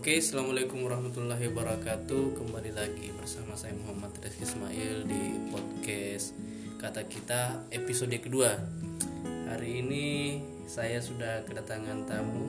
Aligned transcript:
Oke, 0.00 0.16
assalamualaikum 0.16 0.80
warahmatullahi 0.80 1.52
wabarakatuh. 1.52 2.32
Kembali 2.32 2.72
lagi 2.72 3.12
bersama 3.20 3.52
saya 3.52 3.76
Muhammad 3.76 4.16
Rizky 4.24 4.48
Ismail 4.48 5.04
di 5.04 5.52
podcast 5.52 6.32
Kata 6.80 7.04
Kita 7.04 7.68
episode 7.68 8.16
kedua. 8.16 8.48
Hari 9.52 9.84
ini 9.84 10.40
saya 10.64 11.04
sudah 11.04 11.44
kedatangan 11.44 12.08
tamu 12.08 12.48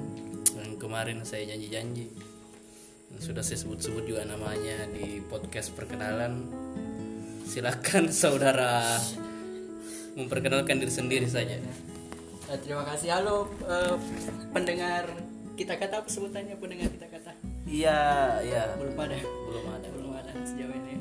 yang 0.64 0.79
kemarin 0.79 1.27
saya 1.27 1.52
janji-janji. 1.52 2.16
Sudah 3.20 3.43
saya 3.43 3.59
sebut-sebut 3.59 4.07
juga 4.07 4.23
namanya 4.23 4.88
di 4.88 5.20
podcast 5.20 5.75
perkenalan. 5.75 6.47
Silakan 7.43 8.07
saudara 8.15 8.95
memperkenalkan 10.15 10.79
diri 10.79 10.93
sendiri 10.95 11.27
saja. 11.27 11.59
Eh, 12.47 12.59
terima 12.63 12.88
kasih 12.88 13.11
halo 13.11 13.52
eh, 13.68 13.99
pendengar 14.55 15.04
kita 15.59 15.76
kata 15.76 15.99
apa 16.02 16.08
sebutannya 16.08 16.55
pendengar 16.55 16.88
kita 16.90 17.10
Iya, 17.71 17.99
iya. 18.43 18.61
belum 18.75 18.99
ada 18.99 19.16
Belum 19.17 19.66
ada. 19.66 19.88
belum 19.88 20.12
ada 20.12 20.31
sejauh 20.43 20.75
ini 20.75 20.93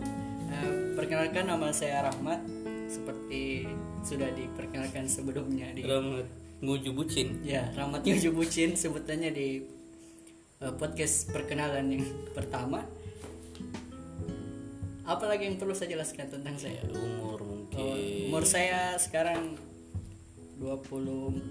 Eh, 0.50 0.66
perkenalkan 0.94 1.46
nama 1.46 1.70
saya 1.70 2.06
Rahmat 2.06 2.42
seperti 2.86 3.66
sudah 4.00 4.30
diperkenalkan 4.30 5.06
sebelumnya 5.06 5.70
di 5.70 5.82
Rahmat 5.82 6.26
nguju 6.60 6.90
bucin. 6.92 7.38
ya 7.40 7.70
Rahmat 7.72 8.02
Yuju 8.02 8.30
Bucin 8.30 8.74
sebutannya 8.74 9.30
di 9.30 9.62
eh, 10.58 10.72
podcast 10.72 11.30
perkenalan 11.30 11.90
yang 11.90 12.04
pertama 12.30 12.82
apalagi 15.02 15.42
yang 15.44 15.56
perlu 15.56 15.72
saya 15.72 15.94
jelaskan 15.94 16.28
tentang 16.28 16.54
saya 16.54 16.82
Umur 16.86 17.42
mungkin. 17.42 17.78
Oh, 17.78 17.96
umur 18.28 18.44
saya 18.44 18.94
sekarang 18.94 19.58
24 20.58 21.50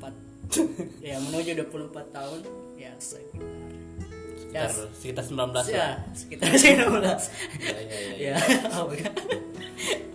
ya 1.07 1.19
menuju 1.19 1.51
24 1.57 2.15
tahun 2.15 2.39
ya 2.75 2.93
sekitar 4.50 4.66
ya, 4.66 4.89
sekitar, 4.97 5.22
sekitar 5.22 5.23
19 5.30 5.53
lah. 5.53 5.66
ya 5.69 5.88
sekitar 6.11 6.47
19 6.50 6.66
Ya, 7.61 7.78
ya, 7.78 8.00
ya. 8.02 8.14
ya 8.17 8.36
oh, 8.81 8.89
ya. 8.91 9.09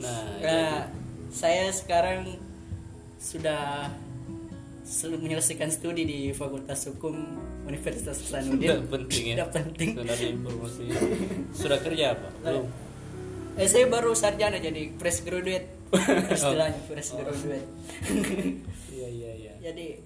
Nah, 0.03 0.23
Nah, 0.43 0.79
saya 1.31 1.71
sekarang 1.71 2.37
sudah 3.17 3.89
menyelesaikan 5.17 5.73
studi 5.73 6.05
di 6.05 6.19
Fakultas 6.31 6.85
Hukum 6.85 7.17
Universitas 7.65 8.21
Hasanuddin. 8.21 8.85
penting 8.85 9.25
ya. 9.33 9.35
Tidak 9.41 9.51
penting. 9.51 9.91
Sudah 9.97 10.13
ada 10.13 10.27
informasi. 10.29 10.83
Sudah 11.57 11.79
kerja 11.81 12.05
apa? 12.13 12.29
Belum. 12.45 12.67
Eh, 13.57 13.69
saya 13.71 13.87
baru 13.89 14.13
sarjana 14.13 14.59
jadi 14.61 14.93
fresh 14.99 15.23
graduate 15.25 15.67
istilahnya 16.37 16.81
fresh 16.85 17.15
graduate. 17.17 17.69
Iya, 18.95 19.09
iya, 19.11 19.31
iya. 19.35 19.53
jadi 19.61 20.01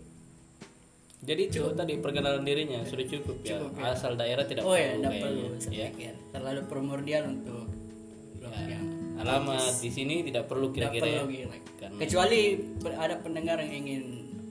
Jadi 1.18 1.42
itu 1.50 1.62
tadi 1.74 1.98
perkenalan 1.98 2.46
dirinya 2.46 2.80
sudah 2.86 3.06
cukup 3.10 3.42
ya. 3.42 3.58
Cukup, 3.58 3.72
ya. 3.74 3.90
Asal 3.90 4.14
daerah 4.14 4.46
tidak 4.46 4.62
oh 4.62 4.78
ya 4.78 4.94
perlu 4.94 5.02
tidak 5.02 5.10
kayaknya. 5.10 5.26
perlu 5.26 5.46
ya. 5.74 5.86
pikir 5.90 6.14
terlalu 6.30 6.60
primordial 6.70 7.24
untuk 7.26 7.66
yang 8.48 8.86
Alamat 9.18 9.82
di 9.82 9.90
sini 9.90 10.22
tidak 10.22 10.46
perlu 10.46 10.70
tidak 10.70 10.94
kira-kira 10.94 11.06
ya. 11.10 11.22
perlu. 11.26 11.58
Karena 11.78 11.98
kecuali 11.98 12.40
ada 12.94 13.16
pendengar 13.18 13.56
yang 13.58 13.74
ingin 13.82 14.02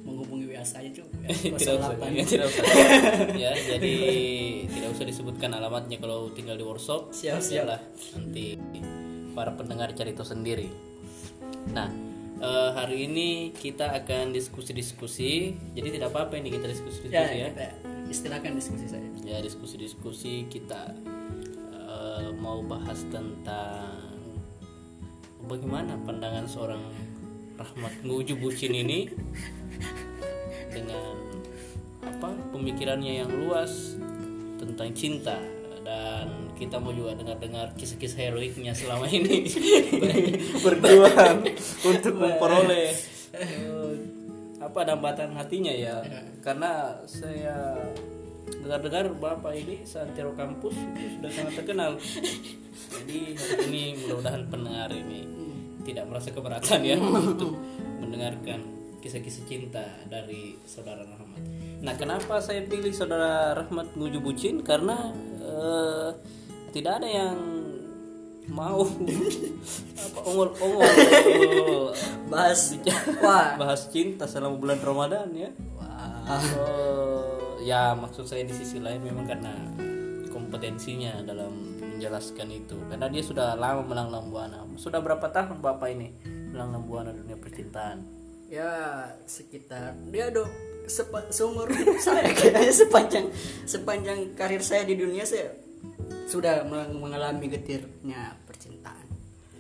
menghubungi 0.04 0.46
WA 0.52 0.64
saya 0.64 0.88
cukup 0.92 1.12
ya, 1.24 1.30
tidak 1.36 1.60
usah, 1.60 1.96
08. 2.00 2.16
ya, 2.16 2.24
tidak 2.24 2.48
usah. 2.48 2.66
ya, 3.36 3.52
jadi 3.76 3.96
tidak 4.72 4.90
usah 4.96 5.06
disebutkan 5.08 5.50
alamatnya 5.52 5.98
kalau 6.00 6.32
tinggal 6.32 6.56
di 6.56 6.64
workshop. 6.64 7.12
Siap, 7.12 7.40
siap. 7.44 7.68
Nanti 8.16 8.56
para 9.36 9.52
pendengar 9.56 9.92
cari 9.96 10.16
tahu 10.16 10.28
sendiri. 10.28 10.72
Nah, 11.76 11.92
eh, 12.42 12.70
hari 12.74 13.10
ini 13.10 13.30
kita 13.54 13.92
akan 14.04 14.34
diskusi-diskusi. 14.34 15.58
Jadi 15.74 16.00
tidak 16.00 16.14
apa-apa 16.14 16.38
ini 16.38 16.54
kita 16.54 16.70
diskusi-diskusi 16.70 17.14
ya, 17.14 17.30
ya. 17.32 17.50
kita 17.52 17.68
istilahkan 18.08 18.52
diskusi 18.56 18.86
saya 18.88 19.08
Ya, 19.28 19.44
diskusi-diskusi 19.44 20.48
kita 20.48 20.96
eh, 21.76 22.30
mau 22.40 22.64
bahas 22.64 23.04
tentang 23.12 24.08
bagaimana 25.48 26.00
pandangan 26.08 26.48
seorang 26.48 26.84
Rahmat 27.58 28.06
Nguju 28.06 28.38
Bucin 28.38 28.72
ini 28.72 29.10
dengan 30.76 31.18
apa 32.06 32.32
pemikirannya 32.54 33.26
yang 33.26 33.32
luas 33.34 33.98
tentang 34.62 34.94
cinta 34.94 35.42
dan 35.84 36.47
kita 36.58 36.82
mau 36.82 36.90
juga 36.90 37.14
dengar-dengar 37.14 37.78
kisah-kisah 37.78 38.28
heroiknya 38.28 38.74
selama 38.74 39.06
ini. 39.08 39.46
Berjuang 40.66 41.46
untuk 41.86 42.14
memperoleh. 42.18 42.90
Eh, 43.38 43.94
apa 44.58 44.80
dambatan 44.82 45.38
hatinya 45.38 45.72
ya? 45.72 46.02
Karena 46.42 46.98
saya 47.06 47.78
dengar-dengar 48.48 49.14
bapak 49.16 49.54
ini 49.54 49.86
santero 49.86 50.34
kampus 50.34 50.76
itu 50.76 51.22
sudah 51.22 51.32
sangat 51.32 51.54
terkenal. 51.62 51.92
Jadi 52.92 53.38
hari 53.38 53.64
ini 53.70 53.84
mudah-mudahan 54.02 54.44
pendengar 54.50 54.90
ini 54.92 55.22
tidak 55.86 56.04
merasa 56.10 56.30
keberatan 56.34 56.80
ya 56.84 56.98
untuk 57.00 57.56
mendengarkan 58.02 58.60
kisah-kisah 59.00 59.44
cinta 59.48 59.86
dari 60.10 60.58
saudara 60.68 61.06
Rahmat. 61.06 61.42
Nah, 61.80 61.94
kenapa 61.96 62.42
saya 62.42 62.66
pilih 62.66 62.92
saudara 62.92 63.54
Rahmat 63.56 63.94
Nguju 63.96 64.20
Bucin? 64.20 64.66
Karena 64.66 65.14
eh, 65.40 66.10
tidak 66.78 67.02
ada 67.02 67.10
yang 67.10 67.38
mau. 68.54 68.86
Apa 70.06 70.20
ongol-ongol 70.30 70.86
bahas 72.30 72.78
wah. 73.18 73.58
Bahas 73.58 73.90
cinta 73.90 74.30
selama 74.30 74.62
bulan 74.62 74.78
Ramadan 74.86 75.34
ya. 75.34 75.50
wah. 75.74 76.38
Ya 77.66 77.98
maksud 77.98 78.30
saya 78.30 78.46
di 78.46 78.54
sisi 78.54 78.78
lain 78.78 79.02
memang 79.02 79.26
karena 79.26 79.58
kompetensinya 80.30 81.26
dalam 81.26 81.82
menjelaskan 81.82 82.48
itu. 82.54 82.78
Karena 82.86 83.10
dia 83.10 83.26
sudah 83.26 83.58
lama 83.58 83.82
melanglang 83.82 84.30
buana 84.30 84.62
sudah 84.78 85.02
berapa 85.02 85.26
tahun 85.34 85.58
bapak 85.58 85.90
ini 85.98 86.14
melanglang 86.54 86.86
buana 86.86 87.10
dunia 87.10 87.34
percintaan? 87.42 88.06
Ya 88.54 88.70
sekitar 89.26 89.98
dia 90.14 90.30
do 90.30 90.46
sepa, 90.86 91.26
seumur 91.34 91.74
saya. 92.06 92.30
Kayaknya 92.30 92.70
sepanjang. 92.70 93.26
Sepanjang 93.66 94.38
karir 94.38 94.62
saya 94.62 94.86
di 94.86 94.94
dunia 94.94 95.26
saya 95.26 95.67
sudah 96.28 96.68
meng- 96.68 97.00
mengalami 97.00 97.48
getirnya 97.52 98.36
percintaan. 98.46 99.08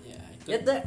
Ya 0.03 0.19
itu. 0.35 0.45
Ya 0.51 0.57
tak 0.63 0.79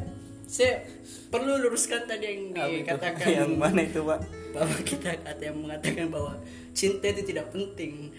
saya 0.51 0.83
perlu 1.31 1.55
luruskan 1.63 2.03
tadi 2.11 2.27
yang 2.27 2.51
dikatakan. 2.51 3.23
Yang 3.39 3.51
mana 3.55 3.79
itu 3.87 4.03
pak? 4.03 4.19
Bahwa 4.51 4.77
kita 4.83 5.15
ada 5.23 5.39
yang 5.39 5.63
mengatakan 5.63 6.11
bahwa 6.11 6.35
cinta 6.75 7.07
itu 7.07 7.23
tidak 7.23 7.55
penting. 7.55 8.11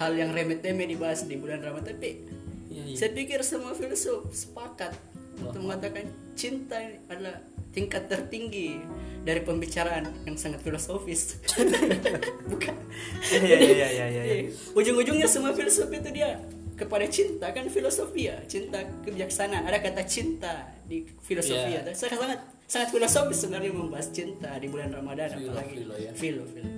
Hal 0.00 0.14
yang 0.16 0.30
remeh-temeh 0.32 0.88
dibahas 0.88 1.26
di 1.26 1.34
bulan 1.34 1.58
Ramadan 1.58 1.98
tapi 1.98 2.22
ya, 2.70 2.86
ya. 2.86 2.94
saya 2.94 3.10
pikir 3.18 3.42
semua 3.42 3.74
filsuf 3.74 4.30
sepakat 4.30 4.94
untuk 5.42 5.58
mengatakan 5.58 6.06
cinta 6.38 6.78
adalah 7.10 7.42
tingkat 7.74 8.06
tertinggi 8.06 8.78
dari 9.26 9.42
pembicaraan 9.42 10.06
yang 10.22 10.38
sangat 10.38 10.62
filosofis. 10.62 11.42
Bukan. 12.50 12.74
Ya 13.28 13.42
ya 13.42 13.58
ya 13.58 13.88
ya 13.90 14.06
ya, 14.06 14.22
ya. 14.22 14.36
ujung-ujungnya 14.72 15.28
semua 15.28 15.52
filsuf 15.52 15.90
itu 15.90 16.08
dia 16.14 16.38
kepada 16.78 17.04
cinta 17.10 17.50
kan 17.50 17.66
filosofi 17.66 18.30
ya 18.30 18.38
cinta 18.46 18.78
kebijaksanaan. 19.02 19.66
Ada 19.66 19.82
kata 19.82 20.02
cinta 20.06 20.70
di 20.86 21.02
filosofi 21.18 21.74
Iya. 21.74 21.82
ya. 21.82 21.92
Saya 21.92 22.14
sangat 22.14 22.40
sangat 22.64 22.88
filosofis 22.88 23.38
sebenarnya 23.42 23.72
membahas 23.72 24.08
cinta 24.08 24.54
di 24.56 24.68
bulan 24.68 24.88
Ramadan 24.88 25.34
Filo, 25.34 25.50
apalagi. 25.50 25.74
filo, 25.74 25.94
ya. 25.96 26.10
filo 26.14 26.44
filo. 26.46 26.70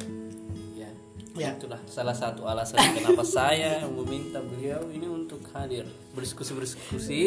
Ya 0.73 0.91
Ya. 1.37 1.53
itulah 1.53 1.79
salah 1.85 2.11
satu 2.13 2.43
alasan 2.43 2.81
kenapa 2.91 3.23
saya 3.23 3.85
meminta 3.87 4.41
beliau 4.41 4.89
ini 4.89 5.05
untuk 5.05 5.45
hadir 5.53 5.85
berdiskusi 6.11 6.57
berdiskusi 6.57 7.23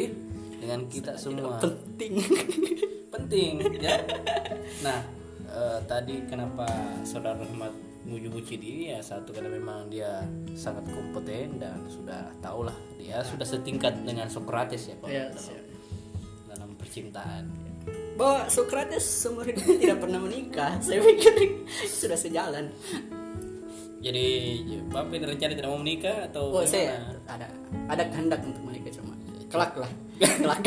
dengan 0.58 0.88
kita 0.88 1.14
semua. 1.16 1.60
penting. 1.60 2.18
Penting 3.14 3.62
ya. 3.78 4.02
Nah 4.82 5.00
eh, 5.46 5.80
tadi 5.86 6.26
kenapa 6.26 6.66
saudara 7.04 7.38
Rahmat 7.38 7.70
Muju 8.04 8.28
Bucin 8.28 8.58
ini 8.58 8.90
ya? 8.90 9.00
Satu 9.00 9.32
karena 9.32 9.48
memang 9.48 9.86
dia 9.86 10.26
sangat 10.64 10.88
kompeten 10.96 11.60
dan 11.60 11.84
sudah 11.92 12.32
tahulah 12.40 12.76
dia 12.96 13.20
sudah 13.28 13.44
setingkat 13.44 14.00
dengan 14.08 14.32
Socrates 14.32 14.88
ya 14.88 14.96
Pak. 14.96 15.10
Ya, 15.12 15.28
dalam, 15.28 15.44
siap. 15.44 15.64
dalam 16.48 16.70
percintaan. 16.80 17.44
Bahwa 18.16 18.48
Socrates 18.48 19.04
seumur 19.04 19.44
hidupnya 19.44 19.76
tidak 19.76 19.98
pernah 20.00 20.20
menikah 20.24 20.80
saya 20.86 21.04
pikir 21.04 21.68
sudah 21.92 22.16
sejalan. 22.16 22.72
Jadi 24.00 24.26
bapak 24.88 25.16
ini 25.16 25.26
rencana 25.28 25.52
tidak 25.56 25.72
mau 25.72 25.80
menikah 25.80 26.28
atau 26.32 26.60
oh 26.60 26.64
saya 26.64 27.00
ada 27.28 27.48
ada 27.92 28.04
kehendak 28.08 28.40
untuk 28.48 28.64
menikah 28.64 28.92
cuma. 28.96 29.12
Kelak 29.52 29.74
lah. 29.76 29.92
Kelak. 30.44 30.60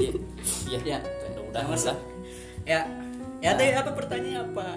Iya, 0.00 0.12
iya, 0.68 0.78
ya. 0.84 0.98
Sama- 1.00 1.74
lah. 1.74 1.98
ya. 2.68 2.80
Ya 3.40 3.56
tadi 3.56 3.72
apa 3.72 3.90
pertanyaan 3.96 4.52
apa? 4.52 4.68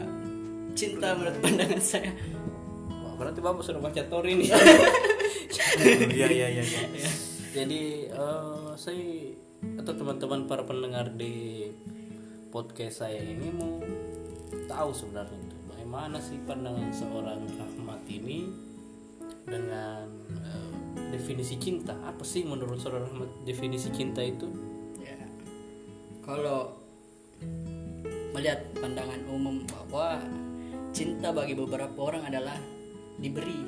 Cinta 0.74 1.14
menurut 1.14 1.38
pandangan 1.44 1.78
saya 1.84 2.10
berarti 3.16 3.40
bapak 3.40 3.64
sudah 3.64 3.82
baca 3.82 4.02
Tori 4.10 4.34
nih. 4.40 4.50
Iya 6.14 6.28
iya 6.30 6.48
iya. 6.54 6.64
Jadi 7.54 8.10
eh, 8.10 8.70
saya 8.78 9.34
atau 9.82 9.94
teman-teman 9.96 10.46
para 10.46 10.66
pendengar 10.66 11.14
di 11.14 11.70
podcast 12.54 13.06
saya 13.06 13.22
ini 13.22 13.50
mau 13.54 13.82
tahu 14.70 14.90
sebenarnya 14.94 15.40
itu 15.40 15.58
bagaimana 15.66 16.18
sih 16.22 16.38
pandangan 16.46 16.90
seorang 16.94 17.42
Rahmat 17.58 18.02
ini 18.10 18.50
dengan 19.46 20.06
eh, 20.38 20.74
definisi 21.10 21.58
cinta 21.58 21.98
apa 22.06 22.22
sih 22.22 22.46
menurut 22.46 22.78
saudara 22.78 23.08
Rahmat 23.10 23.46
definisi 23.48 23.90
cinta 23.90 24.22
itu 24.22 24.50
ya 25.02 25.18
kalau 26.22 26.78
melihat 28.34 28.62
pandangan 28.78 29.22
umum 29.30 29.66
bahwa 29.70 30.22
cinta 30.94 31.34
bagi 31.34 31.58
beberapa 31.58 31.98
orang 31.98 32.30
adalah 32.30 32.58
diberi. 33.20 33.62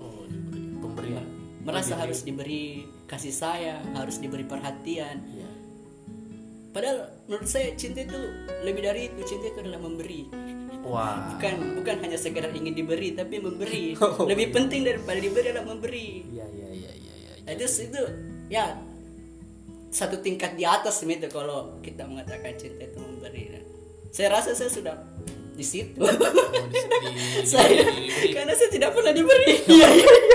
Oh 0.00 0.24
diberi 0.26 0.64
pemberian. 0.80 1.26
Merasa 1.66 1.98
harus 2.00 2.24
diberi 2.24 2.86
kasih 3.10 3.34
sayang 3.34 3.84
harus 3.94 4.22
diberi 4.22 4.46
perhatian. 4.46 5.18
Ya 5.34 5.50
padahal 6.70 7.10
menurut 7.26 7.48
saya 7.50 7.74
cinta 7.74 8.06
itu 8.06 8.18
lebih 8.62 8.82
dari 8.86 9.10
itu 9.10 9.20
cinta 9.26 9.50
itu 9.50 9.58
adalah 9.62 9.80
memberi. 9.82 10.30
Wah. 10.86 11.36
Bukan 11.36 11.82
bukan 11.82 11.96
hanya 12.00 12.18
sekedar 12.18 12.50
ingin 12.54 12.74
diberi 12.74 13.12
tapi 13.12 13.42
memberi. 13.42 13.94
Oh, 14.00 14.24
lebih 14.24 14.54
penting 14.54 14.86
daripada 14.86 15.18
diberi 15.20 15.46
adalah 15.52 15.66
memberi. 15.74 16.08
Iya 16.30 16.46
iya 16.50 16.68
iya 16.72 16.90
iya 16.94 17.12
iya 17.12 17.32
Nah, 17.44 17.52
itu 17.58 17.66
itu 17.66 18.02
ya 18.46 18.78
satu 19.90 20.22
tingkat 20.22 20.54
di 20.54 20.62
atas 20.62 21.02
itu 21.02 21.26
kalau 21.26 21.82
kita 21.82 22.06
mengatakan 22.06 22.54
cinta 22.56 22.86
itu 22.86 22.98
memberi. 23.02 23.42
Saya 24.10 24.38
rasa 24.38 24.54
saya 24.54 24.70
sudah 24.70 24.94
di 25.60 25.66
situ. 25.68 26.00
Oh, 26.00 26.08
di, 26.08 26.80
di, 27.04 27.10
di- 27.12 27.44
saya 27.44 27.84
di- 27.84 28.32
karena 28.32 28.56
saya 28.56 28.72
tidak 28.72 28.96
pernah 28.96 29.12
diberi. 29.12 29.52
Iya 29.70 29.88
iya 29.92 30.08
iya. 30.08 30.28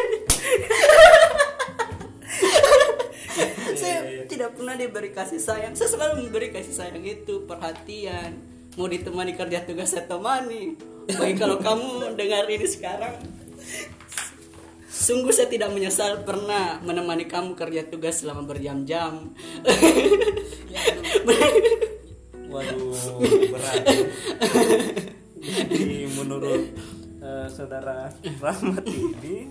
Saya 3.76 4.24
tidak 4.32 4.56
pernah 4.56 4.80
diberi 4.80 5.12
kasih 5.12 5.42
sayang. 5.44 5.76
Saya 5.76 5.92
selalu 5.92 6.24
memberi 6.24 6.56
kasih 6.56 6.72
sayang 6.72 7.04
itu 7.04 7.44
perhatian. 7.44 8.40
Mau 8.80 8.88
ditemani 8.88 9.36
kerja 9.36 9.68
tugas 9.68 9.92
saya 9.92 10.08
temani. 10.08 10.80
Baik 11.12 11.36
kalau 11.36 11.60
kamu 11.60 12.16
dengar 12.16 12.48
ini 12.48 12.64
sekarang. 12.64 13.20
Sungguh 14.88 15.36
saya 15.36 15.52
tidak 15.52 15.76
menyesal 15.76 16.24
pernah 16.24 16.80
menemani 16.80 17.28
kamu 17.28 17.60
kerja 17.60 17.84
tugas 17.84 18.24
selama 18.24 18.48
berjam-jam. 18.48 19.36
Waduh, 22.48 23.20
berat. 23.52 23.84
Jadi 25.46 26.10
menurut 26.18 26.64
eh, 27.22 27.48
saudara 27.48 28.10
Rahmat 28.42 28.86
ini, 28.88 29.46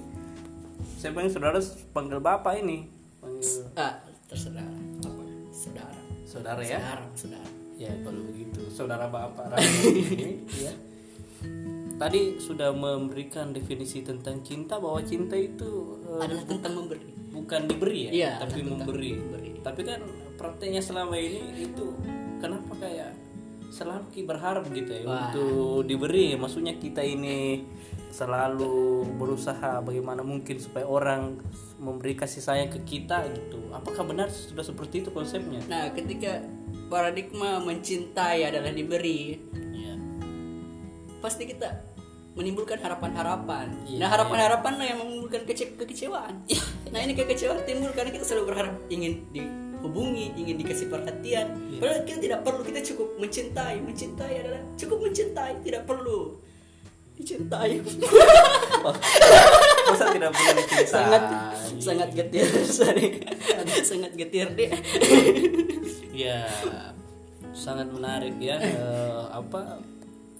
saya 0.98 1.14
panggil 1.14 1.32
saudara 1.32 1.58
panggil 1.90 2.18
bapak 2.18 2.54
ini, 2.60 2.90
panggil 3.22 3.70
ah 3.78 3.94
terserah 4.26 4.66
apa 5.04 5.22
saudara 5.54 5.98
saudara 6.26 6.60
ya. 6.62 6.78
saudara 6.82 7.04
saudara 7.14 7.48
Ya 7.74 7.90
kalau 8.06 8.22
begitu, 8.26 8.60
saudara 8.70 9.06
bapak 9.06 9.54
Rahmat 9.54 9.82
ini, 9.90 10.46
ya. 10.58 10.74
Tadi 11.94 12.38
sudah 12.38 12.74
memberikan 12.74 13.54
definisi 13.54 14.02
tentang 14.02 14.42
cinta 14.42 14.78
bahwa 14.78 14.98
cinta 15.02 15.34
itu 15.38 15.98
eh, 16.10 16.22
adalah 16.26 16.42
tentang 16.46 16.74
memberi 16.74 17.06
bukan 17.34 17.66
diberi 17.66 18.00
ya, 18.06 18.10
Iya, 18.14 18.30
tapi 18.46 18.62
memberi. 18.62 19.10
memberi. 19.18 19.50
Tapi 19.58 19.80
kan 19.82 20.00
prakteknya 20.38 20.78
selama 20.78 21.18
ini 21.18 21.66
itu 21.66 21.86
kenapa 22.38 22.72
kayak 22.78 23.10
selalu 23.74 24.06
ki 24.08 24.22
berharap 24.22 24.62
gitu 24.70 24.94
ya 24.94 25.02
Wah. 25.02 25.34
untuk 25.34 25.82
diberi. 25.84 26.38
Maksudnya 26.38 26.78
kita 26.78 27.02
ini 27.02 27.66
selalu 28.14 29.02
berusaha 29.18 29.82
bagaimana 29.82 30.22
mungkin 30.22 30.62
supaya 30.62 30.86
orang 30.86 31.42
memberi 31.82 32.14
kasih 32.14 32.38
sayang 32.38 32.70
ke 32.70 32.78
kita 32.86 33.26
gitu. 33.26 33.58
Apakah 33.74 34.06
benar 34.06 34.30
sudah 34.30 34.62
seperti 34.62 35.02
itu 35.02 35.10
konsepnya? 35.10 35.58
nah 35.66 35.90
ketika 35.90 36.38
paradigma 36.86 37.58
mencintai 37.58 38.46
adalah 38.46 38.70
diberi 38.70 39.42
Iya. 39.50 39.98
pasti 41.18 41.50
kita 41.50 41.90
menimbulkan 42.34 42.78
harapan-harapan. 42.78 43.66
Iya, 43.86 43.98
nah 43.98 44.08
harapan-harapan 44.10 44.72
lah 44.74 44.86
yang 44.86 44.98
menimbulkan 45.02 45.42
kece- 45.42 45.74
kekecewaan. 45.74 46.42
nah 46.94 46.98
ini 46.98 47.14
kekecewaan 47.14 47.62
timbul 47.62 47.90
karena 47.94 48.10
kita 48.10 48.22
selalu 48.22 48.54
berharap 48.54 48.74
ingin 48.90 49.26
dihubungi, 49.84 50.32
ingin 50.40 50.56
dikasih 50.64 50.88
perhatian. 50.88 51.60
Iya. 51.68 51.76
Padahal 51.84 52.00
kita 52.08 52.18
tidak 52.24 52.40
perlu, 52.40 52.62
kita 52.64 52.80
cukup 52.80 53.08
mencintai. 53.20 53.76
Mencintai 53.84 54.34
adalah 54.40 54.62
cukup 54.80 54.98
mencintai, 55.04 55.52
tidak 55.60 55.82
perlu 55.84 56.40
dicintai. 57.20 57.84
Masa 59.92 60.04
tidak 60.08 60.32
boleh 60.32 60.54
dicintai? 60.56 60.88
sangat 60.88 61.22
sangat 61.76 62.08
getir, 62.16 62.48
sorry. 62.64 63.20
sangat 63.84 64.12
getir 64.16 64.48
deh. 64.56 64.72
Ya, 66.16 66.48
sangat 67.52 67.92
menarik 67.92 68.40
ya 68.40 68.56
eh, 68.56 69.24
apa 69.30 69.84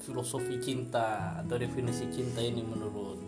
filosofi 0.01 0.57
cinta 0.59 1.37
atau 1.45 1.61
definisi 1.61 2.09
cinta 2.09 2.41
ini 2.41 2.65
menurut 2.65 3.21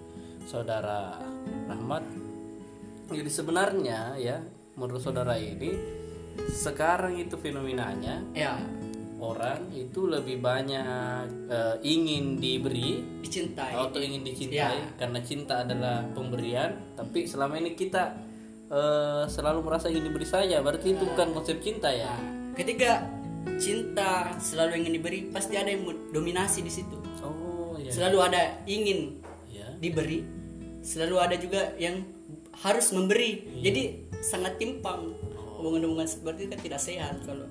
saudara 0.49 1.21
Rahmat. 1.69 2.03
Jadi 3.07 3.31
sebenarnya 3.31 4.19
ya 4.19 4.43
menurut 4.75 4.99
saudara 4.99 5.39
ini 5.39 6.03
sekarang 6.47 7.17
itu 7.17 7.35
fenomenanya 7.35 8.21
ya, 8.33 8.61
orang 9.17 9.73
itu 9.73 10.05
lebih 10.05 10.39
banyak 10.39 11.25
eh, 11.49 11.77
ingin 11.83 12.37
diberi 12.37 13.01
dicintai. 13.21 13.73
atau 13.75 13.99
ingin 13.99 14.23
dicintai 14.23 14.77
Ya. 14.77 14.89
karena 14.97 15.21
cinta 15.21 15.65
adalah 15.65 16.05
pemberian 16.13 16.77
tapi 16.95 17.25
selama 17.25 17.57
ini 17.57 17.73
kita 17.73 18.13
eh, 18.67 19.25
selalu 19.27 19.65
merasa 19.65 19.89
ingin 19.89 20.09
diberi 20.09 20.27
saja 20.27 20.61
berarti 20.61 20.93
itu 20.93 21.05
bukan 21.05 21.33
konsep 21.33 21.59
cinta 21.61 21.89
ya 21.89 22.13
Nah, 22.13 22.55
ketika 22.57 23.05
cinta 23.57 24.33
selalu 24.37 24.81
ingin 24.81 24.93
diberi, 24.97 25.19
pasti 25.29 25.55
ada 25.55 25.69
yang 25.69 25.85
dominasi 26.11 26.61
di 26.61 26.73
situ. 26.73 26.97
oh 27.21 27.77
ya 27.77 27.93
Selalu 27.93 28.19
ada 28.19 28.43
ingin 28.65 29.21
ya 29.47 29.69
diberi, 29.77 30.25
selalu 30.81 31.15
ada 31.21 31.37
juga 31.37 31.77
yang 31.77 32.01
harus 32.65 32.91
memberi. 32.91 33.45
Jadi 33.61 33.83
sangat 34.19 34.57
timpang. 34.57 35.13
Hubungan-hubungan 35.57 36.05
seperti 36.05 36.41
itu 36.43 36.51
kan 36.51 36.61
tidak 36.61 36.81
sehat 36.81 37.17
kalau 37.23 37.47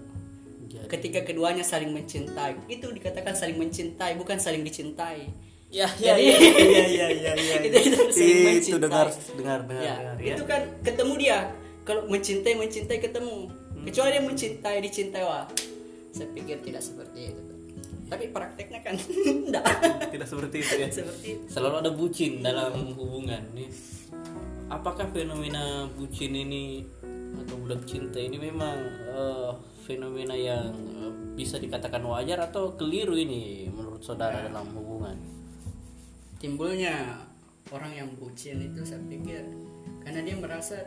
Jadi- 0.66 0.88
ketika 0.88 1.20
keduanya 1.24 1.62
saling 1.62 1.90
mencintai. 1.90 2.56
Itu 2.68 2.90
dikatakan 2.90 3.34
saling 3.34 3.56
mencintai, 3.56 4.14
bukan 4.16 4.38
saling 4.38 4.62
dicintai. 4.62 5.30
ya 5.68 5.90
Jadi- 5.90 6.30
ya 6.32 6.86
ya 6.88 7.08
ya 7.10 7.32
ya 7.34 7.58
Itu- 7.60 7.74
itu 7.74 8.00
saling 8.08 8.32
itu 8.32 8.46
mencintai. 8.46 8.80
dengar 8.80 9.08
dengar 9.34 9.60
dengar, 9.66 9.82
Ya, 9.82 9.96
dengar, 9.98 10.16
ya. 10.22 10.36
itu 10.36 10.44
kan 10.46 10.62
ketemu 10.82 11.14
dia. 11.18 11.40
Kalau 11.84 12.02
mencintai 12.06 12.54
mencintai 12.56 12.98
ketemu. 13.00 13.36
Hmm. 13.46 13.84
Kecuali 13.84 14.10
dia 14.12 14.24
mencintai 14.24 14.78
dicintai 14.80 15.22
wah. 15.22 15.46
Saya 16.10 16.32
pikir 16.32 16.64
tidak 16.64 16.80
seperti 16.80 17.30
itu. 17.30 17.44
Tapi 18.06 18.30
prakteknya 18.30 18.80
kan 18.80 18.96
enggak. 19.42 19.66
tidak 20.08 20.28
seperti 20.28 20.56
itu 20.60 20.74
ya 20.78 20.88
seperti 20.88 21.28
itu. 21.34 21.44
selalu 21.50 21.76
ada 21.78 21.92
bucin 21.92 22.40
dalam 22.40 22.72
hubungan 22.94 23.42
nih 23.52 23.68
apakah 24.68 25.10
fenomena 25.10 25.90
bucin 25.92 26.32
ini 26.32 26.86
atau 27.44 27.56
budak 27.60 27.84
cinta 27.84 28.20
ini 28.22 28.38
memang 28.40 28.78
eh, 29.12 29.52
fenomena 29.84 30.34
yang 30.34 30.72
eh, 30.72 31.14
bisa 31.36 31.60
dikatakan 31.60 32.02
wajar 32.06 32.48
atau 32.48 32.74
keliru 32.80 33.14
ini 33.18 33.68
menurut 33.70 34.02
saudara 34.02 34.46
dalam 34.46 34.66
hubungan? 34.72 35.18
Timbulnya 36.40 37.26
orang 37.74 37.92
yang 37.96 38.10
bucin 38.16 38.62
itu 38.62 38.86
saya 38.86 39.02
pikir 39.08 39.42
karena 40.06 40.22
dia 40.22 40.36
merasa 40.38 40.78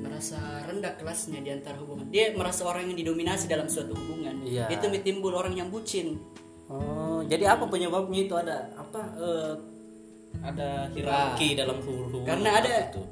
merasa 0.00 0.38
rendah 0.66 0.96
kelasnya 0.98 1.38
di 1.40 1.50
antara 1.54 1.78
hubungan. 1.78 2.08
Dia 2.10 2.34
merasa 2.34 2.66
orang 2.66 2.90
yang 2.90 2.98
didominasi 2.98 3.46
dalam 3.46 3.70
suatu 3.70 3.94
hubungan. 3.94 4.42
Iya. 4.42 4.66
itu 4.72 4.86
timbul 5.04 5.32
orang 5.36 5.54
yang 5.54 5.68
bucin. 5.70 6.18
Oh 6.70 7.22
jadi 7.26 7.54
apa 7.54 7.66
penyebabnya 7.70 8.20
itu? 8.26 8.34
Ada 8.34 8.56
apa 8.74 9.00
eh, 9.20 9.54
ada 10.40 10.86
hierarki 10.94 11.58
dalam 11.58 11.78
hubungan 11.82 12.26
Karena 12.26 12.50
ada- 12.62 12.90
itu? 12.90 13.02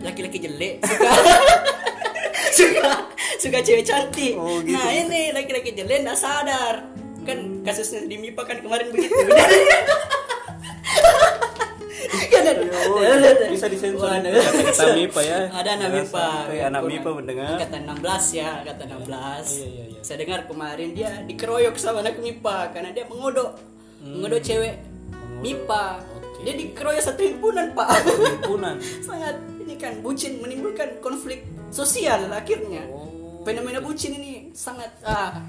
Laki-laki 0.00 0.38
jelek 0.38 0.74
suka 0.80 1.10
suka 2.58 2.90
suka 3.38 3.58
cewek 3.60 3.84
cantik. 3.84 4.34
Oh, 4.34 4.58
gitu. 4.60 4.72
nah 4.72 4.88
ini 4.88 5.30
laki-laki 5.30 5.70
jelek 5.72 6.02
nggak 6.02 6.16
sadar. 6.16 6.86
Kan 7.22 7.60
kasusnya 7.60 8.04
di 8.04 8.16
MIPA 8.16 8.42
kan 8.42 8.58
kemarin 8.58 8.88
begitu. 8.88 9.14
Kan 12.28 12.44
ada, 12.44 12.62
Oh, 12.88 13.02
ada- 13.02 13.50
bisa 13.50 13.66
disensor. 13.66 14.08
Kata-kata 14.08 14.84
MIPA 14.94 15.20
ya. 15.22 15.38
ada 15.50 15.70
anak 15.74 15.88
MIPA. 15.92 16.26
anak 16.62 16.82
MIPA 16.84 17.10
mendengar. 17.12 17.46
angkatan 17.52 17.82
16 17.84 18.38
ya 18.38 18.48
angkatan 18.62 18.86
16 18.96 19.04
Iya, 19.04 19.66
iya, 19.66 19.84
iya. 19.88 20.00
saya 20.00 20.16
dengar 20.18 20.40
kemarin 20.46 20.88
dia 20.94 21.10
dikeroyok 21.26 21.74
sama 21.76 22.00
anak 22.00 22.16
MIPA 22.16 22.72
karena 22.72 22.90
dia 22.92 23.04
mengodok. 23.04 23.58
Mengodok 24.00 24.40
cewek 24.40 24.74
MIPA. 25.38 25.84
Dia 26.38 26.54
dikeroyok 26.54 27.02
satu 27.02 27.20
himpunan 27.20 27.66
pak. 27.74 27.88
Himpunan. 28.06 28.76
Sangat 29.06 29.36
ini 29.68 29.76
kan 29.76 30.00
bucin 30.00 30.40
menimbulkan 30.40 30.96
konflik 31.04 31.44
sosial 31.68 32.32
akhirnya 32.32 32.88
Oh. 32.88 33.44
fenomena 33.44 33.84
bucin 33.84 34.16
ini 34.16 34.48
sangat 34.56 34.88
ah 35.04 35.44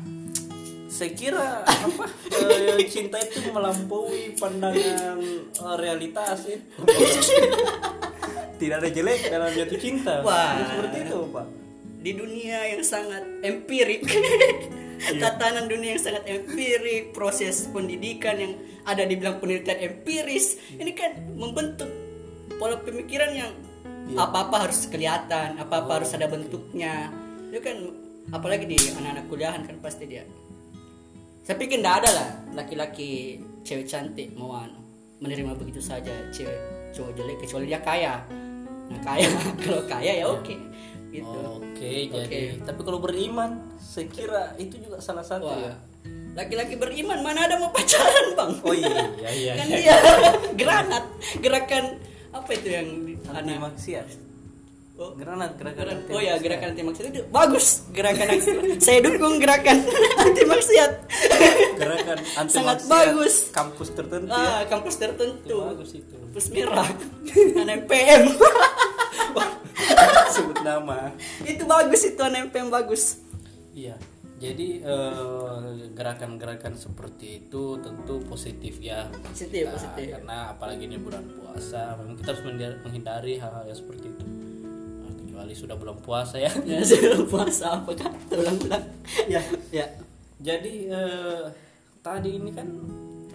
saya 0.91 1.15
kira 1.15 1.63
apa 1.63 2.05
eh, 2.43 2.83
cinta 2.91 3.15
itu 3.23 3.39
melampaui 3.55 4.35
pandangan 4.35 5.15
eh, 5.47 5.75
realitas 5.79 6.43
ya. 6.43 6.59
tidak 8.59 8.83
ada 8.83 8.89
jelek 8.91 9.31
dalam 9.31 9.49
jatuh 9.55 9.79
cinta 9.79 10.19
Wah. 10.19 10.59
Seperti 10.59 10.97
itu 11.07 11.19
pak 11.31 11.45
di 11.99 12.11
dunia 12.15 12.59
yang 12.75 12.83
sangat 12.83 13.23
empirik 13.43 14.03
tatanan 15.23 15.67
dunia 15.67 15.95
yang 15.95 16.03
sangat 16.03 16.23
empirik 16.27 17.11
proses 17.15 17.67
pendidikan 17.71 18.35
yang 18.39 18.53
ada 18.83 19.03
di 19.03 19.15
bilang 19.19 19.39
penelitian 19.39 19.79
empiris 19.79 20.59
ini 20.79 20.91
kan 20.95 21.15
membentuk 21.35 21.87
pola 22.55 22.79
pemikiran 22.79 23.31
yang 23.35 23.51
apa-apa 24.17 24.69
harus 24.69 24.89
kelihatan 24.89 25.59
apa-apa 25.61 26.01
harus 26.01 26.11
ada 26.15 26.25
bentuknya. 26.25 27.13
Itu 27.49 27.61
kan 27.61 27.77
apalagi 28.33 28.65
di 28.65 28.77
anak-anak 28.77 29.25
kuliahan 29.29 29.61
kan 29.65 29.77
pasti 29.81 30.05
dia. 30.09 30.25
Saya 31.45 31.57
pikir 31.57 31.81
tidak 31.81 32.05
ada 32.05 32.09
lah 32.13 32.29
laki-laki 32.61 33.41
cewek 33.65 33.89
cantik 33.89 34.33
mau 34.37 34.53
anu, 34.53 34.77
menerima 35.21 35.57
begitu 35.57 35.81
saja 35.81 36.13
cewek 36.29 36.57
cowok 36.93 37.11
jelek 37.17 37.37
kecuali 37.41 37.65
dia 37.69 37.81
kaya. 37.81 38.21
Nah 38.89 38.99
kaya 39.01 39.27
kalau 39.65 39.81
kaya 39.85 40.11
ya 40.21 40.25
oke 40.29 40.55
gitu. 41.09 41.39
Oke, 41.59 42.11
jadi 42.11 42.61
tapi 42.61 42.81
kalau 42.85 42.99
beriman, 43.01 43.73
saya 43.81 44.05
kira 44.09 44.53
itu 44.61 44.77
juga 44.77 45.01
salah 45.01 45.25
satu 45.25 45.49
Wah, 45.49 45.57
ya. 45.57 45.73
laki-laki 46.37 46.77
beriman 46.77 47.23
mana 47.25 47.49
ada 47.49 47.57
mau 47.57 47.73
pacaran 47.75 48.37
bang? 48.37 48.51
Oh 48.61 48.75
iya, 48.75 49.09
iya, 49.17 49.31
iya. 49.33 49.53
kan 49.57 49.67
dia 49.73 49.95
granat 50.59 51.05
gerakan 51.41 51.97
apa 52.29 52.49
itu 52.53 52.67
yang 52.69 52.87
Anti 53.31 53.53
maksiat. 53.55 54.07
Oh. 54.95 55.15
Gerakan 55.15 55.55
Gerakan- 55.55 55.89
anti 55.95 56.11
oh 56.11 56.19
ya 56.19 56.35
gerakan 56.35 56.67
anti 56.69 56.83
maksiat 56.83 57.05
itu 57.07 57.21
bagus 57.29 57.87
gerakan 57.89 58.27
saya 58.83 58.99
dukung 58.99 59.39
gerakan 59.39 59.79
anti 60.27 60.43
maksiat 60.43 60.91
Gerakan 61.73 62.17
anti 62.35 62.51
Sangat 62.51 62.83
bagus. 62.83 63.47
kampus 63.49 63.95
tertentu 63.95 64.27
ah 64.27 64.59
ya. 64.59 64.67
kampus 64.67 64.93
Itu 64.93 65.01
tertentu 65.01 65.55
bagus 65.63 65.89
itu. 65.95 66.15
kampus 66.19 66.45
merah 66.51 66.89
anak 67.63 67.87
PM 67.87 68.23
Sebut 70.29 70.59
nama. 70.61 71.15
itu 71.41 71.63
bagus 71.63 72.01
itu 72.03 72.19
anak 72.19 72.51
PM 72.51 72.67
bagus 72.67 73.23
Iya. 73.71 73.95
Jadi 74.39 74.79
eh, 74.79 75.67
gerakan-gerakan 75.91 76.73
seperti 76.73 77.43
itu 77.43 77.75
tentu 77.83 78.23
positif 78.23 78.79
ya. 78.79 79.03
Positif, 79.11 79.67
Kita, 79.67 79.75
positif. 79.75 80.05
Karena 80.15 80.55
apalagi 80.55 80.87
ini 80.87 80.95
bulan 80.95 81.27
puasa, 81.27 81.99
memang 81.99 82.15
kita 82.15 82.31
harus 82.31 82.43
menghindari- 82.79 83.35
hal-hal 83.35 83.67
yang 83.67 83.75
seperti 83.75 84.07
itu. 84.07 84.23
Nah, 85.03 85.11
kecuali 85.11 85.51
sudah 85.51 85.75
bulan 85.75 85.99
puasa 85.99 86.39
ya. 86.39 86.47
ya 86.71 86.79
sebelum 86.79 87.27
puasa 87.27 87.83
apa 87.83 87.91
kan 87.93 88.15
ulang-ulang 88.31 88.85
ya 89.33 89.43
ya 89.75 89.85
Jadi 90.39 90.87
eh, 90.87 91.43
tadi 91.99 92.39
ini 92.39 92.55
kan 92.55 92.67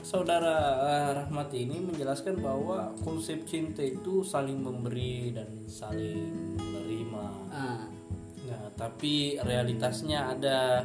saudara 0.00 0.56
eh, 0.88 1.10
Rahmat 1.20 1.52
ini 1.52 1.84
menjelaskan 1.84 2.40
bahwa 2.40 2.96
konsep 3.04 3.44
cinta 3.44 3.84
itu 3.84 4.24
saling 4.24 4.56
memberi 4.56 5.36
dan 5.36 5.68
saling 5.68 6.56
menerima. 6.56 7.24
ah 7.52 7.93
tapi 8.74 9.38
realitasnya 9.38 10.34
ada 10.34 10.82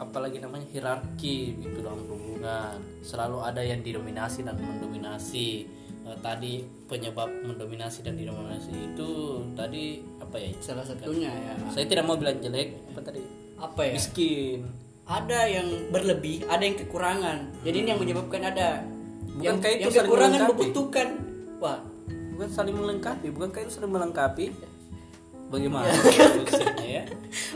apalagi 0.00 0.40
namanya 0.40 0.64
hierarki 0.72 1.60
gitu 1.60 1.84
dalam 1.84 2.00
hubungan. 2.08 2.80
Selalu 3.04 3.38
ada 3.44 3.60
yang 3.60 3.84
didominasi 3.84 4.44
dan 4.44 4.56
mendominasi. 4.56 5.68
Eh, 6.00 6.16
tadi 6.24 6.64
penyebab 6.88 7.28
mendominasi 7.44 8.00
dan 8.00 8.16
didominasi 8.16 8.72
itu 8.72 9.10
tadi 9.52 10.00
apa 10.16 10.40
ya? 10.40 10.48
salah 10.58 10.80
satunya 10.80 11.28
ya 11.28 11.52
Saya 11.68 11.84
tidak 11.84 12.08
mau 12.08 12.16
bilang 12.16 12.40
jelek, 12.40 12.72
apa 12.90 13.00
tadi? 13.04 13.20
apa 13.60 13.80
ya 13.84 13.92
Miskin. 14.00 14.64
ada 15.04 15.44
yang 15.44 15.68
berlebih, 15.92 16.48
ada 16.48 16.64
yang 16.64 16.80
kekurangan. 16.80 17.38
Jadi 17.60 17.76
ini 17.84 17.88
yang 17.92 18.00
menyebabkan 18.00 18.40
ada 18.48 18.80
yang, 19.36 19.60
Bukankah 19.60 19.70
itu 19.76 19.82
yang 19.92 20.06
kekurangan 20.08 20.40
membutuhkan. 20.48 21.08
Wah, 21.60 21.78
Bukan 22.32 22.48
saling 22.48 22.72
melengkapi, 22.72 23.28
bukankah 23.36 23.60
itu 23.68 23.72
saling 23.76 23.92
melengkapi? 23.92 24.44
Bagaimana 25.50 25.90
Iya. 25.90 26.26
maksudnya 26.38 26.86
ya? 26.86 27.04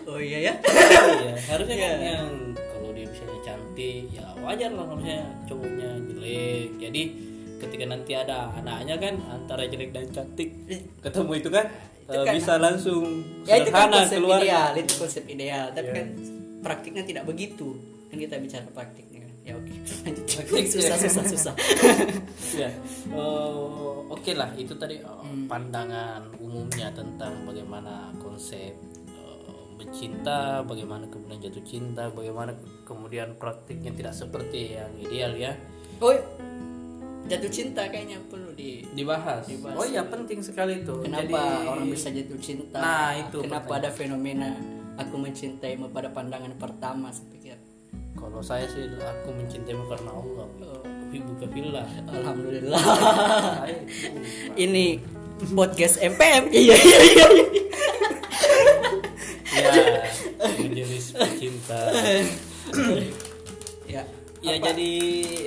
oh 0.05 0.19
iya 0.19 0.39
ya. 0.43 0.53
iya, 0.59 1.33
harusnya 1.41 1.77
kan 1.77 1.93
Iya. 1.95 2.11
yang 2.13 2.29
kalau 2.69 2.91
dia 2.91 3.07
misalnya 3.07 3.39
cantik 3.41 4.03
ya 4.11 4.25
wajar 4.37 4.71
lah 4.71 4.85
kalau 4.85 4.99
misalnya 4.99 5.25
cowoknya 5.45 5.89
jelek 6.05 6.69
jadi 6.77 7.03
ketika 7.57 7.85
nanti 7.87 8.13
ada 8.13 8.51
anaknya 8.53 8.97
kan 8.99 9.15
antara 9.25 9.63
jelek 9.65 9.91
dan 9.91 10.05
cantik 10.11 10.51
ketemu 11.01 11.33
itu 11.35 11.49
kan, 11.49 11.65
Itu 12.05 12.13
eh, 12.13 12.25
kan- 12.27 12.35
bisa 12.35 12.53
langsung 12.59 13.03
Ya 13.43 13.55
itu 13.57 13.71
kan 13.71 13.89
konsep 13.89 14.19
keluar 14.19 14.39
ideal, 14.39 14.71
itu 14.75 14.93
konsep 14.95 15.25
ideal. 15.25 15.65
Tapi 15.71 15.87
Iya. 15.87 15.97
kan 15.97 16.07
praktiknya 16.61 17.03
tidak 17.03 17.25
begitu. 17.25 17.69
Kan 18.11 18.17
kita 18.19 18.37
bicara 18.37 18.67
praktiknya 18.69 19.14
kan. 19.14 19.14
Ya 19.45 19.53
oke. 19.55 19.73
Lanjut. 20.05 20.25
Praktik, 20.25 20.67
susah, 20.67 20.97
ya. 20.97 21.05
susah, 21.05 21.25
susah. 21.27 21.55
ya 22.61 22.71
Eh, 23.05 23.53
oke 24.09 24.33
lah 24.33 24.51
itu 24.57 24.73
tadi 24.75 24.99
Hmm. 25.05 25.45
pandangan 25.47 26.33
umumnya 26.39 26.89
tentang 26.91 27.45
bagaimana 27.45 28.09
konsep 28.17 28.73
eh, 29.07 29.61
mencinta 29.77 30.63
bagaimana 30.63 31.05
kemudian 31.07 31.41
jatuh 31.41 31.61
cinta 31.63 32.09
bagaimana 32.09 32.55
kemudian 32.83 33.35
praktiknya 33.35 33.91
tidak 33.91 34.15
seperti 34.15 34.75
yang 34.75 34.93
ideal 34.99 35.33
ya 35.33 35.53
Oh, 35.97 36.11
jatuh 37.25 37.49
cinta 37.49 37.87
kayaknya 37.87 38.19
perlu 38.25 38.51
di 38.53 38.83
dibahas. 38.91 39.45
Dibahas. 39.45 39.77
Oh 39.77 39.85
iya 39.85 40.03
penting 40.05 40.41
sekali 40.41 40.81
itu. 40.81 40.93
Kenapa 41.01 41.23
Jadi- 41.31 41.69
orang 41.69 41.87
bisa 41.87 42.09
jatuh 42.11 42.39
cinta? 42.39 42.79
Nah, 42.79 43.15
itu 43.15 43.39
Kenapa 43.41 43.73
ada 43.75 43.91
fenomena 43.91 44.51
aku 44.97 45.15
mencintaimu 45.17 45.91
pada 45.91 46.09
pandangan 46.09 46.53
pertama 46.57 47.09
pikir. 47.29 47.44
Kalau 48.25 48.41
saya 48.41 48.65
sih 48.65 48.89
aku 48.97 49.29
mencintaimu 49.31 49.85
karena 49.85 50.11
Allah. 50.11 50.49
Ibu 51.13 51.31
kafillah. 51.39 51.87
Alhamdulillah. 52.09 52.83
Ini 54.65 54.87
podcast 55.53 56.01
MPM. 56.01 56.49
Iya 56.51 56.75
iya 56.75 56.99
iya. 57.05 57.27
Ya, 59.55 59.71
majelis 60.59 61.15
pecinta. 61.15 61.79
Ya. 63.87 64.03
Ya 64.45 64.55
jadi 64.61 64.93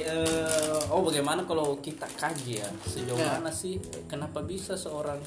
eh, 0.10 0.78
oh 0.90 1.06
bagaimana 1.06 1.46
kalau 1.46 1.78
kita 1.78 2.10
kaji 2.18 2.64
ya 2.64 2.70
sejauh 2.82 3.14
Ya. 3.14 3.38
mana 3.38 3.54
sih 3.54 3.78
kenapa 4.10 4.42
bisa 4.42 4.74
seorang 4.74 5.22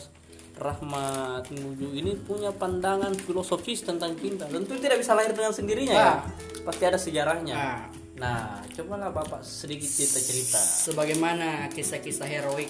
Rahmat 0.60 1.48
Nuju 1.50 1.88
ini 1.90 2.12
punya 2.14 2.52
pandangan 2.52 3.16
filosofis 3.16 3.80
tentang 3.80 4.12
cinta. 4.14 4.44
Tentu 4.44 4.76
tidak 4.76 5.00
bisa 5.00 5.16
lahir 5.16 5.32
dengan 5.32 5.50
sendirinya 5.50 5.94
ya. 5.94 6.04
Ah. 6.04 6.18
pasti 6.60 6.84
ada 6.84 7.00
sejarahnya. 7.00 7.54
Nah, 7.56 7.78
nah 8.14 8.40
cobalah 8.68 9.08
bapak 9.08 9.40
sedikit 9.40 9.88
cerita 9.88 10.20
cerita. 10.20 10.60
Sebagaimana 10.60 11.72
kisah-kisah 11.72 12.28
heroik. 12.28 12.68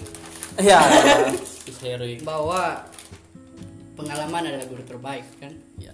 Ya 0.57 0.79
kisah 1.67 1.87
heroik. 1.91 2.23
Bahwa 2.23 2.87
pengalaman 3.93 4.47
adalah 4.47 4.65
guru 4.65 4.83
terbaik 4.87 5.27
kan. 5.37 5.51
ya 5.77 5.91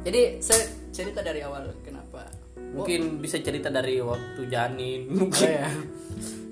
Jadi 0.00 0.38
saya 0.38 0.62
cerita 0.90 1.20
dari 1.20 1.42
awal 1.42 1.66
kenapa. 1.82 2.30
mungkin 2.70 3.18
bisa 3.18 3.42
cerita 3.42 3.66
dari 3.66 3.98
waktu 3.98 4.46
janin 4.46 5.10
Oh, 5.10 5.26
mungkin. 5.26 5.50
ya. 5.50 5.66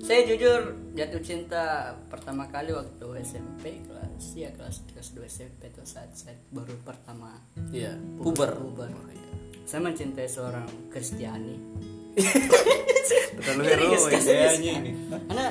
Saya 0.03 0.25
jujur 0.25 0.59
jatuh 0.91 1.21
cinta 1.21 1.63
pertama 2.09 2.43
kali 2.45 2.75
waktu 2.75 3.05
SMP 3.23 3.79
kelas 4.19 4.35
ya 4.35 4.51
kelas 4.51 4.75
kelas 4.85 5.07
2 5.15 5.31
SMP 5.31 5.61
itu 5.65 5.79
saat 5.85 6.11
saya 6.11 6.35
baru 6.51 6.75
pertama 6.83 7.39
Iya, 7.71 7.95
puber. 8.19 8.51
puber. 8.51 8.91
Saya 9.63 9.79
mencintai 9.79 10.27
seorang 10.27 10.67
Kristiani. 10.91 11.55
Terlalu 13.39 13.61
heroik 13.63 14.11
serius. 14.11 14.27
kayaknya 14.59 14.71
ini. 14.75 14.91
Karena 15.23 15.45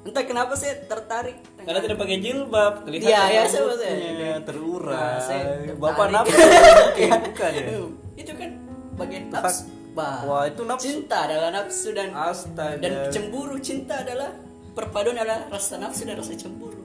entah 0.00 0.22
kenapa 0.22 0.54
saya 0.54 0.78
tertarik 0.80 1.34
Karena 1.58 1.80
tidak 1.80 1.98
pakai 1.98 2.18
jilbab, 2.20 2.74
kelihatan 2.86 3.10
Iya, 3.10 3.22
iya, 3.26 3.42
saya 3.44 3.62
maksudnya. 3.64 3.94
terurai. 4.40 4.94
Nah, 4.94 5.18
saya 5.18 5.42
Bapak 5.74 6.06
nafsu 6.08 6.36
mungkin 6.86 7.10
bukan 7.26 7.50
ya? 7.50 7.64
Hmm, 7.66 7.90
Itu 8.14 8.32
kan 8.34 8.50
bagian 8.94 9.24
nafsu. 9.28 9.62
Bah, 9.90 10.22
Wah, 10.22 10.42
itu 10.46 10.62
nafsu. 10.62 10.84
cinta 10.86 11.26
adalah 11.26 11.50
nafsu 11.50 11.90
dan 11.90 12.14
Astaga. 12.14 12.78
dan 12.78 13.10
cemburu 13.10 13.58
cinta 13.58 13.98
adalah 13.98 14.30
perpaduan 14.70 15.18
adalah 15.18 15.50
rasa 15.50 15.74
nafsu 15.76 16.06
dan 16.06 16.14
rasa 16.14 16.38
cemburu. 16.38 16.79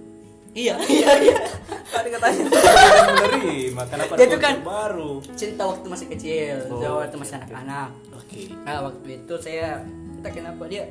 Iya, 0.55 0.79
iya, 0.95 1.11
iya. 1.21 1.37
Tadi 1.85 2.07
katanya 2.09 2.43
tidak 2.47 2.63
menerima. 3.11 3.81
Kenapa 3.85 4.11
Dia 4.15 4.23
ada 4.23 4.31
tuh 4.31 4.39
kan- 4.39 4.59
baru? 4.63 5.11
Cinta 5.35 5.63
waktu 5.65 5.85
masih 5.85 6.07
kecil, 6.07 6.55
Oh, 6.71 6.97
waktu 6.97 7.15
masih 7.15 7.35
anak-anak. 7.37 7.89
Oke. 8.15 8.41
Nah 8.63 8.77
waktu 8.81 9.07
itu 9.13 9.33
saya 9.37 9.83
entah 10.15 10.31
kenapa 10.31 10.63
dia 10.65 10.87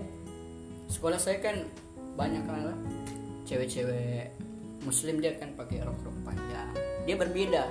sekolah 0.86 1.16
saya 1.16 1.40
kan 1.40 1.56
banyak 2.14 2.44
kan 2.44 2.60
lah 2.62 2.78
cewek-cewek 3.42 4.30
muslim 4.80 5.18
dia 5.18 5.34
kan 5.34 5.50
pakai 5.52 5.82
rok-rok 5.82 6.14
panjang 6.22 6.70
dia 7.02 7.16
berbeda 7.18 7.66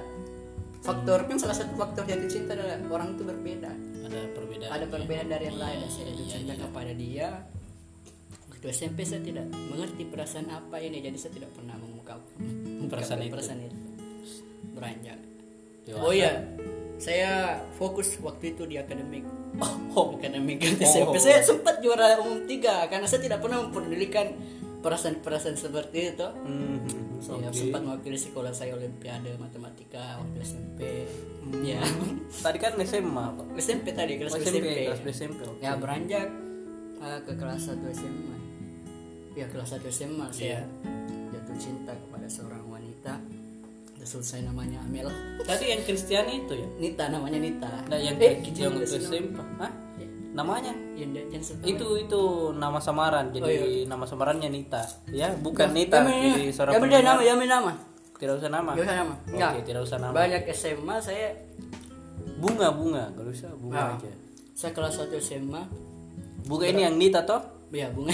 faktor 0.81 1.23
kan 1.23 1.39
salah 1.39 1.55
satu 1.55 1.73
faktor 1.73 2.03
jatuh 2.03 2.27
cinta 2.27 2.51
adalah 2.51 2.75
orang 2.91 3.15
itu 3.15 3.23
berbeda 3.23 3.71
Ada 4.03 4.19
perbedaan. 4.35 4.69
ada 4.69 4.85
perbedaan 4.85 5.27
dari 5.29 5.45
yang 5.47 5.55
lain 5.55 5.77
dan 5.79 5.89
saya 5.89 6.03
jatuh 6.11 6.19
iya, 6.19 6.33
cinta 6.35 6.51
iya. 6.51 6.59
kepada 6.59 6.91
dia 6.93 7.27
waktu 8.63 8.79
SMP 8.79 9.03
saya 9.03 9.19
tidak 9.19 9.43
mengerti 9.51 10.07
perasaan 10.07 10.47
apa 10.47 10.79
ini 10.79 10.97
jadi 10.97 11.19
saya 11.19 11.35
tidak 11.35 11.51
pernah 11.51 11.75
mengungkapkan 11.75 12.39
Perasaan 12.87 13.19
mengungkapkan 13.19 13.19
itu. 13.19 13.33
perasaan 13.35 13.59
itu 13.61 13.77
beranjak 14.73 15.19
Dewasa. 15.83 15.99
oh 15.99 16.13
iya 16.13 16.31
saya 16.95 17.31
fokus 17.73 18.15
waktu 18.17 18.55
itu 18.55 18.63
di 18.63 18.79
akademik 18.79 19.27
Oh, 19.91 20.15
akademik 20.15 20.63
Oh. 20.63 20.79
SMP 20.87 21.19
saya 21.19 21.43
sempat 21.43 21.77
juara 21.77 22.15
umum 22.17 22.47
tiga 22.47 22.87
karena 22.87 23.03
saya 23.03 23.19
tidak 23.19 23.37
pernah 23.37 23.61
mempedulikan 23.61 24.31
perasaan-perasaan 24.79 25.55
seperti 25.55 26.15
itu 26.15 26.23
hmm, 26.23 26.79
saya 27.19 27.43
oke. 27.43 27.51
sempat 27.53 27.81
mewakili 27.81 28.15
sekolah 28.15 28.49
saya 28.49 28.73
olimpiade 28.73 29.35
matematika 29.35 30.17
waktu 30.17 30.39
SMP 30.39 30.79
Hmm. 31.43 31.59
ya 31.61 31.83
Tadi 32.39 32.55
kan 32.55 32.79
SMA, 32.79 33.25
Pak. 33.35 33.59
SMP 33.59 33.91
tadi 33.91 34.15
kelas 34.15 34.31
Oh, 34.31 34.39
SMP, 34.39 34.63
SMP, 34.63 34.79
kelas 34.95 34.99
SMP. 35.11 35.39
Oke. 35.43 35.59
ya 35.59 35.75
beranjak 35.75 36.31
uh, 36.97 37.19
ke 37.19 37.35
kelas 37.35 37.67
1 37.67 37.83
SMA 37.91 38.35
ya 39.33 39.45
kelas 39.45 39.69
1 39.71 39.87
SMA 39.87 40.27
saya 40.29 40.61
Iya. 40.61 40.61
jatuh 41.31 41.57
cinta 41.57 41.91
kepada 41.91 42.27
seorang 42.27 42.63
wanita. 42.63 43.13
Udah 43.93 44.07
selesai 44.09 44.43
namanya 44.43 44.77
Amel. 44.81 45.07
Tadi 45.41 45.65
yang 45.67 45.81
Kristiani 45.81 46.33
itu 46.41 46.53
ya? 46.55 46.67
Nita 46.77 47.05
namanya 47.07 47.39
Nita. 47.39 47.71
Nah, 47.85 47.95
yang 47.95 48.15
eh, 48.17 48.37
yang 48.37 48.73
juga 48.73 48.79
ke 48.79 48.87
sih 48.87 48.99
SMP 48.99 49.37
Hah? 49.57 49.71
namanya? 50.33 50.73
Yang, 50.93 51.09
yang, 51.13 51.27
yang 51.31 51.43
satu- 51.43 51.65
itu 51.65 51.87
itu. 51.99 52.21
nama 52.53 52.77
samaran. 52.77 53.29
Jadi 53.29 53.43
Oh, 53.43 53.49
iya. 53.49 53.85
nama 53.85 54.03
samarannya 54.03 54.49
Nita. 54.49 54.81
Ya 55.09 55.33
bukan 55.35 55.71
Nita. 55.71 55.99
Yamin, 55.99 56.33
jadi 56.35 56.51
seorang 56.51 56.73
pendengar. 56.79 57.01
nama 57.07 57.21
Yamin 57.23 57.49
nama. 57.49 57.71
Tidak 58.13 58.39
usah 58.39 58.49
nama. 58.49 58.71
Gak 58.71 58.83
usah 58.83 58.97
nama. 58.97 59.15
Oke 59.27 59.59
tidak 59.63 59.81
usah 59.83 59.97
nama. 59.99 60.13
Banyak 60.15 60.41
SMA 60.49 60.95
saya 60.97 61.27
bunga 62.35 62.67
bunga. 62.71 63.03
Kalau 63.11 63.29
usah 63.29 63.51
bunga 63.53 63.75
Nah. 63.75 63.95
aja. 63.95 64.11
Saya 64.53 64.71
kelas 64.71 64.95
1 64.97 65.17
SMA 65.17 65.63
bunga 66.43 66.65
ini 66.65 66.81
yang 66.81 66.95
Nita 66.95 67.21
toh 67.21 67.41
ya 67.73 67.87
bunga. 67.89 68.13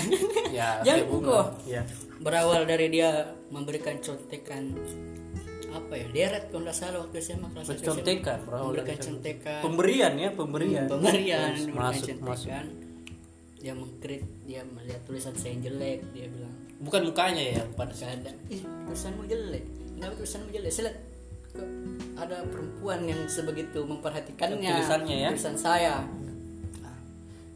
Ya 0.49 0.69
Jangan 0.87 1.05
bunga. 1.11 1.41
ya 1.67 1.81
berawal 2.19 2.63
dari 2.67 2.87
dia 2.91 3.35
memberikan 3.51 3.99
contekan 3.99 4.75
apa 5.69 5.93
ya 5.93 6.07
deret 6.09 6.49
kalau 6.49 6.65
nggak 6.65 6.75
salah 6.75 6.99
waktu 7.05 7.21
SMA 7.21 7.47
kelas 7.53 7.65
1 7.69 7.77
SMA 7.77 7.87
contekan 7.93 8.39
memberikan 8.49 8.97
contekan. 8.97 9.59
pemberian 9.61 10.13
ya 10.17 10.29
pemberian. 10.33 10.85
Pemberian 10.89 11.51
Terus 11.53 11.69
masuk 11.69 12.17
masuk. 12.25 12.49
dia 13.59 13.73
mengkrit 13.75 14.23
dia 14.47 14.63
melihat 14.63 15.03
tulisan 15.03 15.35
saya 15.35 15.53
yang 15.55 15.61
jelek 15.67 15.99
dia 16.15 16.25
bilang. 16.31 16.55
Bukan 16.79 17.01
mukanya 17.11 17.43
ya 17.59 17.63
pada 17.75 17.91
ada. 17.91 18.31
Ih 18.47 18.63
tulisanmu 18.87 19.27
jelek. 19.27 19.63
Kenapa 19.99 20.13
tulisanmu 20.15 20.49
jelek? 20.55 20.95
Kok 21.49 21.69
ada 22.19 22.37
perempuan 22.47 22.99
yang 23.03 23.21
sebegitu 23.27 23.83
memperhatikannya. 23.83 24.69
Tulisannya 24.79 25.15
ya? 25.27 25.29
tulisan 25.35 25.55
saya 25.59 26.07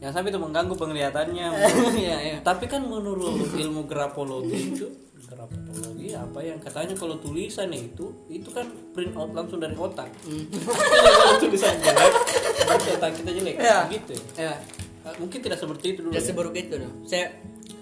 yang 0.04 0.12
sampai 0.12 0.28
itu 0.28 0.36
mengganggu 0.36 0.74
penglihatannya. 0.76 1.48
Ya 1.96 2.16
ya 2.20 2.36
tapi 2.44 2.68
kan 2.68 2.84
menurut 2.84 3.48
ilmu 3.56 3.88
grafologi 3.88 4.76
itu 4.76 4.86
grafologi 5.24 6.12
apa 6.12 6.44
yang 6.44 6.60
katanya 6.60 6.92
kalau 6.92 7.16
tulisan 7.16 7.72
itu 7.72 8.12
itu 8.28 8.52
kan 8.52 8.68
print 8.92 9.16
out 9.16 9.32
langsung 9.32 9.56
dari 9.56 9.72
otak. 9.72 10.12
Hmm. 10.28 10.44
kalau 10.52 11.36
tulisan 11.42 11.72
jelek 11.80 12.12
berarti 12.64 12.88
otak 12.92 13.10
kita 13.16 13.30
jelek. 13.32 13.56
Ya. 13.56 13.78
gitu 13.88 14.12
ya? 14.12 14.52
Ya 14.52 14.54
Ah, 15.04 15.12
mungkin 15.20 15.36
tidak 15.36 15.60
seperti 15.60 15.92
itu 15.92 16.00
dulu 16.00 16.16
tidak 16.16 16.24
ya. 16.24 16.28
seburuk 16.32 16.54
itu 16.56 16.74
dong 16.80 16.94
saya, 17.04 17.28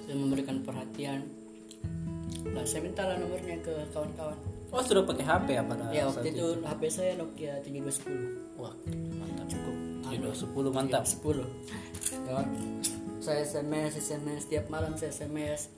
saya 0.02 0.14
memberikan 0.18 0.58
perhatian. 0.58 1.22
Nah 2.50 2.66
saya 2.66 2.82
mintalah 2.82 3.14
nomornya 3.14 3.62
ke 3.62 3.70
kawan-kawan. 3.94 4.34
Oh 4.74 4.82
sudah 4.82 5.06
pakai 5.06 5.22
HP 5.22 5.46
ya 5.54 5.62
pada 5.62 5.84
ya 5.94 6.02
waktu 6.10 6.34
itu 6.34 6.46
HP 6.66 6.82
saya 6.90 7.14
Nokia 7.14 7.62
7210 7.62 8.58
wah 8.58 8.74
Jodoh 10.12 10.36
10 10.36 10.76
mantap. 10.76 11.04
10 11.08 11.40
ya. 12.28 12.44
saya 13.22 13.40
SMS 13.46 13.96
SMS 13.96 14.44
setiap 14.44 14.68
malam 14.68 14.92
saya 14.98 15.14
SMS 15.14 15.72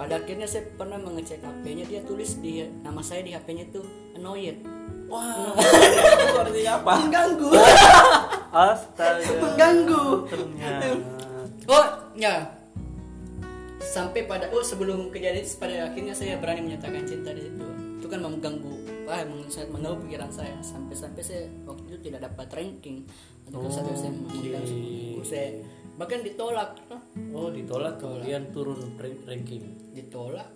pada 0.00 0.16
akhirnya 0.16 0.48
saya 0.48 0.64
pernah 0.80 0.96
mengecek 0.96 1.44
HP-nya 1.44 1.84
dia 1.84 2.00
tulis 2.08 2.40
di 2.40 2.64
nama 2.80 3.04
saya 3.04 3.20
di 3.20 3.36
HP-nya 3.36 3.68
itu 3.68 3.84
annoyed. 4.16 4.56
Wah 5.12 5.52
itu 6.24 6.36
artinya 6.40 6.72
apa? 6.80 6.92
Mengganggu. 7.04 7.50
Astaga. 8.72 9.28
Mengganggu. 9.44 10.04
Ternyata. 10.24 10.86
Oh 11.68 11.86
ya. 12.16 12.48
Sampai 13.84 14.24
pada 14.24 14.48
oh 14.56 14.64
sebelum 14.64 15.12
kejadian 15.12 15.44
itu 15.44 15.60
pada 15.60 15.92
akhirnya 15.92 16.16
saya 16.16 16.40
berani 16.40 16.72
menyatakan 16.72 17.04
cinta 17.04 17.36
di 17.36 17.44
situ. 17.44 17.64
Itu 18.00 18.08
kan 18.08 18.24
mengganggu 18.24 18.89
ah 19.10 19.22
meng- 19.22 19.46
sangat 19.46 19.68
mengganggu 19.70 19.98
pikiran 20.04 20.30
saya. 20.30 20.54
Sampai 20.60 20.94
sampai 20.94 21.20
saya 21.20 21.44
waktu 21.64 21.82
itu 21.86 21.98
tidak 22.02 22.20
dapat 22.26 22.46
ranking. 22.52 23.02
Atau 23.44 23.58
kelas 23.60 23.74
satu 23.76 23.90
SMA 23.92 24.30
mengganggu 24.30 25.22
saya. 25.22 25.50
Bahkan 25.94 26.18
ditolak. 26.22 26.70
Oh 27.30 27.50
ditolak 27.50 27.98
kemudian 27.98 28.48
turun 28.50 28.78
rank- 28.96 29.24
ranking. 29.24 29.64
Ditolak. 29.92 30.48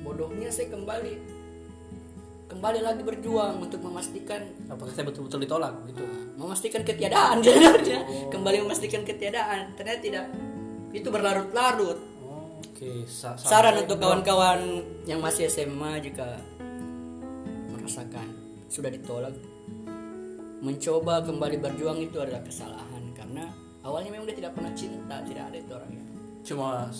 Bodohnya 0.00 0.48
saya 0.48 0.70
kembali. 0.70 1.14
Kembali 2.46 2.78
lagi 2.78 3.02
berjuang 3.02 3.58
untuk 3.58 3.82
memastikan 3.82 4.38
apakah 4.66 4.94
saya 4.94 5.04
betul-betul 5.04 5.42
ditolak? 5.42 5.74
Gitu. 5.84 6.02
Memastikan 6.34 6.82
ketiadaan. 6.82 7.42
Sebenarnya 7.42 7.98
kembali 8.32 8.62
memastikan 8.62 9.02
ketiadaan. 9.02 9.74
Ternyata 9.74 10.00
tidak. 10.00 10.26
Itu 10.94 11.10
berlarut-larut. 11.10 11.98
Oh, 12.22 12.62
Oke, 12.62 13.02
sa- 13.04 13.34
saran 13.36 13.82
untuk 13.82 13.98
kawan-kawan 13.98 14.62
yang 15.04 15.18
masih 15.18 15.50
SMA 15.50 15.98
jika 15.98 16.38
merasakan 17.86 18.28
sudah 18.66 18.90
ditolak 18.90 19.30
mencoba 20.58 21.22
kembali 21.22 21.62
berjuang 21.62 22.02
itu 22.02 22.18
adalah 22.18 22.42
kesalahan 22.42 23.14
karena 23.14 23.46
awalnya 23.86 24.10
memang 24.10 24.26
dia 24.26 24.42
tidak 24.42 24.58
pernah 24.58 24.74
cinta 24.74 25.22
tidak 25.22 25.54
ada 25.54 25.56
itu 25.62 25.70
orangnya 25.70 26.04
cuma 26.42 26.90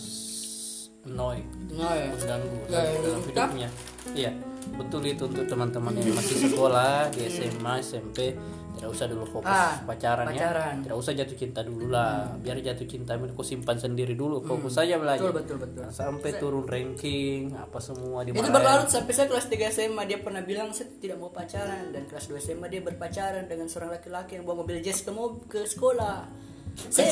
annoy, 1.07 1.39
nah, 1.71 1.95
ya. 1.95 2.11
mengganggu 2.11 2.57
Ya, 2.67 2.79
ya, 2.83 2.95
dalam 2.99 3.21
ya. 3.23 3.27
hidupnya. 3.31 3.69
Iya, 4.11 4.31
betul 4.75 5.01
itu 5.07 5.23
untuk 5.23 5.45
teman-teman 5.47 5.95
yang 5.95 6.11
masih 6.19 6.51
sekolah 6.51 7.07
di 7.15 7.31
SMA, 7.31 7.73
SMP, 7.79 8.35
tidak 8.77 8.89
usah 8.89 9.05
dulu 9.05 9.25
fokus 9.27 9.49
Ah, 9.49 9.81
pacaran, 9.81 10.25
pacaran. 10.25 10.73
ya. 10.77 10.83
Tidak 10.85 10.97
usah 10.97 11.11
jatuh 11.11 11.33
cinta 11.35 11.59
dulu 11.61 11.85
lah. 11.87 12.29
Biar 12.37 12.57
jatuh 12.57 12.85
cinta 12.85 13.11
kau 13.17 13.41
simpan 13.41 13.75
sendiri 13.75 14.13
dulu, 14.13 14.39
fokus 14.39 14.77
saja 14.77 14.95
belajar. 14.95 15.27
betul 15.27 15.57
betul 15.57 15.57
betul. 15.59 15.81
Nah, 15.81 15.91
sampai 15.91 16.29
turun 16.35 16.63
ranking 16.63 17.51
apa 17.51 17.77
semua 17.77 18.21
di 18.21 18.31
itu 18.31 18.39
berlarut. 18.39 18.87
sampai 18.87 19.11
saya 19.11 19.27
kelas 19.27 19.45
3 19.47 19.67
SMA 19.67 20.03
dia 20.05 20.19
pernah 20.19 20.39
bilang 20.39 20.69
saya 20.69 20.87
tidak 20.95 21.17
mau 21.17 21.29
pacaran. 21.29 21.89
Dan 21.89 22.05
kelas 22.05 22.25
2 22.25 22.37
SMA 22.39 22.67
dia 22.67 22.79
berpacaran 22.79 23.45
dengan 23.45 23.65
seorang 23.65 23.91
laki-laki 23.91 24.37
yang 24.37 24.43
bawa 24.43 24.61
mobil 24.61 24.77
jazz 24.79 25.01
ke, 25.01 25.09
mob- 25.09 25.43
ke 25.45 25.65
sekolah. 25.65 26.29
Saya 26.77 27.09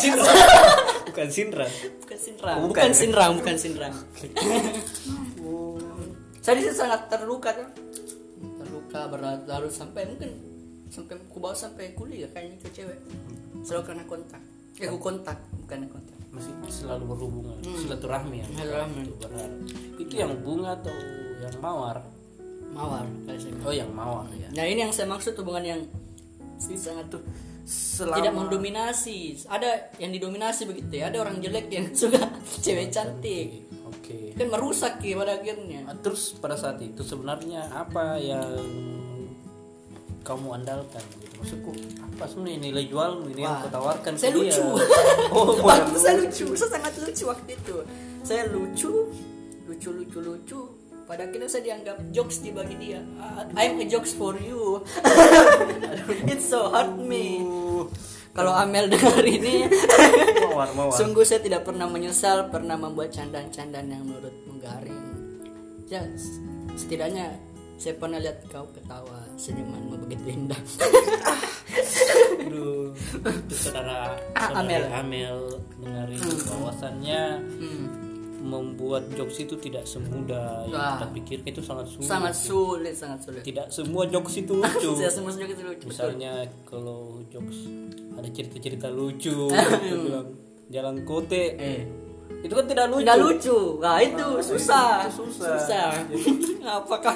bukan 1.10 1.28
sinra. 1.28 1.66
bukan 1.98 2.20
sinrang 2.20 2.56
Oh, 2.56 2.70
bukan, 2.70 2.86
bukan. 2.86 2.92
sinrang 2.94 3.32
bukan 3.34 3.56
sinrang 3.58 3.94
saya 6.38 6.62
sangat 6.70 7.10
terluka 7.10 7.50
tuh 7.50 7.66
terluka 8.56 9.10
berlarut-larut 9.10 9.74
sampai 9.74 10.06
mungkin 10.06 10.30
sampai 10.90 11.16
ku 11.30 11.38
bawa 11.42 11.56
sampai 11.58 11.94
kuliah 11.98 12.30
kayaknya 12.32 12.62
itu 12.62 12.82
cewek 12.82 13.00
selalu 13.66 13.84
karena 13.86 14.04
kontak 14.06 14.42
eh 14.80 14.88
ku 14.90 15.00
kontak 15.00 15.38
bukan 15.66 15.88
kontak 15.90 16.14
Masih 16.36 16.52
selalu 16.68 17.16
berhubungan, 17.16 17.56
silaturahmi 17.64 18.44
ya. 18.44 18.48
Silaturahmi. 18.60 19.08
Itu 19.08 19.16
berharap. 19.24 19.52
Itu 19.96 20.14
yang 20.20 20.36
bunga 20.44 20.76
atau 20.76 20.92
yang 21.40 21.56
mawar? 21.64 22.04
mawar. 22.76 23.06
Oh, 23.64 23.72
yang 23.72 23.90
mawar 23.96 24.28
ya. 24.36 24.52
nah 24.52 24.68
ini 24.68 24.84
yang 24.84 24.92
saya 24.92 25.08
maksud 25.08 25.32
hubungan 25.40 25.64
yang 25.64 25.82
sih 26.60 26.76
sangat 26.76 27.08
tuh 27.08 27.24
Selama 27.66 28.22
tidak 28.22 28.34
mendominasi 28.38 29.42
ada 29.50 29.90
yang 29.98 30.14
didominasi 30.14 30.70
begitu 30.70 31.02
ya 31.02 31.10
ada 31.10 31.26
orang 31.26 31.42
jelek 31.42 31.66
yang 31.74 31.90
suka 31.98 32.22
cewek 32.62 32.94
cantik 32.94 33.66
Oke. 33.90 34.38
kan 34.38 34.48
merusak 34.54 35.02
ya 35.02 35.18
pada 35.18 35.42
akhirnya 35.42 35.82
Terus 36.06 36.38
pada 36.38 36.54
saat 36.54 36.78
itu 36.86 37.02
sebenarnya 37.02 37.66
apa 37.74 38.22
yang 38.22 38.54
kamu 40.26 40.48
andalkan 40.58 41.04
gitu. 41.22 41.38
Maksudku 41.38 41.72
apa 42.18 42.26
sebenarnya 42.26 42.60
nilai 42.66 42.86
jualmu 42.90 43.30
ini 43.30 43.46
yang 43.46 43.62
Wah, 43.62 43.70
kau 43.70 43.72
tawarkan 43.78 44.14
saya 44.18 44.34
lucu. 44.34 44.66
Oh 45.36 45.54
waktu 45.70 45.98
saya 46.02 46.16
lucu 46.26 46.46
saya 46.58 46.70
sangat 46.82 46.94
lucu 46.98 47.24
waktu 47.30 47.50
itu. 47.54 47.76
Saya 48.26 48.44
lucu 48.50 48.92
lucu 49.70 49.90
lucu 49.94 50.20
lucu. 50.26 50.60
Pada 51.06 51.30
akhirnya 51.30 51.46
saya 51.46 51.62
dianggap 51.70 52.02
jokes 52.10 52.42
di 52.42 52.50
bagi 52.50 52.82
dia. 52.82 52.98
Ah, 53.22 53.46
I'm 53.54 53.78
a 53.78 53.86
jokes 53.86 54.18
for 54.18 54.34
you. 54.42 54.82
It's 56.34 56.50
so 56.50 56.74
hurt 56.74 56.98
me. 56.98 57.46
Kalau 58.34 58.52
Amel 58.58 58.90
dengar 58.90 59.22
ini 59.22 59.70
mawar 60.56 60.70
mawar. 60.74 60.96
Sungguh 60.98 61.22
saya 61.28 61.46
tidak 61.46 61.68
pernah 61.68 61.86
menyesal 61.86 62.50
pernah 62.50 62.74
membuat 62.80 63.14
candaan-candaan 63.14 63.88
yang 63.92 64.04
menurut 64.08 64.34
menggaring. 64.50 65.04
Ya, 65.86 66.02
setidaknya 66.74 67.38
saya 67.76 67.94
pernah 67.94 68.18
lihat 68.18 68.40
kau 68.48 68.66
ketawa 68.70 69.20
senyumanmu 69.36 70.00
begitu 70.02 70.24
indah. 70.32 70.60
Aduh, 72.42 72.94
saudara 73.50 74.16
Ah, 74.34 74.50
saudari 74.50 74.80
Amel. 74.80 74.84
Amel 74.94 75.38
dengarin 75.78 76.20
bahwasannya 76.46 77.22
Hmm, 77.56 77.86
membuat 78.42 79.10
jokes 79.12 79.42
itu 79.42 79.58
tidak 79.60 79.84
semudah 79.84 80.64
yang 80.66 80.78
kita 80.96 81.08
pikirkan 81.12 81.50
itu 81.50 81.62
sangat 81.62 81.86
sulit 81.90 82.06
sangat 82.06 82.36
sulit, 82.36 82.94
sangat 82.94 83.20
sulit. 83.20 83.42
tidak 83.42 83.66
semua 83.70 84.06
jokes 84.06 84.38
itu 84.38 84.54
lucu 84.62 84.92
Saya 84.94 85.10
semua 85.10 85.32
senyum 85.32 85.50
itu 85.50 85.64
lucu. 85.64 85.82
Betul. 85.82 85.90
misalnya 85.90 86.34
kalau 86.64 87.02
jokes 87.28 87.66
ada 88.14 88.30
cerita-cerita 88.30 88.88
lucu 88.88 89.50
bilang 90.06 90.30
jalan 90.68 91.02
kote 91.04 91.58
Eh, 91.58 91.82
itu 92.42 92.54
kan 92.54 92.66
tidak 92.66 92.86
lucu 92.88 93.02
tidak 93.02 93.18
lucu. 93.20 93.58
Nah, 93.80 93.98
itu 94.00 94.28
susah. 94.44 95.10
itu 95.10 95.24
susah. 95.34 95.90
Apakah 96.78 97.16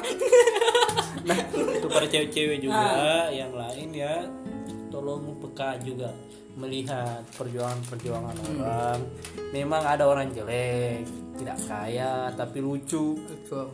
nah 1.19 1.37
itu 1.45 1.87
para 1.87 2.05
cewek-cewek 2.05 2.57
juga 2.59 2.79
Ah. 2.79 3.27
yang 3.29 3.51
lain 3.51 3.89
ya 3.91 4.25
tolong 4.89 5.37
peka 5.37 5.77
juga 5.79 6.09
melihat 6.55 7.21
perjuangan-perjuangan 7.37 8.35
Hmm. 8.35 8.49
orang 8.57 8.99
memang 9.49 9.83
ada 9.85 10.03
orang 10.03 10.27
jelek 10.29 11.05
tidak 11.37 11.57
kaya 11.63 12.33
tapi 12.33 12.57
lucu 12.59 13.15
Betul. 13.21 13.69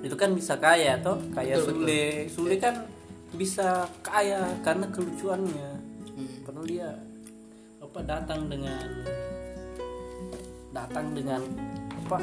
itu 0.00 0.14
kan 0.14 0.30
bisa 0.32 0.54
kaya 0.56 0.96
toh 0.96 1.18
kaya 1.30 1.58
Betul, 1.58 1.82
Sule 1.82 2.04
Sule 2.28 2.54
kan 2.56 2.74
bisa 3.32 3.84
kaya 4.00 4.46
karena 4.62 4.86
kelucuannya 4.88 5.70
Hmm. 6.12 6.44
padahal 6.46 6.66
dia 6.66 6.88
apa 7.80 7.98
datang 8.02 8.46
dengan 8.46 8.86
datang 10.72 11.12
dengan 11.12 11.40
apa 12.04 12.18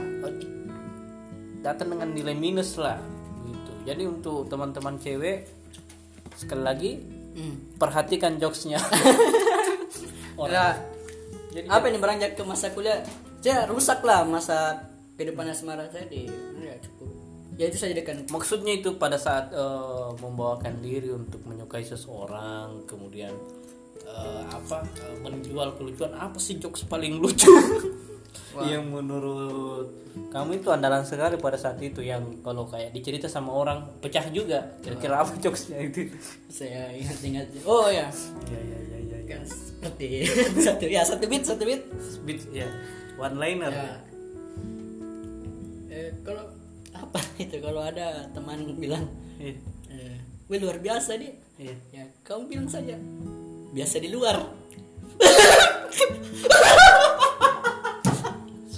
datang 1.61 1.87
dengan 1.95 2.09
nilai 2.11 2.35
minus 2.35 2.75
lah 2.81 2.97
gitu. 3.45 3.71
Jadi 3.85 4.03
untuk 4.09 4.49
teman-teman 4.49 4.97
cewek 4.99 5.47
sekali 6.35 6.63
lagi 6.65 6.91
Hmm. 7.29 7.55
perhatikan 7.79 8.35
jokesnya. 8.41 8.81
Nah, 10.39 10.71
jadi 11.51 11.67
apa 11.67 11.91
ini 11.91 11.99
beranjak 11.99 12.39
ke 12.39 12.47
masa 12.47 12.71
kuliah? 12.71 13.03
Saya 13.43 13.67
rusak 13.67 13.99
lah 14.07 14.23
masa 14.23 14.87
kehidupan 15.19 15.51
asmara 15.51 15.83
saya 15.91 16.07
di 16.07 16.31
ya 16.63 16.79
cukup. 16.79 17.11
Ya 17.59 17.67
itu 17.67 17.75
saja 17.75 17.99
kan 18.07 18.23
maksudnya 18.31 18.79
itu 18.79 18.95
pada 18.95 19.19
saat 19.19 19.51
eh, 19.51 20.09
membawakan 20.23 20.79
diri 20.79 21.11
untuk 21.11 21.43
menyukai 21.43 21.83
seseorang 21.83 22.87
kemudian 22.87 23.35
eh, 24.07 24.43
apa 24.47 24.87
eh, 24.87 25.17
menjual 25.19 25.75
kelucuan 25.75 26.15
apa 26.15 26.39
sih 26.39 26.55
jokes 26.55 26.87
paling 26.87 27.19
lucu 27.19 27.51
yang 28.65 28.89
menurut 28.89 29.87
kamu 30.33 30.59
itu 30.59 30.67
andalan 30.73 31.05
sekali 31.05 31.37
pada 31.37 31.55
saat 31.55 31.77
itu 31.79 32.01
yang 32.01 32.41
kalau 32.41 32.65
kayak 32.65 32.91
dicerita 32.91 33.29
sama 33.29 33.53
orang 33.53 33.85
pecah 34.01 34.25
juga. 34.33 34.65
Kira-kira 34.81 35.21
apa 35.21 35.33
jokesnya 35.37 35.79
itu? 35.85 36.09
Saya 36.51 36.89
ingat-ingat. 36.93 37.63
Oh 37.63 37.87
ya. 37.87 38.09
Ya 38.49 38.59
ya 38.59 38.77
ya 38.89 38.99
ya, 39.05 39.17
ya. 39.23 39.39
seperti 39.45 40.07
satu 40.65 40.85
ya 40.89 41.01
satu 41.05 41.25
bit 41.29 41.43
satu 41.45 41.63
bit. 41.63 41.81
Beat, 42.25 42.41
ya. 42.51 42.67
One 43.21 43.37
liner. 43.37 43.71
Ya. 43.71 43.93
Eh, 45.93 46.09
kalau 46.25 46.49
apa 46.93 47.19
itu? 47.43 47.57
Kalau 47.61 47.81
ada 47.85 48.27
teman 48.33 48.75
bilang 48.75 49.05
Iya, 49.39 49.55
eh, 49.87 50.17
"Wih, 50.51 50.59
luar 50.59 50.83
biasa 50.83 51.15
dia 51.15 51.31
iya. 51.55 51.75
ya 51.95 52.03
kamu 52.27 52.51
bilang 52.51 52.67
saja 52.67 52.99
biasa 53.71 54.03
di 54.03 54.11
luar 54.11 54.35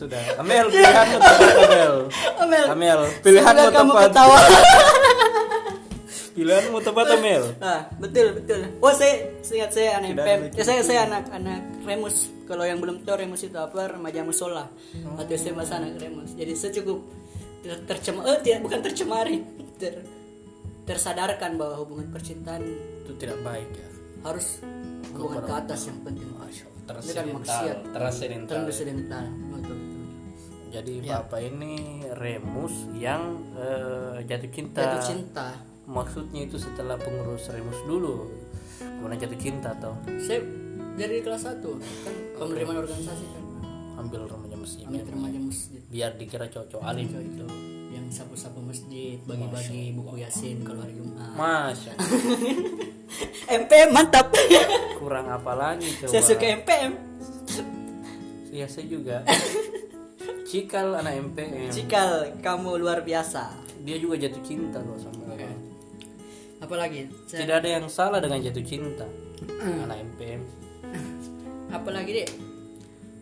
sudah 0.02 0.22
Amel 0.42 0.66
pilihanmu 0.74 1.18
tepat 1.22 1.58
Amel 1.62 1.94
Amel 2.42 2.66
Amel 2.74 3.00
pilihanmu 3.22 3.68
kamu 3.70 3.92
tepat 3.94 4.06
ketawa 4.10 4.38
pilihanmu 6.36 6.78
tepat 6.82 7.06
Amel 7.14 7.44
Nah, 7.62 7.82
betul 8.02 8.28
betul. 8.42 8.60
Oh, 8.82 8.94
saya 8.96 9.30
saya 9.46 9.56
ingat 9.62 9.72
saya 9.78 9.90
anak 10.02 10.10
Tidak 10.10 10.26
ada 10.26 10.46
Ya, 10.58 10.64
saya 10.66 10.82
saya 10.82 11.00
anak 11.06 11.24
anak 11.30 11.62
Remus. 11.86 12.18
Kalau 12.50 12.64
yang 12.66 12.80
belum 12.82 13.06
tahu 13.06 13.16
Remus 13.22 13.42
itu 13.46 13.58
apa? 13.60 13.94
Remaja 13.94 14.26
musola 14.26 14.66
atau 15.20 15.34
SMA 15.38 15.64
sana 15.68 15.88
Remus. 15.94 16.34
Jadi 16.34 16.54
saya 16.58 16.72
cukup 16.82 16.98
ter 17.62 17.78
tercemar 17.86 18.26
eh 18.26 18.38
tidak 18.42 18.60
bukan 18.66 18.80
tercemari. 18.82 19.38
Ter 19.82 20.02
tersadarkan 20.82 21.62
bahwa 21.62 21.86
hubungan 21.86 22.10
percintaan 22.10 22.62
itu 22.66 23.14
tidak 23.22 23.38
baik 23.46 23.70
ya 23.70 23.90
harus 24.26 24.62
hubungan 25.14 25.46
ke 25.46 25.54
atas 25.54 25.80
yang 25.90 26.00
penting. 26.06 26.30
Masya 26.38 26.66
Allah, 26.66 26.82
kan 26.86 27.26
terasidental 27.94 28.58
Transcendental. 28.66 29.24
Betul 29.30 29.78
betul. 29.78 29.91
Jadi 30.72 30.92
Ya. 31.02 31.20
bapak 31.20 31.44
ini? 31.44 31.76
Remus 32.14 32.72
yang 32.94 33.22
eh, 33.54 34.24
jatuh 34.24 34.50
cinta. 34.50 34.80
Jatuh 34.82 35.04
cinta. 35.06 35.48
maksudnya 35.84 36.42
itu 36.42 36.56
setelah 36.56 36.96
pengurus 36.96 37.48
Remus 37.48 37.80
dulu. 37.84 38.32
Kemudian 38.80 39.20
jatuh 39.20 39.38
cinta 39.38 39.70
atau 39.72 39.92
Saya 40.18 40.40
dari 40.94 41.20
kelas 41.20 41.44
1 41.46 41.60
kan 41.62 42.16
penerimaan 42.38 42.80
organisasi 42.80 43.26
kan. 43.28 43.44
ambil 44.00 44.26
remaja 44.26 44.56
masjid. 44.56 44.84
Ambil 44.84 45.04
remaja 45.06 45.40
masjid. 45.40 45.82
biar 45.86 46.12
dikira 46.16 46.48
cocok 46.48 46.82
alim. 46.82 47.06
Itu. 47.08 47.46
Yang 47.92 48.06
sapu-sapu 48.14 48.60
masjid 48.60 49.20
bagi-bagi 49.22 49.92
buku 49.92 50.16
yasin 50.18 50.64
kalau 50.64 50.80
hari 50.80 50.96
Jumat. 50.96 51.32
Masya 51.34 51.94
MPM 53.52 53.90
mantap. 53.96 54.32
Kurang 54.96 55.28
apa 55.28 55.52
lagi 55.54 55.92
coba? 55.98 56.10
saya 56.10 56.24
suka 56.24 56.46
MPM 56.56 56.92
Iya 58.50 58.68
saya 58.68 58.86
juga 58.86 59.18
Cikal 60.52 61.00
anak 61.00 61.32
MPM 61.32 61.72
Cikal 61.72 62.36
kamu 62.44 62.84
luar 62.84 63.08
biasa. 63.08 63.56
Dia 63.88 63.96
juga 63.96 64.20
jatuh 64.20 64.44
cinta 64.44 64.84
loh 64.84 65.00
sama 65.00 65.32
orang 65.32 65.72
apalagi? 66.62 67.10
Saya, 67.26 67.48
tidak 67.48 67.56
ada 67.66 67.70
yang 67.82 67.86
salah 67.90 68.20
dengan 68.22 68.38
jatuh 68.44 68.62
cinta. 68.62 69.08
Anak 69.64 69.98
MPM 70.14 70.42
apalagi 71.78 72.12
deh 72.22 72.30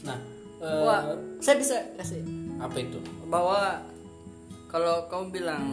nah 0.03 0.17
eh, 0.63 0.83
Wah, 0.83 1.15
saya 1.39 1.55
bisa 1.59 1.75
kasih. 1.95 2.19
apa 2.59 2.75
itu? 2.81 2.99
Bahwa 3.29 3.83
kalau 4.67 5.07
kamu 5.07 5.25
bilang 5.31 5.63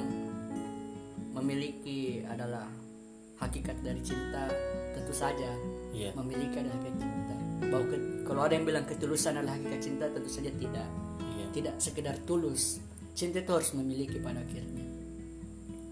memiliki 1.35 2.23
adalah 2.27 2.69
hakikat 3.43 3.77
dari 3.83 4.01
cinta 4.01 4.49
tentu 4.97 5.13
saja 5.13 5.51
iya. 5.93 6.15
memiliki 6.15 6.59
adalah 6.59 6.79
hakikat 6.79 6.97
cinta. 7.01 7.35
Bahwa 7.67 7.85
ke- 7.91 8.05
kalau 8.27 8.41
ada 8.47 8.55
yang 8.55 8.67
bilang 8.67 8.85
ketulusan 8.87 9.41
adalah 9.41 9.59
hakikat 9.59 9.81
cinta 9.83 10.05
tentu 10.11 10.31
saja 10.31 10.51
tidak 10.55 10.87
tidak 11.57 11.81
sekedar 11.81 12.17
tulus 12.29 12.85
cinta 13.17 13.41
itu 13.41 13.49
harus 13.49 13.73
memiliki 13.73 14.21
pada 14.21 14.45
akhirnya. 14.45 14.85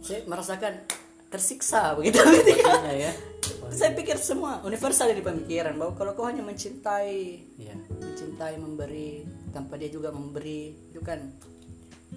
Saya 0.04 0.20
merasakan 0.28 0.84
tersiksa 1.32 1.96
begitu. 1.96 2.20
Ketika 2.20 2.92
ya. 2.92 3.12
Saya 3.78 3.96
pikir 3.96 4.20
semua 4.20 4.60
universal 4.60 5.10
di 5.16 5.24
pemikiran 5.24 5.72
bahwa 5.80 5.96
kalau 5.96 6.12
kau 6.12 6.28
hanya 6.28 6.44
mencintai 6.44 7.16
iya. 7.56 7.74
mencintai 7.96 8.60
memberi 8.60 9.24
tanpa 9.56 9.80
dia 9.80 9.88
juga 9.88 10.12
memberi 10.12 10.92
itu 10.92 11.00
kan 11.00 11.32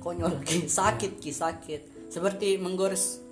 konyol 0.04 0.44
ki 0.44 0.68
sakit 0.80 1.24
ki 1.24 1.32
sakit. 1.32 1.82
Seperti 2.12 2.60
menggores 2.60 3.24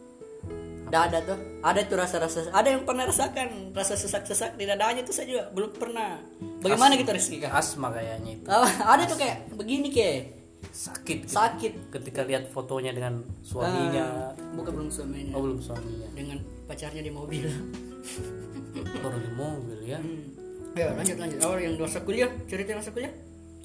dada 0.89 1.19
tuh. 1.21 1.37
Ada 1.65 1.79
tuh 1.89 1.97
rasa-rasa. 1.97 2.39
Ada 2.53 2.77
yang 2.77 2.83
pernah 2.85 3.05
rasakan 3.09 3.73
rasa 3.73 3.97
sesak-sesak 3.97 4.57
di 4.57 4.65
dadanya 4.69 5.01
tuh 5.01 5.13
saya 5.13 5.27
juga 5.29 5.43
belum 5.51 5.71
pernah. 5.75 6.21
Bagaimana 6.61 6.97
gitu 6.97 7.11
Rizky 7.11 7.37
Kak? 7.41 7.51
asma 7.53 7.93
kayaknya 7.93 8.31
itu. 8.41 8.47
Ah, 8.49 8.97
ada 8.97 9.03
tuh 9.09 9.17
kayak 9.17 9.49
begini 9.53 9.89
kayak 9.89 10.35
sakit 10.69 11.25
gitu. 11.25 11.33
sakit. 11.33 11.73
Ketika 11.93 12.21
lihat 12.25 12.49
fotonya 12.49 12.93
dengan 12.93 13.21
suaminya. 13.41 14.33
Ah, 14.33 14.55
bukan 14.57 14.71
belum 14.81 14.89
suaminya. 14.89 15.33
Oh 15.33 15.41
belum 15.41 15.59
suaminya. 15.61 16.07
Dengan 16.13 16.37
pacarnya 16.69 17.01
di 17.01 17.11
mobil. 17.13 17.45
Baru 19.03 19.19
di 19.21 19.31
mobil 19.33 19.79
ya? 19.85 19.99
Hmm. 20.01 20.23
ya 20.75 20.91
lanjut 20.93 21.17
lanjut. 21.17 21.39
Awal 21.41 21.57
yang 21.63 21.73
masa 21.79 21.99
kuliah? 22.03 22.29
Cerita 22.45 22.75
masa 22.75 22.91
kuliah? 22.91 23.13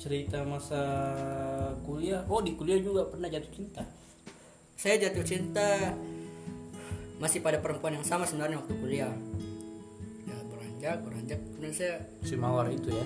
Cerita 0.01 0.39
masa 0.49 0.81
kuliah? 1.85 2.25
Oh 2.31 2.41
di 2.41 2.57
kuliah 2.57 2.81
juga 2.81 3.05
pernah 3.11 3.29
jatuh 3.29 3.53
cinta? 3.53 3.83
Saya 4.81 4.97
jatuh 4.97 5.25
cinta 5.29 5.93
masih 7.21 7.39
pada 7.39 7.61
perempuan 7.61 7.95
yang 7.95 8.03
sama 8.03 8.25
sebenarnya 8.25 8.59
waktu 8.59 8.75
kuliah. 8.75 9.13
Ya 10.25 10.37
beranjak 10.49 10.97
beranjak. 11.05 11.39
Kemudian 11.53 11.75
saya 11.75 11.95
si 12.25 12.35
mawar 12.35 12.67
itu 12.69 12.89
ya? 12.89 13.05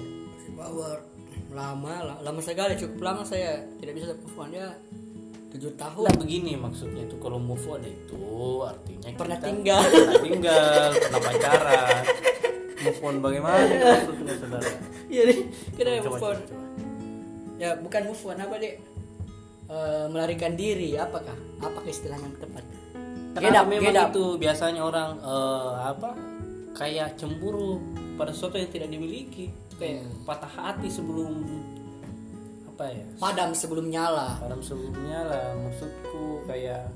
Power 0.55 1.03
lama 1.51 1.95
lah 2.03 2.17
lama 2.23 2.39
sekali 2.39 2.75
cukup 2.75 2.99
lama 3.03 3.23
saya 3.23 3.59
tidak 3.79 3.99
bisa 3.99 4.15
move 4.15 4.39
on. 4.39 4.51
Ya 4.51 4.71
tujuh 5.51 5.75
tahun. 5.75 6.07
Nah 6.07 6.17
begini 6.17 6.55
maksudnya 6.55 7.03
itu 7.03 7.19
kalau 7.19 7.39
move 7.39 7.63
on 7.67 7.83
itu 7.83 8.23
artinya 8.63 9.09
Pernah 9.13 9.39
kita 9.39 9.47
tinggal. 9.51 9.83
pernah 9.85 10.19
tinggal, 10.21 10.89
pernah 10.95 11.21
pacaran. 11.21 12.03
Move 12.85 13.01
on 13.03 13.15
bagaimana 13.19 13.65
maksudnya 14.05 14.35
saudara? 14.37 14.71
iya 15.07 15.23
deh 15.25 15.39
kita 15.75 15.89
Coba, 15.97 16.07
move 16.07 16.23
on. 16.23 16.37
coba, 16.37 16.43
coba. 16.45 16.65
ya 17.57 17.71
bukan 17.77 18.03
move 18.07 18.25
on. 18.25 18.39
Apa 18.41 18.57
deh 18.59 18.75
Eh, 19.65 20.07
melarikan 20.13 20.53
diri. 20.53 20.93
Apakah? 20.93 21.33
Apakah 21.57 21.89
istilahnya 21.89 22.29
yang 22.29 22.37
tepat 22.37 22.69
Kenapa 23.35 23.51
Gedap, 23.51 23.65
memang 23.67 23.95
itu. 24.15 24.25
Biasanya 24.39 24.81
orang 24.81 25.11
eh, 25.19 25.73
apa 25.91 26.11
kayak 26.75 27.19
cemburu 27.19 27.83
pada 28.15 28.31
sesuatu 28.31 28.57
yang 28.57 28.71
tidak 28.71 28.89
dimiliki. 28.95 29.51
Kayak 29.75 30.07
Hmm. 30.07 30.23
patah 30.23 30.53
hati 30.55 30.87
sebelum 30.87 31.35
apa 32.71 32.85
ya? 32.91 33.05
Padam 33.19 33.51
sebelum 33.51 33.91
nyala. 33.91 34.39
Padam 34.39 34.63
sebelumnya 34.63 35.19
lah 35.27 35.45
maksudku 35.59 36.47
kayak 36.47 36.87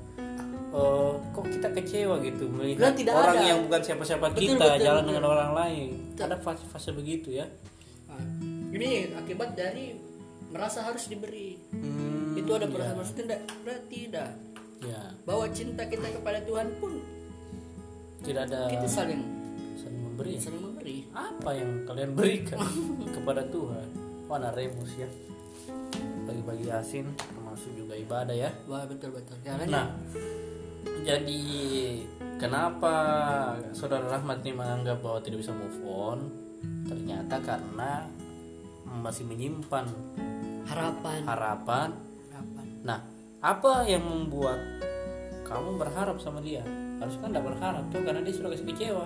eh, 0.71 1.11
kok 1.35 1.45
kita 1.49 1.67
kecewa 1.75 2.15
gitu 2.23 2.45
melihat 2.47 2.95
tidak 2.95 3.13
orang 3.19 3.35
ada. 3.35 3.47
yang 3.51 3.59
bukan 3.67 3.81
siapa-siapa 3.83 4.25
kita 4.31 4.55
betul, 4.63 4.79
jalan 4.79 5.03
betul. 5.03 5.09
dengan 5.11 5.23
orang 5.27 5.51
lain. 5.51 5.89
Ada 6.15 6.35
fase-fase 6.39 6.91
begitu 6.95 7.35
ya. 7.35 7.47
Nah, 8.07 8.19
ini 8.71 9.11
akibat 9.11 9.59
dari 9.59 9.95
merasa 10.49 10.81
harus 10.81 11.03
diberi. 11.05 11.59
Hmm, 11.75 12.33
itu 12.33 12.47
ada 12.55 12.65
perasaan 12.65 12.95
harus 12.95 13.11
tidak 13.11 13.39
berarti 13.61 13.97
tidak 14.07 14.29
ya. 14.83 15.01
Bahwa 15.27 15.45
cinta 15.51 15.83
kita 15.87 16.07
kepada 16.13 16.39
Tuhan 16.43 16.67
pun 16.79 16.99
tidak 18.19 18.51
ada 18.51 18.67
kita 18.67 18.87
saling 18.87 19.21
saling 19.79 20.01
memberi. 20.03 20.35
ya? 20.35 20.39
saling 20.43 20.63
memberi. 20.63 20.97
Apa 21.15 21.49
yang 21.55 21.69
kalian 21.87 22.11
berikan 22.15 22.57
kepada 23.15 23.41
Tuhan? 23.47 23.87
Mana 24.27 24.51
remus 24.51 24.91
ya? 24.99 25.09
Bagi-bagi 26.27 26.67
asin 26.69 27.09
termasuk 27.17 27.71
juga 27.73 27.95
ibadah 27.95 28.35
ya. 28.35 28.51
Wah 28.69 28.85
betul 28.85 29.15
betul. 29.15 29.39
Ya, 29.41 29.57
lanjut. 29.57 29.71
nah 29.73 29.87
jadi 31.03 31.41
kenapa 32.37 32.93
saudara 33.71 34.19
Rahmat 34.19 34.43
ini 34.43 34.53
menganggap 34.55 34.99
bahwa 34.99 35.19
tidak 35.23 35.41
bisa 35.41 35.55
move 35.55 35.79
on? 35.87 36.19
Ternyata 36.85 37.39
karena 37.39 38.03
masih 38.99 39.23
menyimpan 39.25 39.87
harapan. 40.67 41.19
harapan. 41.23 41.89
Harapan. 42.29 42.65
Nah 42.83 42.99
apa 43.39 43.87
yang 43.87 44.03
membuat 44.03 44.59
kamu 45.47 45.79
berharap 45.79 46.19
sama 46.19 46.43
dia? 46.43 46.63
Harusnya 46.99 47.21
kan 47.23 47.29
tidak 47.31 47.45
berharap 47.47 47.83
tuh 47.87 48.01
karena 48.03 48.21
dia 48.21 48.33
sudah 48.35 48.49
kasih 48.51 48.67
kecewa. 48.67 49.05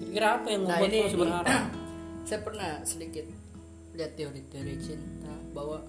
Kira-kira 0.00 0.26
apa 0.40 0.46
yang 0.48 0.62
nah 0.64 0.68
membuat 0.80 0.88
ini, 0.88 1.00
kamu 1.04 1.20
berharap? 1.20 1.62
saya 2.28 2.40
pernah 2.40 2.70
sedikit 2.88 3.26
lihat 3.92 4.12
teori-teori 4.16 4.74
cinta 4.80 5.34
bahwa 5.52 5.84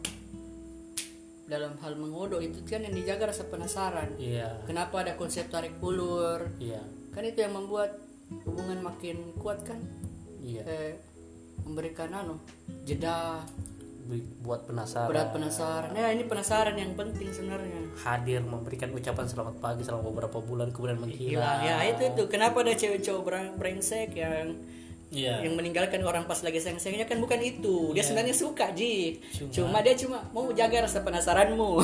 dalam 1.48 1.76
hal 1.84 1.94
mengodok 2.00 2.44
itu 2.44 2.60
kan 2.68 2.84
yang 2.84 2.96
dijaga 2.96 3.32
rasa 3.32 3.48
penasaran. 3.48 4.16
Iya. 4.20 4.64
Kenapa 4.68 5.04
ada 5.04 5.16
konsep 5.16 5.48
tarik 5.48 5.80
ulur? 5.80 6.48
Iya. 6.60 6.84
Kan 7.12 7.24
itu 7.28 7.44
yang 7.44 7.56
membuat 7.56 8.00
hubungan 8.48 8.80
makin 8.84 9.36
kuat 9.40 9.64
kan? 9.64 9.80
Iya. 10.44 10.64
Eh, 10.64 10.94
memberikan 11.68 12.12
anu 12.12 12.36
jeda 12.88 13.44
buat 14.38 14.66
penasaran. 14.66 15.08
Berat 15.08 15.30
penasaran. 15.30 15.92
Ya 15.92 16.08
ini 16.10 16.24
penasaran 16.24 16.74
yang 16.74 16.92
penting 16.94 17.30
sebenarnya. 17.30 17.80
Hadir 17.98 18.42
memberikan 18.42 18.90
ucapan 18.90 19.26
selamat 19.26 19.56
pagi 19.58 19.82
selama 19.82 20.04
beberapa 20.06 20.38
bulan 20.38 20.70
kemudian 20.70 20.98
menghilang. 20.98 21.60
Hilang 21.60 21.60
ya 21.62 21.76
itu 21.88 22.04
itu 22.08 22.24
kenapa 22.28 22.60
ada 22.60 22.74
cewek 22.74 23.00
cowok 23.00 23.22
breng- 23.22 23.54
brengsek 23.56 24.12
yang 24.14 24.60
iya. 25.08 25.40
yang 25.40 25.54
meninggalkan 25.54 26.00
orang 26.02 26.24
pas 26.24 26.40
lagi 26.40 26.58
sayang-sayangnya 26.58 27.06
kan 27.06 27.18
bukan 27.18 27.40
itu. 27.40 27.92
Dia 27.92 28.02
sebenarnya 28.02 28.34
suka 28.34 28.72
ji. 28.72 29.20
Cuma- 29.32 29.52
cuma, 29.52 29.78
dia 29.80 29.96
cuma 29.96 30.18
mau 30.30 30.52
jaga 30.52 30.84
rasa 30.84 31.00
penasaranmu. 31.00 31.72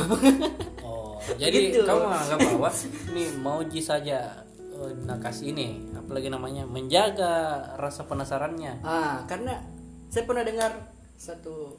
Oh, 0.87 1.19
jadi 1.33 1.73
Gitu. 1.73 1.83
kamu 1.83 2.07
anggap 2.07 2.39
bahwa 2.39 2.69
ini 3.09 3.23
mau 3.35 3.59
Ji 3.59 3.81
saja 3.81 4.39
eh, 4.55 4.93
nakas 5.03 5.41
ini, 5.41 5.83
apalagi 5.91 6.29
namanya 6.29 6.63
menjaga 6.63 7.33
rasa 7.75 8.05
penasarannya. 8.05 8.79
ah 8.81 9.25
karena 9.25 9.59
saya 10.07 10.23
pernah 10.23 10.45
dengar 10.45 10.71
satu 11.17 11.75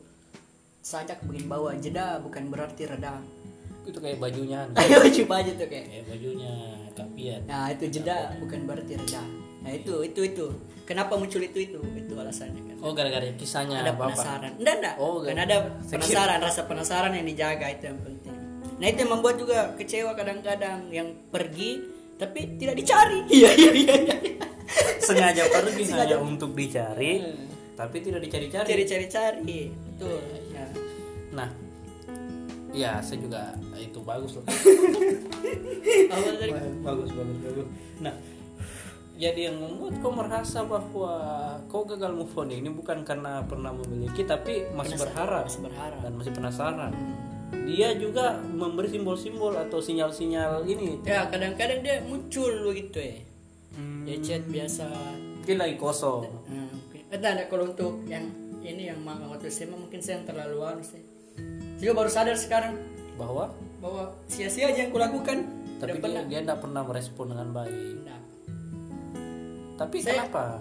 sajak 0.88 1.20
begini 1.28 1.44
bahwa 1.44 1.70
jeda 1.76 2.16
bukan 2.24 2.48
berarti 2.48 2.88
reda 2.88 3.20
Itu 3.84 4.04
kayak 4.04 4.20
bajunya, 4.20 4.68
ayo 4.76 5.00
coba 5.00 5.40
aja 5.40 5.52
tuh 5.56 5.64
kayak. 5.64 5.86
Kayak 5.88 6.04
bajunya 6.12 6.52
kapian. 6.92 7.40
nah 7.48 7.72
itu 7.72 7.84
jeda 7.88 8.36
bukan 8.40 8.60
berarti 8.64 8.92
reda 8.96 9.22
nah 9.58 9.74
itu 9.74 9.94
itu 10.06 10.20
itu. 10.22 10.46
Kenapa 10.88 11.18
muncul 11.20 11.44
itu 11.44 11.58
itu? 11.60 11.76
Itu 11.82 12.14
alasannya 12.16 12.62
kan. 12.64 12.76
Oh, 12.80 12.96
gara-gara 12.96 13.26
kisahnya 13.36 13.84
ada 13.84 13.92
Bapak. 13.92 14.16
penasaran. 14.16 14.52
Enggak 14.56 14.74
enggak 14.80 14.94
Oh, 14.96 15.20
kan 15.20 15.36
ada 15.36 15.56
penasaran 15.84 16.38
rasa 16.40 16.62
penasaran 16.64 17.12
yang 17.12 17.26
dijaga 17.28 17.66
itu 17.68 17.84
yang 17.92 18.00
penting. 18.00 18.36
Nah 18.78 18.86
itu 18.86 18.98
yang 19.04 19.12
membuat 19.18 19.36
juga 19.36 19.58
kecewa 19.76 20.14
kadang-kadang 20.14 20.88
yang 20.94 21.10
pergi 21.28 21.84
tapi 22.16 22.54
tidak 22.56 22.78
dicari. 22.78 23.20
Iya 23.36 23.50
iya 23.52 23.70
iya 23.74 23.94
iya. 23.98 24.16
Sengaja 25.06 25.42
pergi 25.50 25.82
hanya 25.90 26.16
untuk 26.22 26.54
dicari, 26.54 27.20
tapi 27.74 27.96
tidak 27.98 28.20
dicari-cari. 28.24 28.68
cari 28.86 29.06
cari 29.10 29.58
betul. 29.74 30.37
Nah, 31.38 31.50
ya 32.74 32.98
saya 32.98 33.22
juga 33.22 33.54
itu 33.78 34.02
bagus 34.02 34.34
loh. 34.34 34.44
awal 36.14 36.34
dari 36.34 36.52
bagus, 36.82 37.10
bagus, 37.14 37.38
bagus. 37.46 37.66
Nah, 38.02 38.14
jadi 39.14 39.50
yang 39.50 39.62
membuat 39.62 40.02
kau 40.02 40.10
merasa 40.10 40.66
bahwa 40.66 41.14
kau 41.70 41.86
gagal 41.86 42.10
move 42.10 42.34
on 42.34 42.50
ini 42.50 42.70
bukan 42.74 43.06
karena 43.06 43.46
pernah 43.46 43.70
memiliki, 43.70 44.26
tapi 44.26 44.66
masih 44.74 44.98
berharap 44.98 45.46
masih 45.46 45.62
berharap 45.62 45.98
dan 46.02 46.12
masih 46.18 46.32
penasaran. 46.34 46.92
Dia 47.48 47.96
juga 47.96 48.36
memberi 48.44 48.92
simbol-simbol 48.92 49.56
atau 49.56 49.80
sinyal-sinyal 49.80 50.68
ini. 50.68 51.00
ya 51.06 51.28
kadang-kadang 51.32 51.80
dia 51.80 52.00
muncul 52.04 52.50
begitu 52.66 53.00
ya 53.00 53.16
Hmm, 53.78 54.02
dia 54.02 54.18
chat 54.18 54.42
biasa 54.42 54.90
mungkin 55.38 55.54
lagi 55.54 55.78
kosong. 55.78 56.26
Nah, 56.50 56.66
mungkin 56.66 57.02
ada 57.14 57.46
kalau 57.46 57.70
untuk 57.70 58.02
yang 58.10 58.26
ini 58.58 58.90
yang 58.90 58.98
manga 59.06 59.30
waktu 59.30 59.46
SMA 59.48 59.78
mungkin 59.78 60.02
saya 60.02 60.18
yang 60.18 60.26
terlalu 60.26 60.58
anu 60.66 60.82
sih 60.82 61.07
juga 61.78 61.92
baru 61.94 62.10
sadar 62.10 62.36
sekarang. 62.36 62.74
Bahwa? 63.14 63.50
Bahwa 63.78 64.14
sia-sia 64.26 64.70
aja 64.70 64.86
yang 64.86 64.92
kulakukan. 64.92 65.46
Tapi 65.78 66.02
dia, 66.02 66.22
dia 66.26 66.38
tidak 66.42 66.58
pernah 66.58 66.82
merespon 66.82 67.30
dengan 67.30 67.48
baik. 67.54 67.74
Nah, 68.02 68.20
Tapi 69.78 69.96
Saya- 70.02 70.26
kenapa? 70.26 70.58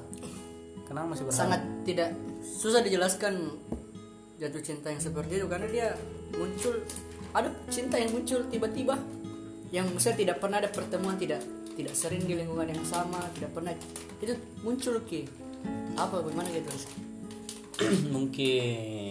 Kenapa 0.86 1.06
masih 1.10 1.26
berharap? 1.26 1.42
sangat 1.42 1.62
tidak 1.84 2.10
susah 2.46 2.80
dijelaskan 2.80 3.34
jatuh 4.38 4.62
cinta 4.62 4.94
yang 4.94 5.02
seperti 5.02 5.42
itu 5.42 5.50
karena 5.50 5.68
dia 5.68 5.88
muncul 6.38 6.80
ada 7.34 7.50
cinta 7.68 7.98
yang 7.98 8.14
muncul 8.14 8.46
tiba-tiba 8.48 8.96
yang 9.74 9.90
saya 9.98 10.16
tidak 10.16 10.38
pernah 10.38 10.62
ada 10.62 10.70
pertemuan 10.70 11.18
tidak 11.18 11.42
tidak 11.76 11.92
sering 11.92 12.24
di 12.24 12.38
lingkungan 12.38 12.70
yang 12.70 12.86
sama 12.86 13.20
tidak 13.36 13.52
pernah. 13.52 13.74
Itu 14.22 14.38
muncul 14.62 15.02
ki. 15.04 15.26
Apa 15.98 16.22
bagaimana 16.22 16.48
gitu? 16.54 16.70
Mungkin 18.16 19.07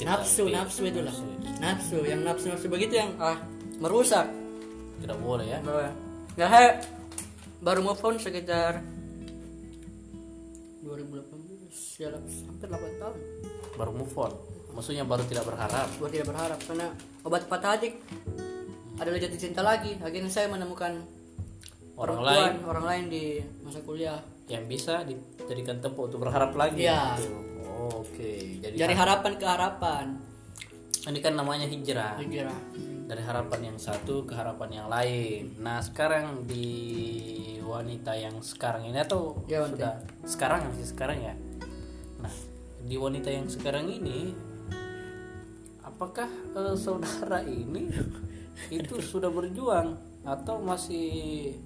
nafsu 0.00 0.48
nafsu 0.48 0.80
itulah 0.88 1.12
nafsu. 1.12 1.60
nafsu 1.60 1.98
yang 2.08 2.20
nafsu 2.24 2.46
nafsu 2.48 2.66
begitu 2.72 2.96
yang 2.96 3.12
ah 3.20 3.36
merusak. 3.78 4.24
Tidak 5.04 5.18
boleh 5.20 5.46
ya. 5.46 5.58
Bahwa 5.60 5.92
nggak 6.40 6.50
he. 6.50 6.66
Baru 7.62 7.80
move 7.84 8.02
on 8.02 8.18
sekitar 8.18 8.82
2018 10.82 12.02
ya 12.02 12.10
hampir 12.18 12.66
8 12.66 12.98
tahun 12.98 13.16
baru 13.76 13.92
move 13.94 14.14
on. 14.18 14.32
Maksudnya 14.72 15.04
baru 15.04 15.24
tidak 15.28 15.44
berharap. 15.46 15.88
Gue 16.00 16.08
tidak 16.08 16.32
berharap 16.32 16.58
karena 16.64 16.88
obat 17.22 17.44
patah 17.44 17.76
hati 17.76 17.92
adalah 18.96 19.18
jatuh 19.20 19.40
cinta 19.40 19.60
lagi. 19.60 20.00
Akhirnya 20.00 20.32
saya 20.32 20.48
menemukan 20.48 20.96
orang 21.96 22.20
lain. 22.24 22.52
orang 22.64 22.84
lain 22.84 23.04
di 23.12 23.24
masa 23.60 23.84
kuliah. 23.84 24.20
Yang 24.48 24.64
bisa 24.68 24.94
dijadikan 25.04 25.80
tempat 25.80 26.02
untuk 26.12 26.24
berharap 26.24 26.52
lagi. 26.56 26.82
Iya. 26.82 27.20
gitu. 27.20 27.51
Oh, 27.82 28.06
oke 28.06 28.62
jadi 28.62 28.78
dari 28.78 28.94
harapan 28.94 29.32
ke 29.34 29.46
harapan. 29.46 30.06
Ini 31.02 31.18
kan 31.18 31.34
namanya 31.34 31.66
hijrah. 31.66 32.14
Kira 32.22 32.54
dari 33.10 33.22
harapan 33.26 33.74
yang 33.74 33.78
satu 33.82 34.22
ke 34.22 34.38
harapan 34.38 34.70
yang 34.70 34.86
lain. 34.86 35.58
Nah 35.58 35.82
sekarang 35.82 36.46
di 36.46 36.70
wanita 37.66 38.14
yang 38.14 38.38
sekarang 38.38 38.86
ini 38.86 39.02
atau 39.02 39.42
Ya, 39.50 39.66
sudah 39.66 39.98
sekarang 40.22 40.70
masih 40.70 40.86
sekarang 40.86 41.18
ya? 41.18 41.34
Nah 42.22 42.34
di 42.86 42.94
wanita 42.94 43.34
yang 43.34 43.50
sekarang 43.50 43.90
ini 43.90 44.30
apakah 45.82 46.30
eh, 46.54 46.76
saudara 46.78 47.42
ini 47.42 47.90
itu 48.78 49.02
sudah 49.02 49.28
berjuang 49.28 49.98
atau 50.22 50.62
masih 50.62 51.58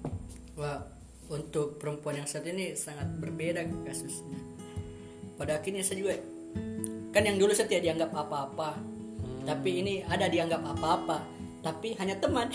Wah, 0.57 0.81
untuk 1.29 1.77
perempuan 1.77 2.17
yang 2.17 2.25
saat 2.25 2.49
ini 2.49 2.73
sangat 2.73 3.05
berbeda 3.21 3.61
kasusnya. 3.85 4.56
Pada 5.37 5.55
akhirnya 5.55 5.85
saya 5.85 6.01
juga 6.01 6.13
kan 7.13 7.23
yang 7.23 7.37
dulu 7.37 7.53
saya 7.53 7.65
tidak 7.65 7.85
dianggap 7.87 8.09
apa-apa, 8.11 8.77
tapi 9.41 9.81
ini 9.81 9.93
ada 10.03 10.25
dianggap 10.27 10.61
apa-apa, 10.65 11.17
tapi 11.61 11.93
hanya 11.95 12.17
teman. 12.17 12.49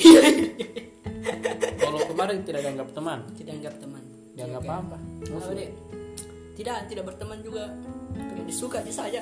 kalau 1.78 2.00
kemarin 2.06 2.42
tidak 2.42 2.60
dianggap 2.62 2.88
teman 2.90 3.18
tidak 3.32 3.46
dianggap 3.54 3.74
teman. 3.78 4.02
dianggap 4.32 4.62
Iya, 4.62 4.74
apa 4.74 4.96
dia 5.54 5.68
tidak 6.52 6.76
tidak 6.88 7.04
berteman 7.06 7.38
juga. 7.40 7.64
Ya, 8.12 8.42
disuka 8.44 8.78
dia 8.82 8.92
saja. 8.92 9.20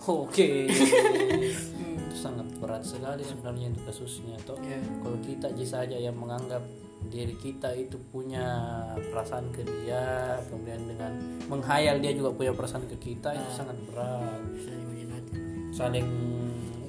oke 0.00 0.48
itu 0.68 2.16
sangat 2.24 2.48
berat 2.56 2.80
sekali 2.80 3.20
sebenarnya 3.20 3.68
itu 3.68 3.80
kasusnya 3.84 4.36
toh 4.42 4.56
Ya. 4.64 4.80
kalau 5.04 5.18
kita 5.20 5.52
aja 5.52 5.66
saja 5.80 5.96
yang 5.96 6.16
menganggap 6.16 6.64
diri 7.08 7.32
kita 7.40 7.72
itu 7.72 7.96
punya 8.12 8.44
perasaan 9.08 9.48
ke 9.50 9.64
dia 9.64 10.36
kemudian 10.52 10.84
dengan 10.84 11.12
menghayal 11.48 11.96
dia 11.98 12.12
juga 12.12 12.36
punya 12.36 12.52
perasaan 12.52 12.84
ke 12.86 12.96
kita 13.00 13.32
itu 13.32 13.50
sangat 13.56 13.76
berat. 13.88 14.42
Saling 15.72 16.08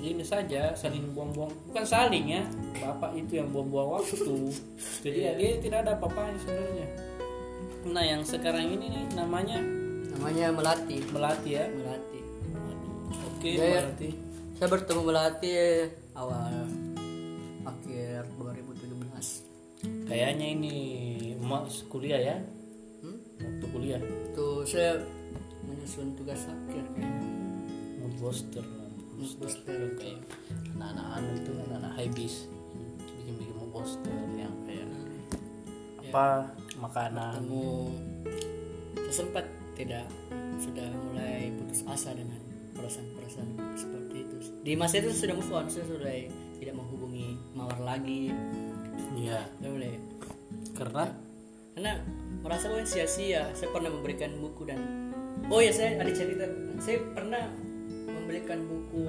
ini 0.01 0.25
saja 0.25 0.73
saling 0.73 1.13
buang-buang 1.13 1.53
bukan 1.69 1.85
saling 1.85 2.25
ya 2.25 2.41
bapak 2.81 3.13
itu 3.15 3.39
yang 3.39 3.47
buang-buang 3.53 4.01
waktu. 4.01 4.51
Jadi 5.05 5.19
ya 5.21 5.31
dia 5.37 5.49
tidak 5.61 5.87
ada 5.87 5.91
apa-apanya 5.95 6.37
sebenarnya. 6.41 6.87
Nah 7.93 8.03
yang 8.03 8.21
sekarang 8.25 8.65
ini 8.67 8.85
nih 8.89 9.03
namanya? 9.15 9.61
Namanya 10.17 10.53
Melati. 10.53 10.97
melati 11.13 11.49
ya? 11.55 11.65
Melati. 11.69 12.19
oke 13.31 13.49
ya. 13.49 13.79
melati. 13.81 14.09
Saya 14.57 14.67
bertemu 14.69 15.01
Melati 15.01 15.53
awal 16.13 16.80
kayaknya 20.11 20.47
ini 20.51 20.75
emak 21.39 21.71
kuliah 21.87 22.19
ya 22.19 22.37
Hmm? 23.01 23.17
waktu 23.39 23.65
kuliah 23.71 24.01
Itu 24.29 24.61
saya 24.61 25.01
menyusun 25.65 26.13
tugas 26.13 26.45
akhir 26.45 26.83
kayaknya. 26.93 27.31
mood 27.97 28.13
booster 28.19 28.61
Mood 29.17 29.33
booster. 29.39 29.79
kayak 29.97 30.19
anak-anak 30.75 31.07
anu 31.17 31.29
itu 31.33 31.51
anak-anak 31.65 31.91
high 31.95 32.11
bis 32.13 32.45
bikin 33.09 33.33
bikin 33.39 33.55
mood 33.55 33.71
booster 33.71 34.13
yang 34.35 34.53
kayak 34.67 34.85
apa 36.05 36.51
makanan 36.77 37.41
saya 39.09 39.27
sempat 39.27 39.45
tidak 39.73 40.05
sudah 40.61 40.87
mulai 41.09 41.49
putus 41.57 41.81
asa 41.83 42.13
dengan 42.13 42.37
perasaan-perasaan 42.71 43.47
seperti 43.73 44.15
itu. 44.23 44.35
Di 44.61 44.73
masa 44.75 45.01
itu 45.01 45.09
sudah 45.11 45.35
move 45.35 45.51
on, 45.51 45.65
saya 45.67 45.83
sudah 45.83 46.11
tidak 46.57 46.75
menghubungi 46.77 47.35
mawar 47.51 47.75
lagi. 47.81 48.29
Iya. 49.15 49.39
Mulai 49.61 50.01
karena? 50.75 51.05
Karena 51.77 51.93
merasa 52.41 52.67
bahwa 52.67 52.83
sia-sia. 52.83 53.51
Saya 53.53 53.69
pernah 53.69 53.89
memberikan 53.93 54.31
buku 54.41 54.65
dan 54.67 54.79
oh 55.47 55.61
ya 55.61 55.71
saya 55.71 56.01
ada 56.01 56.11
cerita. 56.11 56.45
Saya 56.81 56.97
pernah 57.13 57.43
membelikan 58.09 58.59
buku 58.65 59.05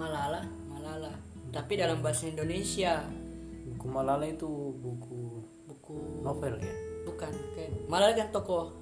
Malala 0.00 0.42
Malala. 0.72 1.12
Tapi 1.52 1.72
dalam 1.78 2.00
bahasa 2.00 2.26
Indonesia. 2.26 3.04
Buku 3.76 3.86
Malala 3.86 4.24
itu 4.26 4.48
buku 4.80 5.44
buku 5.68 6.24
novel 6.24 6.58
ya? 6.58 6.74
Bukan 7.06 7.32
kayak 7.54 7.70
Malala 7.86 8.12
kan 8.16 8.28
tokoh 8.32 8.72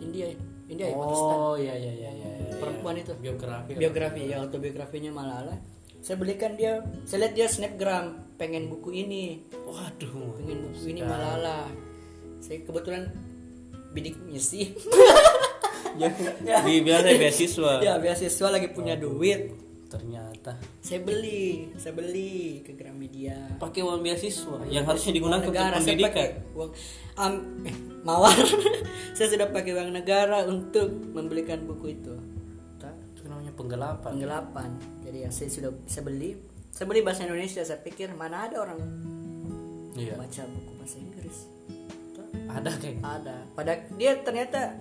India 0.00 0.32
India 0.66 0.90
ya 0.90 0.96
Pakistan. 0.98 1.36
oh 1.38 1.54
iya 1.54 1.74
iya 1.78 1.92
iya 1.94 2.10
iya 2.10 2.30
iya. 2.42 2.52
perempuan 2.58 2.98
itu. 2.98 3.12
Biografi. 3.20 3.72
Biografi 3.78 4.22
ya 4.26 4.42
autobiografinya 4.42 5.12
Malala. 5.14 5.54
Saya 6.02 6.18
belikan 6.18 6.58
dia 6.58 6.82
saya 7.06 7.26
lihat 7.26 7.34
dia 7.38 7.46
snapgram 7.46 8.25
pengen 8.36 8.68
buku 8.68 9.04
ini. 9.04 9.42
Waduh 9.64 10.36
pengen 10.40 10.70
buku 10.70 10.92
ini 10.92 11.00
Malala. 11.02 11.68
Saya 12.40 12.62
kebetulan 12.62 13.08
bidiknya 13.96 14.40
sih. 14.40 14.76
Ya, 15.96 16.12
di 16.68 16.84
biasa 16.84 17.08
beasiswa. 17.16 17.72
Ya 17.80 17.96
beasiswa 17.96 18.48
lagi 18.52 18.68
punya 18.70 18.94
duit. 18.96 19.64
ternyata. 19.86 20.58
Saya 20.82 20.98
beli 21.06 21.70
saya 21.78 21.94
beli 21.94 22.60
ke 22.66 22.74
Gramedia. 22.74 23.54
Pakai 23.56 23.86
uang 23.86 24.02
beasiswa 24.02 24.66
yang 24.66 24.82
harusnya 24.82 25.14
digunakan 25.14 25.46
untuk 25.46 25.54
negara. 25.54 25.78
Saya 25.78 25.94
pendidikan. 25.94 26.30
uang 26.58 26.70
am, 27.16 27.34
eh, 27.64 27.76
mawar. 28.02 28.34
Saya 29.16 29.30
sudah 29.30 29.46
pakai 29.54 29.78
uang 29.78 29.94
negara 29.94 30.42
untuk 30.44 30.90
membelikan 30.90 31.62
buku 31.64 31.96
itu. 31.96 32.12
Tak, 32.82 32.92
itu 33.14 33.30
namanya 33.30 33.54
penggelapan. 33.54 34.10
Penggelapan. 34.18 34.70
Jadi 35.06 35.18
ya 35.22 35.30
saya 35.30 35.48
sudah 35.48 35.70
saya 35.86 36.02
beli 36.02 36.34
saya 36.76 36.92
beli 36.92 37.00
bahasa 37.00 37.24
Indonesia 37.24 37.64
saya 37.64 37.80
pikir 37.80 38.12
mana 38.12 38.52
ada 38.52 38.60
orang 38.60 38.76
iya. 39.96 40.12
baca 40.12 40.44
buku 40.44 40.72
bahasa 40.76 40.96
Inggris. 41.00 41.36
Tak, 42.12 42.28
ada 42.52 42.70
kayak 42.76 42.98
ada. 43.00 43.36
Pada 43.56 43.72
dia 43.96 44.12
ternyata 44.20 44.76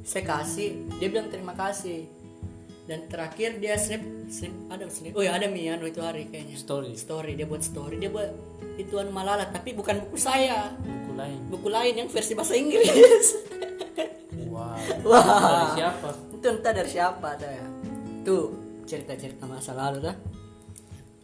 saya 0.00 0.24
kasih 0.24 0.88
dia 0.96 1.12
bilang 1.12 1.28
terima 1.28 1.52
kasih. 1.52 2.08
Dan 2.88 3.06
terakhir 3.12 3.60
dia 3.60 3.76
snap 3.76 4.00
snap 4.32 4.56
ada 4.72 4.88
snap 4.88 5.12
oh 5.14 5.22
ya 5.22 5.36
ada 5.36 5.52
mi 5.52 5.68
anu 5.68 5.84
itu 5.84 6.00
hari 6.00 6.32
kayaknya. 6.32 6.56
Story. 6.56 6.96
Story 6.96 7.36
dia 7.36 7.44
buat 7.44 7.60
story. 7.60 8.00
Dia 8.00 8.08
buat 8.08 8.32
ituan 8.80 9.12
Malala 9.12 9.52
tapi 9.52 9.76
bukan 9.76 10.08
buku 10.08 10.16
saya. 10.16 10.72
Buku 10.80 11.12
lain. 11.12 11.38
Buku 11.52 11.68
lain 11.68 11.92
yang 11.92 12.08
versi 12.08 12.32
bahasa 12.32 12.56
Inggris. 12.56 13.28
Wow 14.52 14.76
wah. 15.08 15.24
Dari 15.24 15.68
siapa? 15.80 16.08
Itu 16.36 16.44
entah 16.44 16.72
dari 16.76 16.90
siapa 16.92 17.26
ada 17.36 17.48
ya. 17.48 17.66
Tuh 18.20 18.52
cerita-cerita 18.84 19.48
masa 19.48 19.72
lalu 19.72 20.12
dah 20.12 20.16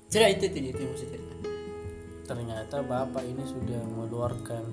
cerita 0.08 0.44
itu 0.44 0.44
itu 0.48 0.58
itu 0.72 0.80
yang 0.82 0.92
mesti 0.92 1.06
cerita 1.08 1.34
ternyata 2.28 2.76
bapak 2.84 3.24
ini 3.24 3.44
sudah 3.48 3.80
mengeluarkan 3.88 4.64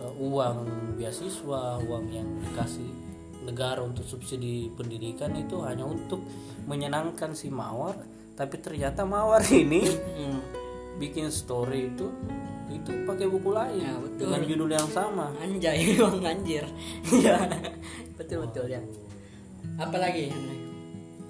uh, 0.00 0.14
uang 0.16 0.56
beasiswa 0.96 1.80
uang 1.84 2.04
yang 2.08 2.28
dikasih 2.40 2.88
negara 3.46 3.78
untuk 3.86 4.02
subsidi 4.02 4.74
pendidikan 4.74 5.30
itu 5.38 5.62
hanya 5.62 5.86
untuk 5.86 6.18
menyenangkan 6.66 7.32
si 7.38 7.46
mawar. 7.46 7.94
Tapi 8.34 8.58
ternyata 8.58 9.06
mawar 9.06 9.40
ini 9.62 9.86
hmm. 9.86 10.40
bikin 10.98 11.30
story 11.30 11.94
itu 11.94 12.10
itu 12.66 12.90
pakai 13.06 13.30
buku 13.30 13.54
lain 13.54 13.78
Ya, 13.78 13.94
betul. 13.94 14.26
dengan 14.26 14.42
judul 14.42 14.70
yang 14.74 14.90
sama. 14.90 15.30
Anjay 15.38 15.94
bang 16.02 16.18
anjir. 16.26 16.64
Ya 17.24 17.38
betul 18.18 18.44
betul 18.50 18.66
ya. 18.66 18.82
Apalagi 19.78 20.34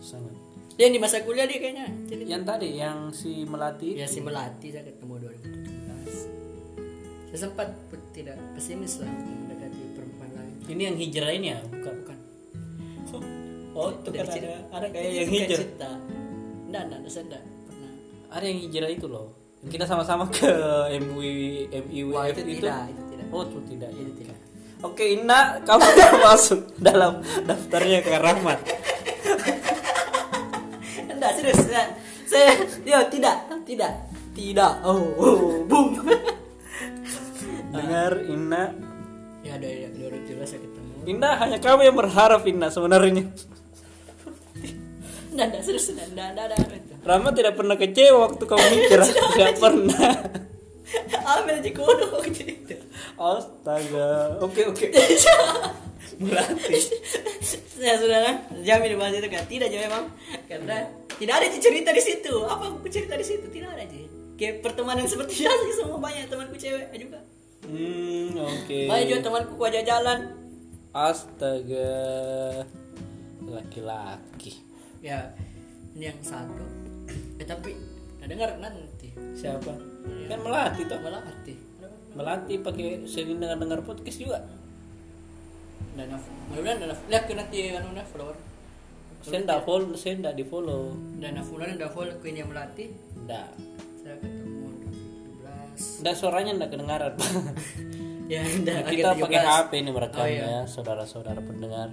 sangat 0.00 0.35
dia 0.76 0.92
di 0.92 1.00
masa 1.00 1.24
kuliah 1.24 1.48
dia 1.48 1.56
kayaknya. 1.56 1.88
Cerita 2.04 2.28
yang 2.28 2.44
tadi 2.44 2.68
yang 2.76 2.98
si 3.10 3.48
melati 3.48 3.96
ya 3.96 4.04
si 4.04 4.20
melati 4.20 4.68
saya 4.68 4.84
ketemu 4.84 5.14
2017 5.24 5.76
saya 7.32 7.52
sempat 7.52 7.68
tidak 8.16 8.36
pesimis 8.56 9.02
lah 9.02 9.10
untuk 9.12 9.34
mendekati 9.44 9.80
perempuan 9.92 10.30
lain. 10.36 10.54
Ini 10.72 10.82
yang 10.88 10.96
hijrah 10.96 11.32
ini 11.36 11.46
ya? 11.52 11.60
Bukan. 11.68 11.94
Bukan. 12.00 12.20
Oh 13.76 13.92
itu 13.92 14.08
Dari 14.08 14.24
kan 14.24 14.28
ada, 14.40 14.52
ada 14.72 14.86
kayak 14.88 15.10
yang 15.12 15.28
hijrah. 15.28 15.58
cerita. 15.60 15.90
Enggak 16.64 16.82
enggak 16.88 17.00
saya 17.12 17.24
enggak 17.28 17.42
pernah. 17.68 17.90
Ada 18.32 18.44
yang 18.48 18.58
hijrah 18.64 18.90
itu 18.92 19.06
loh. 19.08 19.26
Yang 19.60 19.70
kita 19.76 19.84
sama-sama 19.84 20.24
ke 20.32 20.48
MUI 20.96 21.68
Wah, 22.08 22.24
itu 22.30 22.40
itu, 22.40 22.64
tidak, 22.64 22.88
itu 22.88 23.02
tidak. 23.12 23.26
oh 23.36 23.42
itu 23.44 23.58
tidak 23.68 23.90
itu 23.92 24.12
tidak. 24.24 24.38
Oke 24.84 25.04
Ina, 25.16 25.40
kamu 25.64 25.88
masuk 26.24 26.60
dalam 26.80 27.20
daftarnya 27.48 28.00
ke 28.00 28.12
Rahmat. 28.16 28.60
Enggak 31.46 31.56
serius 31.62 31.70
saya, 31.70 31.86
saya 32.26 32.50
ya 32.82 32.98
tidak 33.06 33.46
tidak 33.62 33.92
tidak. 34.34 34.72
Oh, 34.82 35.14
oh 35.16 35.62
boom. 35.64 35.94
Dengar 37.70 38.12
Ina, 38.26 38.74
ya 39.46 39.56
ada 39.56 39.68
ya 39.68 39.88
2017 39.94 40.42
saya 40.42 40.60
ketemu. 40.60 40.92
Ina 41.06 41.30
hanya 41.38 41.58
kamu 41.62 41.80
yang 41.86 41.96
berharap 41.96 42.42
Ina 42.44 42.68
sebenarnya. 42.68 43.30
enggak 45.36 45.60
serius 45.62 45.92
enggak 45.92 46.32
itu 46.72 46.94
Rahmat 47.04 47.32
tidak 47.36 47.54
pernah 47.54 47.76
kecewa 47.76 48.18
waktu 48.26 48.44
kamu 48.48 48.66
mikir, 48.72 49.00
tidak 49.36 49.54
pernah. 49.60 50.10
ambil 51.26 51.58
aja 51.58 51.70
kono 51.74 52.22
gitu 52.30 52.78
Astaga, 53.18 54.38
oke 54.38 54.62
oke. 54.70 54.86
Melati. 56.22 56.78
saya 57.76 57.98
sudah 57.98 58.18
kan? 58.22 58.36
Jamin 58.62 58.94
di 58.94 58.96
bahasa 58.96 59.18
itu 59.18 59.28
kan? 59.28 59.44
Tidak 59.44 59.66
aja 59.68 59.78
memang 59.82 60.04
karena 60.48 60.86
tidak 61.16 61.34
ada 61.40 61.46
cerita 61.56 61.90
di 61.92 62.02
situ. 62.02 62.34
Apa 62.44 62.76
aku 62.76 62.88
cerita 62.88 63.14
di 63.16 63.24
situ? 63.24 63.46
Tidak 63.48 63.70
ada 63.72 63.82
aja 63.82 63.96
kayak 64.36 64.60
pertemanan 64.60 65.08
seperti 65.08 65.42
biasa 65.42 65.60
sih 65.64 65.76
semua 65.80 65.98
banyak 65.98 66.28
temanku 66.28 66.56
cewek 66.60 66.92
juga. 67.00 67.20
Hmm, 67.66 68.36
oke. 68.36 68.78
banyak 68.86 69.06
juga 69.10 69.20
temanku 69.24 69.52
wajah 69.56 69.82
jalan. 69.82 70.18
Astaga, 70.96 71.92
laki-laki. 73.44 74.64
ya 75.04 75.28
ini 75.92 76.08
yang 76.08 76.20
satu. 76.24 76.64
Eh 77.40 77.44
tapi 77.48 77.76
nah, 78.20 78.28
dengar 78.28 78.56
nanti. 78.60 79.12
Siapa? 79.36 79.72
Kan 80.28 80.38
Melati 80.40 80.82
toh. 80.88 80.98
malah 81.00 81.20
hati 81.24 81.54
Melati 82.16 82.54
pakai 82.60 83.04
sering 83.04 83.40
dengar 83.40 83.60
dengar 83.60 83.80
podcast 83.84 84.20
juga. 84.20 84.40
dan 85.96 86.12
mudah-mudahan 86.52 86.92
lihat 87.08 87.24
nanti 87.32 87.72
anu 87.72 87.96
follower 88.12 88.36
Saya 89.26 89.42
ndak 89.42 89.60
follow, 89.62 89.90
saya 89.92 90.14
ndak 90.16 90.34
di 90.34 90.44
follow. 90.44 90.94
dan 91.18 91.34
mudah-mudahan 91.34 91.76
dah 91.76 91.90
follow 91.90 92.14
ini 92.22 92.38
yang 92.38 92.48
melatih 92.48 92.88
Ndak. 93.26 93.48
saya 93.98 94.14
ketemu 94.16 94.66
17 95.42 96.02
Ndak 96.02 96.14
suaranya 96.14 96.52
ndak 96.54 96.70
kedengaran. 96.70 97.12
ya 98.32 98.40
udah 98.42 98.76
Kita 98.86 99.08
akhir 99.10 99.22
pakai 99.24 99.40
17. 99.42 99.50
HP 99.50 99.70
ini 99.76 99.90
merekamnya 99.90 100.22
Oh, 100.22 100.28
iya. 100.30 100.46
ya, 100.46 100.60
saudara-saudara 100.64 101.40
pendengar. 101.40 101.88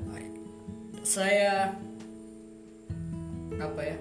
saya 1.04 1.74
apa 3.54 3.82
ya 3.84 3.98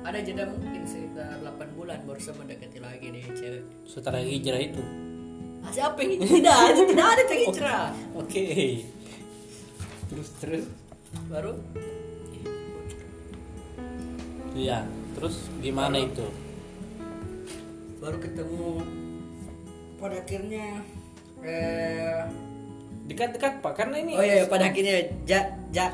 ada 0.00 0.18
jeda 0.18 0.48
mungkin 0.48 0.80
sekitar 0.82 1.36
8 1.36 1.76
bulan 1.76 2.00
baru 2.02 2.16
saya 2.16 2.34
mendekati 2.34 2.78
lagi 2.78 3.06
nih 3.10 3.22
cewek 3.28 3.62
Setelah 3.84 4.16
hijrah 4.18 4.62
itu. 4.62 4.80
ah, 5.60 5.68
siapa 5.68 6.00
yang 6.00 6.24
tidak 6.24 6.56
ada 6.56 6.80
tidak 6.80 7.06
ada 7.06 7.22
yang 7.22 7.40
hijrah 7.44 7.84
Oke. 8.22 8.46
Terus 10.08 10.28
terus. 10.40 10.64
Baru? 11.30 11.54
Iya. 14.54 14.86
Terus 15.16 15.36
gimana 15.60 15.98
itu? 16.00 16.26
baru 18.00 18.16
ketemu 18.16 18.80
pada 20.00 20.16
akhirnya 20.24 20.66
eh 21.44 22.24
Dekat-dekat 23.04 23.58
Pak 23.60 23.74
karena 23.74 23.96
ini 24.00 24.12
oh 24.14 24.22
iya 24.22 24.46
pada 24.46 24.70
akhirnya 24.70 25.10
ja 25.26 25.52
ja. 25.74 25.90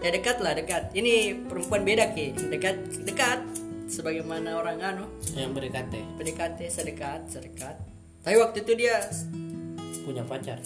Ya 0.00 0.08
dekat 0.12 0.40
lah 0.40 0.52
dekat. 0.52 0.92
Ini 0.92 1.44
perempuan 1.48 1.84
beda 1.84 2.12
ki. 2.12 2.32
Dekat 2.48 2.76
dekat 3.08 3.40
sebagaimana 3.88 4.56
orang 4.56 4.80
anu. 4.80 5.04
Yang 5.36 5.52
berdekatan 5.52 6.04
PDKT 6.16 6.58
sedekat 6.68 7.28
sedekat. 7.28 7.76
Tapi 8.24 8.36
waktu 8.40 8.64
itu 8.64 8.72
dia 8.72 9.04
punya 10.04 10.24
pacar. 10.24 10.60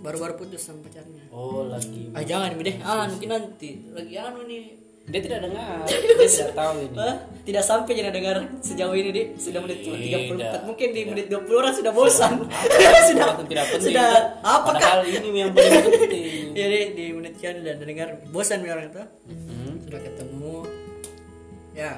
Baru-baru 0.00 0.34
putus 0.40 0.64
sama 0.64 0.80
pacarnya. 0.84 1.24
Oh, 1.30 1.68
lagi. 1.68 2.08
ah 2.16 2.24
jangan 2.24 2.56
deh. 2.56 2.76
Ah 2.80 3.04
mungkin 3.04 3.28
nanti 3.28 3.70
lagi 3.92 4.14
anu 4.16 4.48
nih. 4.48 4.80
Dia 5.10 5.20
tidak 5.26 5.40
dengar. 5.48 5.82
Dia 5.88 6.28
tidak 6.28 6.52
tahu 6.54 6.74
ini. 6.86 6.96
Hah? 6.96 7.16
tidak 7.40 7.64
sampai 7.66 7.92
jadi 7.98 8.12
dengar 8.14 8.36
sejauh 8.62 8.94
ini 8.94 9.10
deh 9.10 9.26
sudah 9.34 9.58
menit 9.64 9.82
cuma 9.82 9.96
Tidak. 9.98 10.20
34 10.62 10.68
mungkin 10.70 10.88
di 10.92 11.02
menit 11.08 11.26
20 11.32 11.50
orang 11.50 11.74
sudah 11.74 11.92
bosan. 11.92 12.32
Sudah 13.10 13.26
tidak 13.42 13.64
penting. 13.74 13.90
sudah. 13.90 14.10
Apakah? 14.44 14.78
Padahal 14.78 15.02
ini 15.02 15.28
yang 15.34 15.50
paling 15.50 15.82
penting. 15.82 16.54
jadi 16.54 16.80
di 16.94 17.04
menit 17.10 17.34
kian 17.42 17.64
dan 17.66 17.82
dengar. 17.82 18.08
Bosan 18.30 18.62
orang 18.62 18.86
itu. 18.86 19.02
Hmm. 19.02 19.74
sudah 19.82 20.00
ketemu. 20.00 20.56
Ya 21.74 21.90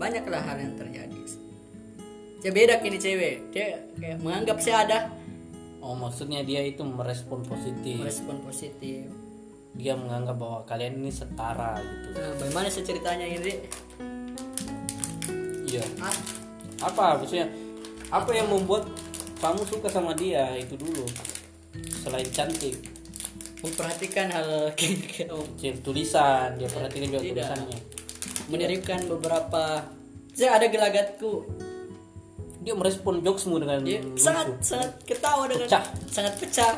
banyaklah 0.00 0.42
hal 0.42 0.56
yang 0.58 0.74
terjadi. 0.74 1.20
Dia 2.42 2.50
beda 2.50 2.74
kini 2.82 2.98
cewek. 2.98 3.34
Dia 3.54 3.78
kayak 3.94 4.16
menganggap 4.26 4.58
saya 4.58 4.76
ada 4.88 4.98
Oh, 5.86 5.94
maksudnya 5.94 6.42
dia 6.42 6.66
itu 6.66 6.82
merespon 6.82 7.46
positif. 7.46 8.02
merespon 8.02 8.42
positif 8.42 9.06
Dia 9.78 9.94
menganggap 9.94 10.34
bahwa 10.34 10.58
kalian 10.66 10.98
ini 10.98 11.14
setara 11.14 11.78
gitu. 11.78 12.18
nah, 12.18 12.34
bagaimana 12.42 12.66
sih 12.66 12.82
ceritanya 12.82 13.22
ini? 13.22 13.54
Iya. 15.70 15.84
ah, 16.02 16.16
Apa 16.90 17.22
maksudnya? 17.22 17.46
Apa 18.10 18.34
yang 18.34 18.50
membuat 18.50 18.90
kamu 19.38 19.62
suka 19.62 19.86
sama 19.86 20.10
dia 20.18 20.58
itu 20.58 20.74
dulu? 20.74 21.06
Selain 22.02 22.26
cantik, 22.34 22.82
memperhatikan 23.62 24.26
hal 24.32 24.72
kayak 24.74 25.30
Cil, 25.60 25.76
tulisan, 25.86 26.58
dia 26.58 26.66
perhatikan 26.66 27.06
juga 27.14 27.22
Tidak. 27.22 27.46
tulisannya. 27.46 27.80
menyelipkan 28.46 29.00
beberapa 29.10 29.82
saya 30.30 30.54
ada 30.54 30.66
gelagatku 30.70 31.42
Dia 32.66 32.74
merespon 32.74 33.22
jokesmu 33.22 33.62
dengan 33.62 33.78
dia 33.80 34.02
lucu. 34.02 34.18
sangat 34.18 34.58
sangat 34.58 34.90
ketawa 35.06 35.46
dengan 35.46 35.70
Pecah. 35.70 35.84
sangat 36.10 36.34
pecah. 36.36 36.74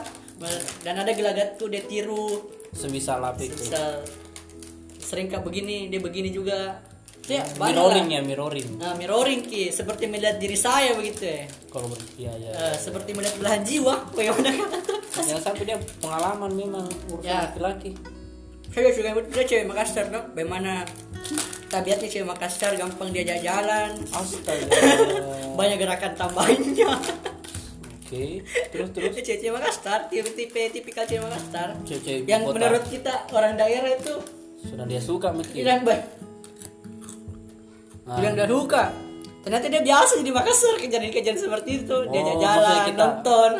Dan 0.85 0.95
ada 0.95 1.11
gelagatku 1.11 1.65
dia 1.67 1.83
tiru. 1.83 2.45
Sebisa 2.71 3.17
lap 3.17 3.41
itu? 3.41 3.57
Misal 3.57 4.05
sering 5.01 5.27
kak 5.27 5.41
begini 5.41 5.89
dia 5.89 5.99
begini 5.99 6.29
juga. 6.29 6.85
Ya 7.25 7.45
banyak 7.57 7.73
mirroring 7.73 8.09
ya 8.09 8.21
mirroring. 8.21 8.69
Nah 8.77 8.93
mirroring 8.95 9.41
ki. 9.43 9.69
Seperti 9.69 10.05
melihat 10.05 10.37
diri 10.37 10.55
saya 10.55 10.93
begitu 10.93 11.25
ya. 11.25 11.45
Kalau 11.69 11.89
iya 12.17 12.33
ya 12.37 12.53
Eh, 12.53 12.77
seperti 12.77 13.13
melihat 13.13 13.37
belahan 13.37 13.65
jiwa 13.65 14.13
bagaimana? 14.13 14.49
Jangan 15.19 15.43
sampai 15.43 15.65
dia 15.65 15.77
pengalaman 15.99 16.53
memang 16.53 16.85
urusan 17.09 17.27
Ya. 17.27 17.49
laki-laki. 17.49 17.97
Saya 18.69 18.93
juga 18.93 19.09
dia 19.25 19.45
cewek 19.45 19.65
Makassar 19.67 20.09
dok. 20.09 20.25
Bagaimana 20.33 20.85
tabiatnya 21.69 22.09
cewek 22.09 22.27
Makassar 22.27 22.73
gampang 22.75 23.09
diajak 23.09 23.41
jalan 23.41 23.93
astaga. 24.11 24.69
Banyak 25.59 25.77
gerakan 25.77 26.13
tambahnya. 26.15 26.91
Oke 27.99 28.41
terus 28.73 28.89
terus? 28.91 29.13
Cewek-cewek 29.15 29.53
Makassar 29.53 30.09
tipe 30.09 30.33
tipe 30.33 30.61
tipikal 30.73 31.05
cewek 31.05 31.23
Makassar 31.23 31.77
cewek 31.85 32.25
yang 32.25 32.41
kota. 32.43 32.57
menurut 32.57 32.85
kita 32.89 33.13
orang 33.31 33.55
daerah 33.55 33.93
itu 33.93 34.15
sudah 34.59 34.85
dia 34.85 34.99
suka 34.99 35.29
mungkin 35.31 35.53
bilang 35.55 35.85
baik 35.85 36.03
Nah, 38.09 38.17
bilang 38.17 38.41
udah 38.41 38.49
suka. 38.49 38.85
Ternyata 39.45 39.67
dia 39.69 39.83
biasa 39.85 40.13
jadi 40.25 40.33
Makassar 40.33 40.75
kejadian-kejadian 40.81 41.37
seperti 41.37 41.71
itu. 41.85 41.93
Oh, 41.93 42.09
diajak 42.09 42.37
jalan 42.41 42.77
kita- 42.89 42.97
nonton. 42.97 43.53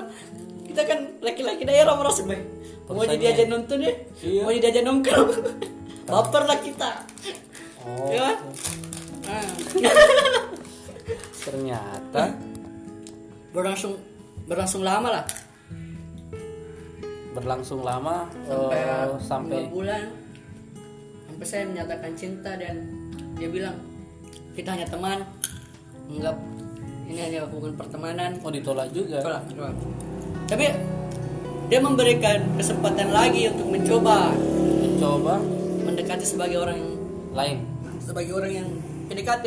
Kita 0.65 0.81
kan 0.85 0.99
laki-laki 1.21 1.63
daerah 1.69 1.93
merasa 1.93 2.25
baik 2.25 2.43
mau 2.89 3.05
jadi 3.05 3.21
diajak 3.21 3.47
nonton 3.53 3.85
ya? 3.85 3.93
Iya. 4.25 4.41
mau 4.41 4.51
diajak 4.51 4.83
nongkrong. 4.83 5.31
Baper 6.09 6.43
lah 6.49 6.57
kita 6.57 6.91
oh 7.97 8.13
ya? 8.13 8.31
Nah. 9.29 9.45
ternyata. 11.45 12.33
Berlangsung 13.53 14.01
berlangsung 14.49 14.81
lama 14.81 15.21
lah. 15.21 15.25
Berlangsung 17.37 17.85
lama 17.85 18.25
sampai 18.49 18.81
eh, 18.81 19.07
sampai 19.21 19.59
bulan. 19.69 20.09
Sampai 21.29 21.47
saya 21.47 21.65
menyatakan 21.69 22.13
cinta 22.17 22.57
dan 22.57 22.89
dia 23.37 23.49
bilang 23.53 23.77
kita 24.57 24.73
hanya 24.73 24.89
teman. 24.89 25.21
Enggak. 26.09 26.37
Ini 27.09 27.21
hanya 27.25 27.39
hubungan 27.49 27.77
pertemanan. 27.77 28.41
Oh 28.41 28.53
ditolak 28.53 28.89
juga? 28.93 29.21
Tolak, 29.21 29.45
tolak. 29.53 29.77
tapi 30.49 30.73
dia 31.69 31.81
memberikan 31.85 32.41
kesempatan 32.57 33.13
lagi 33.13 33.53
untuk 33.53 33.69
mencoba. 33.69 34.33
Coba 34.97 35.37
mendekati 35.85 36.25
sebagai 36.25 36.65
orang 36.65 36.77
yang 36.81 36.93
lain 37.37 37.59
sebagai 38.09 38.33
orang 38.33 38.53
yang 38.65 38.69
PDKT 39.13 39.47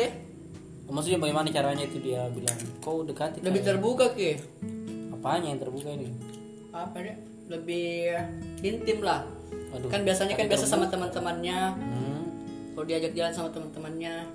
maksudnya 0.92 1.18
bagaimana 1.18 1.48
caranya 1.48 1.84
itu 1.88 1.98
dia 1.98 2.28
bilang 2.28 2.58
kau 2.84 3.00
dekati 3.02 3.40
lebih 3.40 3.64
saya." 3.64 3.68
terbuka 3.74 4.12
ke 4.12 4.36
apanya 5.22 5.54
yang 5.56 5.60
terbuka 5.62 5.88
ini? 5.94 6.12
Apa 6.74 6.98
ya? 7.00 7.16
Lebih 7.46 8.10
intim 8.60 8.98
lah. 9.00 9.24
Aduh, 9.72 9.88
kan 9.88 10.04
biasanya 10.04 10.36
kan 10.36 10.50
biasa 10.50 10.66
sama 10.68 10.90
teman-temannya. 10.90 11.58
Hmm, 11.78 12.22
kalau 12.76 12.84
diajak 12.84 13.14
jalan 13.14 13.32
sama 13.32 13.48
teman-temannya. 13.54 14.26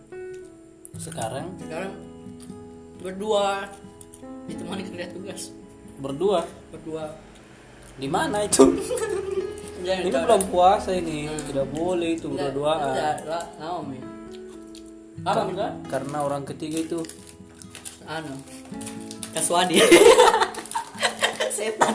Sekarang? 0.97 1.53
Sekarang 1.61 1.93
berdua. 3.03 3.67
Ditemani 4.47 4.81
kerja 4.87 5.11
tugas. 5.11 5.51
Berdua? 5.99 6.47
Berdua. 6.73 7.13
Di 7.99 8.07
mana 8.07 8.47
itu? 8.47 8.63
Jangan 9.85 10.03
ini 10.07 10.09
belum 10.09 10.43
puasa 10.49 10.89
ini. 10.95 11.27
Hmm. 11.27 11.41
tidak 11.51 11.67
boleh 11.69 12.09
itu 12.15 12.31
Enggak, 12.31 12.55
berduaan. 12.55 12.79
Apa 15.21 15.41
enggak? 15.45 15.71
karena 15.87 16.17
orang 16.19 16.43
ketiga 16.43 16.77
itu 16.79 16.99
Anu. 18.03 18.35
Kaswadi. 19.31 19.77
Setan. 21.57 21.93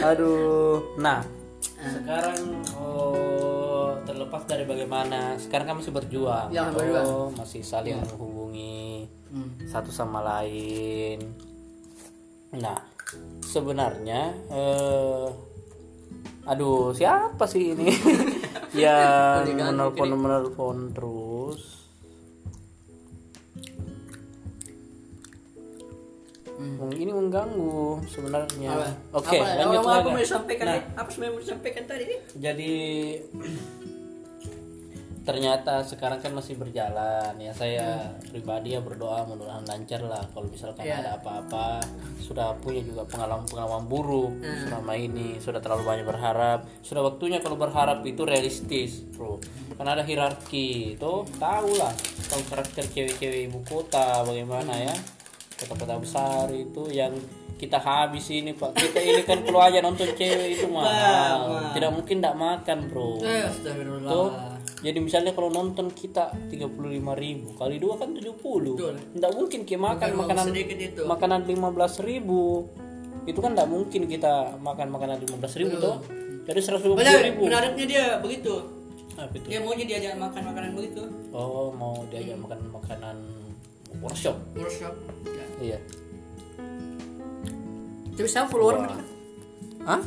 aduh 0.00 0.94
nah 0.96 1.22
sekarang 1.80 2.38
oh, 2.72 3.94
terlepas 4.02 4.42
dari 4.44 4.62
bagaimana 4.62 5.34
sekarang 5.36 5.66
kan 5.68 5.76
masih 5.78 5.90
berjuang 5.90 6.48
Ya, 6.48 6.66
oh, 6.66 6.74
berjuang. 6.74 7.34
masih 7.36 7.62
saling 7.62 7.98
menghubungi 7.98 9.06
Hmm. 9.32 9.48
satu 9.64 9.88
sama 9.88 10.20
lain 10.20 11.24
nah 12.52 12.76
sebenarnya 13.42 14.28
eh, 14.46 15.26
aduh 16.44 16.92
siapa 16.92 17.40
sih 17.42 17.72
ini 17.72 17.88
yang 18.76 19.48
menelpon 19.48 20.12
menelpon 20.12 20.92
terus 20.92 21.31
Hmm, 26.62 26.94
ini 26.94 27.10
mengganggu 27.10 27.98
sebenarnya. 28.06 28.70
Apa? 28.72 28.86
oke 29.18 29.34
apa, 29.34 29.46
lanjut 29.58 29.74
apa, 29.74 29.82
apa 29.82 29.98
lagi. 29.98 30.08
mau 30.08 30.22
disampaikan 30.22 30.64
Nah, 30.64 30.74
nih? 30.74 30.82
Apa 30.94 31.08
sebenarnya 31.10 31.34
mau 31.34 31.42
disampaikan 31.42 31.84
tadi? 31.84 32.04
Jadi 32.38 32.72
ternyata 35.22 35.82
sekarang 35.82 36.18
kan 36.18 36.34
masih 36.34 36.54
berjalan. 36.56 37.30
Ya 37.36 37.50
saya 37.52 38.10
pribadi 38.26 38.74
ya 38.74 38.82
berdoa 38.82 39.22
mudah-mudahan 39.22 39.62
lancar 39.64 40.02
lah. 40.02 40.22
Kalau 40.28 40.46
misalkan 40.46 40.82
Iya. 40.82 40.98
ada 40.98 41.10
apa-apa 41.16 41.78
sudah 42.18 42.58
punya 42.58 42.82
juga 42.82 43.06
pengalaman-pengalaman 43.06 43.86
buruk 43.86 44.34
selama 44.66 44.94
ini. 44.94 45.38
Sudah 45.38 45.58
terlalu 45.58 45.82
banyak 45.84 46.06
berharap. 46.06 46.66
Sudah 46.80 47.02
waktunya 47.04 47.38
kalau 47.38 47.54
berharap 47.54 48.02
itu 48.02 48.22
realistis 48.22 49.06
bro. 49.14 49.38
Kan 49.74 49.86
ada 49.86 50.02
hierarki. 50.02 50.98
Itu 50.98 51.22
tahu 51.38 51.70
lah 51.74 51.94
tahu 52.26 52.42
karakter 52.44 52.82
cewek-cewek 52.84 53.46
ibu 53.46 53.62
kota 53.62 54.22
bagaimana 54.22 54.74
ya 54.74 54.94
kota-kota 55.68 55.98
besar 56.02 56.46
itu 56.50 56.88
yang 56.90 57.14
kita 57.62 57.78
habis 57.78 58.26
ini 58.34 58.50
pak. 58.58 58.74
Kita 58.74 58.98
ini 58.98 59.22
kan 59.22 59.38
kalau 59.46 59.62
aja 59.62 59.78
nonton 59.78 60.10
cewek 60.18 60.58
itu 60.58 60.66
mahal 60.66 61.70
tidak 61.70 61.90
mungkin 61.94 62.18
tidak 62.18 62.34
makan 62.34 62.78
bro. 62.90 63.22
Eh. 63.22 63.46
Tuh, 64.02 64.30
jadi 64.82 64.98
misalnya 64.98 65.30
kalau 65.30 65.46
nonton 65.54 65.94
kita 65.94 66.34
35.000 66.50 66.98
ribu 67.14 67.48
kali 67.54 67.78
dua 67.78 67.94
kan 68.02 68.10
70 68.10 68.34
Betul. 68.34 68.94
Tidak 68.98 69.32
mungkin 69.38 69.60
kita 69.62 69.78
makan 69.78 70.10
makanan 70.18 70.44
makanan 71.06 71.40
15.000 71.46 72.10
ribu. 72.10 72.66
Itu 73.30 73.38
kan 73.38 73.54
tidak 73.54 73.70
mungkin 73.70 74.10
kita 74.10 74.58
makan 74.58 74.86
makanan 74.90 75.22
15.000 75.22 75.62
ribu 75.62 75.74
toh. 75.78 76.02
Jadi 76.42 76.58
120 76.58 76.98
Padahal 76.98 77.22
ribu. 77.30 77.42
Menariknya 77.46 77.86
dia 77.86 78.04
begitu. 78.18 78.54
apa 79.12 79.28
itu? 79.36 79.46
Dia 79.46 79.60
maunya 79.60 79.84
diajak 79.86 80.16
makan 80.18 80.42
makanan 80.50 80.70
begitu. 80.72 81.04
oh 81.36 81.68
mau 81.76 82.02
diajak 82.10 82.34
makan 82.42 82.58
makanan 82.74 83.16
workshop 84.00 84.36
Workshop. 84.56 84.94
Ya. 85.26 85.44
iya 85.60 85.78
Tapi 88.12 88.28
saya 88.28 88.46
follower 88.48 88.86
Wah. 88.86 88.96
ah 89.98 90.02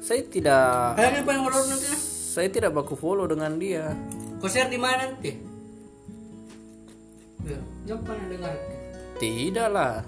saya 0.00 0.24
tidak 0.26 0.96
Kayaknya 0.96 1.20
apa 1.22 1.30
yang 1.32 1.42
follower 1.48 1.66
nanti? 1.70 1.88
saya 2.30 2.48
tidak 2.52 2.70
baku 2.76 2.94
follow 2.98 3.26
dengan 3.30 3.56
dia 3.56 3.94
Konser 4.40 4.72
di 4.72 4.80
mana 4.80 5.12
nanti? 5.12 5.32
Ya, 7.44 7.96
pernah 7.96 8.26
dengar. 8.28 8.54
tidak 9.20 9.68
lah 9.68 10.00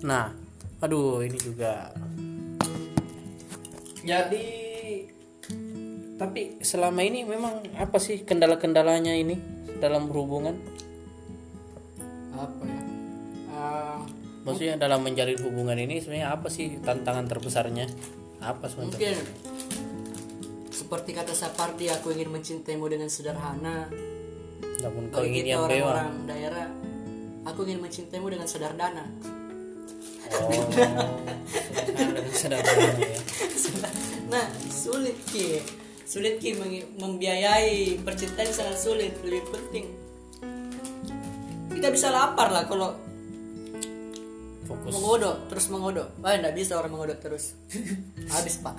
Nah, 0.00 0.32
aduh 0.80 1.20
ini 1.20 1.36
juga. 1.36 1.92
Jadi, 4.00 4.69
tapi 6.20 6.60
selama 6.60 7.00
ini 7.00 7.24
memang 7.24 7.64
apa 7.80 7.96
sih 7.96 8.28
kendala-kendalanya 8.28 9.16
ini 9.16 9.40
dalam 9.80 10.04
berhubungan? 10.04 10.52
Apa 12.36 12.60
ya? 12.68 12.80
Ah, 13.56 14.04
Maksudnya 14.44 14.76
dalam 14.76 15.00
menjalin 15.00 15.40
hubungan 15.40 15.80
ini 15.80 16.04
sebenarnya 16.04 16.36
apa 16.36 16.52
sih 16.52 16.76
tantangan 16.84 17.24
terbesarnya? 17.24 17.88
Apa 18.44 18.68
sebenarnya? 18.68 19.16
mungkin 19.16 20.68
seperti 20.68 21.16
kata 21.16 21.32
Sapardi, 21.32 21.88
aku 21.88 22.12
ingin 22.12 22.28
mencintaimu 22.28 22.84
dengan 22.84 23.08
sederhana. 23.08 23.88
Namun 24.84 25.08
kau 25.08 25.24
ingin 25.24 25.56
yang 25.56 25.64
mewah. 25.64 25.72
orang-orang 25.72 26.28
daerah, 26.28 26.68
aku 27.48 27.64
ingin 27.64 27.80
mencintaimu 27.80 28.28
dengan. 28.28 28.44
Oh, 28.44 28.50
sederhana 32.36 32.36
sederhana 32.36 33.08
ya. 33.08 33.16
nah, 34.28 34.52
sulit 34.68 35.16
ki, 35.32 35.64
sulit 36.10 36.42
ki 36.42 36.58
membiayai 36.98 38.02
percintaan 38.02 38.50
sangat 38.50 38.76
sulit. 38.76 39.14
Lebih 39.22 39.46
penting 39.46 39.86
kita 41.70 41.88
bisa 41.88 42.12
lapar 42.12 42.52
lah 42.52 42.68
kalau 42.68 42.92
Fokus. 44.68 44.92
mengodok 44.92 45.36
terus 45.48 45.66
mengodok. 45.72 46.12
Wah, 46.20 46.36
enggak 46.36 46.52
bisa 46.52 46.76
orang 46.76 46.92
mengodok 46.92 47.18
terus. 47.24 47.56
Habis 48.36 48.60
pak, 48.60 48.76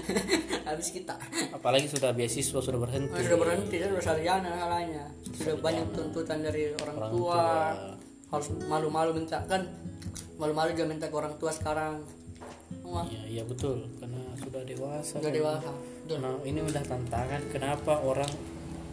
habis 0.70 0.88
kita. 0.88 1.18
Apalagi 1.52 1.84
sudah 1.84 2.16
beasiswa 2.16 2.62
sudah 2.62 2.80
berhenti. 2.80 3.20
Sudah 3.26 3.36
berhenti, 3.42 3.76
sudah 3.82 4.00
sarjana 4.00 4.48
halanya. 4.54 5.04
Sudah 5.34 5.60
banyak 5.60 5.84
tuntutan 5.92 6.40
dari 6.40 6.72
orang, 6.78 6.96
Orang 6.96 7.10
tua. 7.12 7.34
tua. 7.36 7.44
Harus 8.32 8.48
malu-malu 8.70 9.10
minta 9.20 9.44
kan, 9.44 9.68
malu-malu 10.40 10.72
juga 10.72 10.86
minta 10.88 11.10
ke 11.10 11.16
orang 11.18 11.34
tua 11.36 11.52
sekarang. 11.52 12.00
Iya, 12.88 13.22
iya 13.28 13.42
betul 13.44 13.84
karena 14.00 14.22
sudah 14.40 14.62
dewasa. 14.64 15.14
sudah 15.20 15.32
dewasa. 15.34 15.70
Betul. 16.08 16.24
Nah, 16.24 16.40
ini 16.40 16.64
udah 16.64 16.82
tantangan 16.88 17.42
kenapa 17.52 18.00
orang 18.00 18.32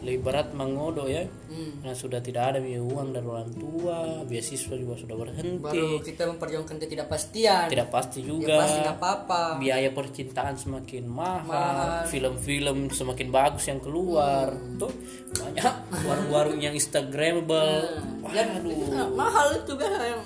lebih 0.04 0.22
berat 0.22 0.52
mengodo 0.54 1.08
ya? 1.08 1.26
Hmm. 1.50 1.80
karena 1.80 1.96
sudah 1.96 2.20
tidak 2.20 2.52
ada 2.52 2.60
biaya 2.60 2.84
uang 2.84 3.16
dari 3.16 3.26
orang 3.26 3.50
tua 3.56 4.22
beasiswa 4.28 4.76
juga 4.76 5.00
sudah 5.00 5.16
berhenti. 5.16 5.58
Baru 5.64 6.04
kita 6.04 6.28
memperjuangkan 6.36 6.76
ketidakpastian 6.78 7.72
tidak 7.72 7.88
pasti 7.90 8.20
ya 8.22 8.28
juga. 8.28 8.56
pasti 8.60 8.78
nggak 8.84 8.98
apa-apa. 9.00 9.42
Biaya 9.58 9.90
percintaan 9.96 10.60
semakin 10.60 11.08
mahal, 11.08 12.06
film-film 12.12 12.92
semakin 12.92 13.28
bagus 13.32 13.66
yang 13.72 13.80
keluar. 13.80 14.52
Tuh 14.76 14.92
banyak 15.40 15.74
warung-warung 16.04 16.60
yang 16.60 16.76
instagramable. 16.76 18.04
Dan 18.30 18.62
nah, 18.92 19.10
mahal 19.10 19.58
itu 19.58 19.74
kan 19.80 19.90
yang 19.96 20.22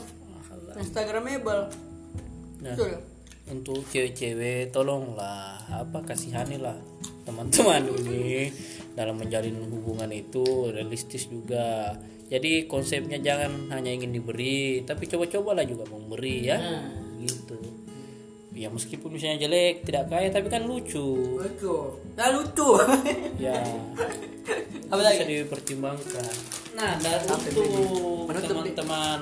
instagramable. 0.76 1.72
Nah, 2.60 2.74
betul 2.76 3.09
untuk 3.50 3.84
cewek-cewek 3.90 4.70
tolonglah. 4.70 5.62
Apa 5.70 6.06
kasihanilah 6.06 6.78
teman-teman 7.26 7.86
ini 8.02 8.50
dalam 8.98 9.22
menjalin 9.22 9.58
hubungan 9.70 10.10
itu 10.14 10.74
realistis 10.74 11.30
juga. 11.30 11.98
Jadi 12.30 12.70
konsepnya 12.70 13.18
jangan 13.18 13.74
hanya 13.74 13.90
ingin 13.90 14.14
diberi 14.14 14.86
tapi 14.86 15.10
coba-cobalah 15.10 15.66
juga 15.66 15.90
memberi 15.90 16.46
ya. 16.46 16.58
Nah. 16.62 16.86
gitu. 17.22 17.58
Ya 18.54 18.68
meskipun 18.68 19.16
misalnya 19.16 19.48
jelek 19.48 19.88
tidak 19.88 20.12
kaya 20.12 20.30
tapi 20.30 20.52
kan 20.52 20.68
lucu. 20.68 21.38
Betul. 21.38 21.98
Nah 22.18 22.28
lucu. 22.34 22.70
Ya. 23.40 23.56
Apa 24.90 25.00
bisa 25.00 25.22
lagi? 25.22 25.46
dipertimbangkan. 25.46 26.34
Nah 26.76 26.98
dan 27.00 27.22
untuk 27.30 28.46
teman-teman 28.46 29.22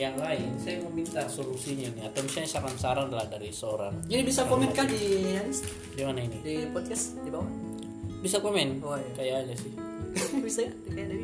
yang 0.00 0.16
lain 0.16 0.56
saya 0.56 0.80
meminta 0.88 1.20
solusinya 1.28 1.92
nih. 1.92 2.08
Atau 2.08 2.24
misalnya 2.24 2.48
saran-saran 2.48 3.12
lah 3.12 3.28
dari 3.28 3.52
seorang. 3.52 3.92
Ini 4.08 4.24
bisa 4.24 4.48
komen 4.48 4.72
kan 4.72 4.88
di 4.88 5.36
di 5.92 6.02
mana 6.02 6.20
ini? 6.24 6.40
Di 6.40 6.54
podcast 6.72 7.20
di 7.20 7.28
bawah? 7.28 7.48
Bisa 8.24 8.40
komen? 8.40 8.80
Oh, 8.80 8.96
iya. 8.96 9.10
kayaknya 9.16 9.56
sih. 9.56 9.72
Bisa 10.44 10.66
ya? 10.66 10.72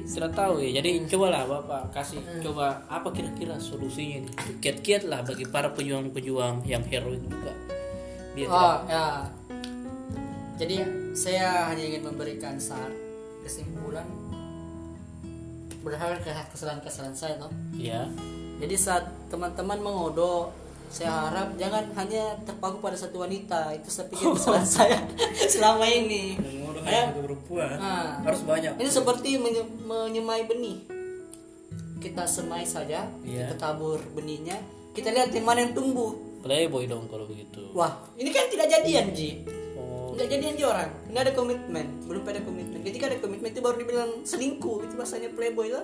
Tidak 0.06 0.32
tahu 0.36 0.62
ya? 0.62 0.78
Jadi 0.78 1.08
cobalah 1.10 1.42
bapak. 1.48 1.90
Kasih 1.90 2.22
coba 2.44 2.86
apa 2.86 3.08
kira-kira 3.10 3.58
solusinya 3.58 4.28
nih? 4.28 4.32
Kiat-kiat 4.62 5.08
lah 5.08 5.26
bagi 5.26 5.48
para 5.48 5.72
pejuang-pejuang 5.74 6.62
yang 6.68 6.84
heroik 6.86 7.20
juga. 7.26 7.52
Biar 8.36 8.46
tidak 8.46 8.60
oh 8.60 8.76
ya. 8.86 9.06
Jadi 10.56 10.76
saya 11.12 11.68
hanya 11.72 11.84
ingin 11.84 12.02
memberikan 12.04 12.56
saran 12.60 12.92
kesimpulan 13.44 14.08
berdasarkan 15.86 16.18
ke- 16.18 16.50
kesalahan-kesalahan 16.50 17.14
saya 17.14 17.34
toh 17.38 17.52
ya 17.78 18.10
Jadi 18.56 18.74
saat 18.74 19.04
teman-teman 19.26 19.78
mengodo, 19.78 20.48
saya 20.86 21.28
harap 21.28 21.52
jangan 21.54 21.92
hanya 21.94 22.40
terpaku 22.42 22.78
pada 22.78 22.94
satu 22.94 23.20
wanita. 23.20 23.74
Itu 23.74 23.88
saya 23.88 24.06
pikir 24.06 24.32
kesalahan 24.36 24.64
saya 24.64 24.98
selama 25.52 25.84
ini. 25.84 26.36
Ya. 26.86 27.10
perempuan 27.10 27.66
Nah, 27.74 28.22
harus 28.22 28.46
banyak 28.46 28.78
ini 28.78 28.86
seperti 28.86 29.36
menye- 29.36 29.66
menyemai 29.82 30.46
benih. 30.46 30.86
Kita 31.98 32.22
semai 32.24 32.62
saja, 32.62 33.10
Iya. 33.20 33.50
kita 33.50 33.54
tabur 33.58 33.98
benihnya, 34.14 34.54
kita 34.92 35.10
lihat 35.10 35.34
yang 35.34 35.42
mana 35.44 35.60
yang 35.60 35.74
tumbuh. 35.74 36.14
playboy 36.38 36.86
dong 36.86 37.10
kalau 37.10 37.26
begitu 37.26 37.58
Wah, 37.74 37.90
ini 38.14 38.30
kan 38.30 38.46
tidak 38.46 38.70
jadian 38.70 39.10
Ji. 39.10 39.42
oh 39.74 40.14
Tidak 40.14 40.30
jadian 40.30 40.54
Ji 40.54 40.62
orang, 40.62 40.86
nggak 41.10 41.22
ada 41.26 41.32
komitmen, 41.34 41.86
belum 42.06 42.22
ada 42.22 42.38
komitmen. 42.40 42.78
Ketika 42.80 43.10
ada 43.10 43.18
komitmen 43.18 43.50
itu 43.50 43.58
baru 43.58 43.76
dibilang 43.76 44.22
selingkuh, 44.22 44.86
itu 44.86 44.94
bahasanya 44.94 45.34
playboy 45.34 45.74
lah. 45.74 45.82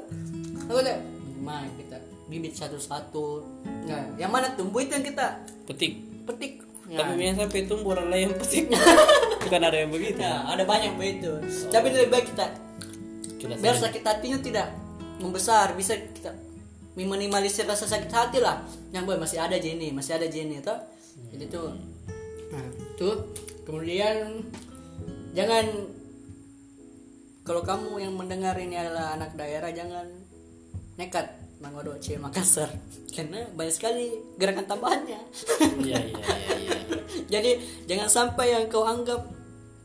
Aku 0.63 0.79
lihat, 0.79 1.03
main 1.37 1.67
kita 1.75 1.92
bibit 2.33 2.57
satu-satu. 2.57 3.45
Nah, 3.85 4.17
yang 4.17 4.33
mana 4.33 4.57
tumbuh 4.57 4.81
itu 4.81 4.97
yang 4.97 5.05
kita 5.05 5.45
petik 5.69 6.01
petik. 6.25 6.65
tapi 6.93 6.97
Nah, 6.97 7.17
biasanya 7.17 7.47
sampai 7.47 7.63
tumbuh 7.69 7.91
orang 7.97 8.09
lain 8.09 8.23
yang 8.29 8.37
petik 8.37 8.65
bukan 9.45 9.61
ada 9.65 9.77
yang 9.81 9.93
begitu 9.93 10.21
nah, 10.21 10.49
ada 10.49 10.65
banyak 10.65 10.93
begitu. 10.97 11.31
Tapi 11.69 11.87
lebih 11.93 12.09
baik 12.09 12.27
kita 12.33 12.47
kita 13.37 13.55
biar 13.61 13.77
sakit 13.77 14.03
hatinya 14.07 14.39
tidak 14.41 14.69
membesar, 15.21 15.77
bisa 15.77 15.99
kita 15.99 16.33
minimalisir 16.97 17.69
rasa 17.69 17.85
sakit 17.85 18.11
hati 18.13 18.39
lah. 18.41 18.65
Yang 18.93 19.05
boy 19.09 19.19
masih 19.21 19.39
ada 19.41 19.57
Jenny, 19.61 19.93
masih 19.93 20.17
ada 20.17 20.27
Jenny 20.29 20.65
toh. 20.65 20.79
Jadi 21.33 21.45
tuh. 21.53 21.77
Nah, 22.53 22.67
tuh 22.97 23.33
kemudian 23.65 24.45
jangan 25.33 25.65
kalau 27.43 27.63
kamu 27.67 27.99
yang 27.99 28.15
mendengar 28.15 28.55
ini 28.55 28.79
adalah 28.79 29.19
anak 29.19 29.35
daerah 29.35 29.75
jangan 29.75 30.07
nekat 30.95 31.42
mengodok 31.63 31.97
cewek 32.03 32.19
Makassar 32.19 32.71
karena 33.15 33.47
banyak 33.55 33.75
sekali 33.75 34.07
gerakan 34.37 34.67
tambahannya. 34.67 35.21
iya 35.87 35.99
iya 36.03 36.19
iya 36.19 36.55
iya 36.59 36.79
Jadi 37.33 37.51
jangan 37.89 38.09
sampai 38.11 38.53
yang 38.53 38.65
kau 38.69 38.85
anggap 38.85 39.25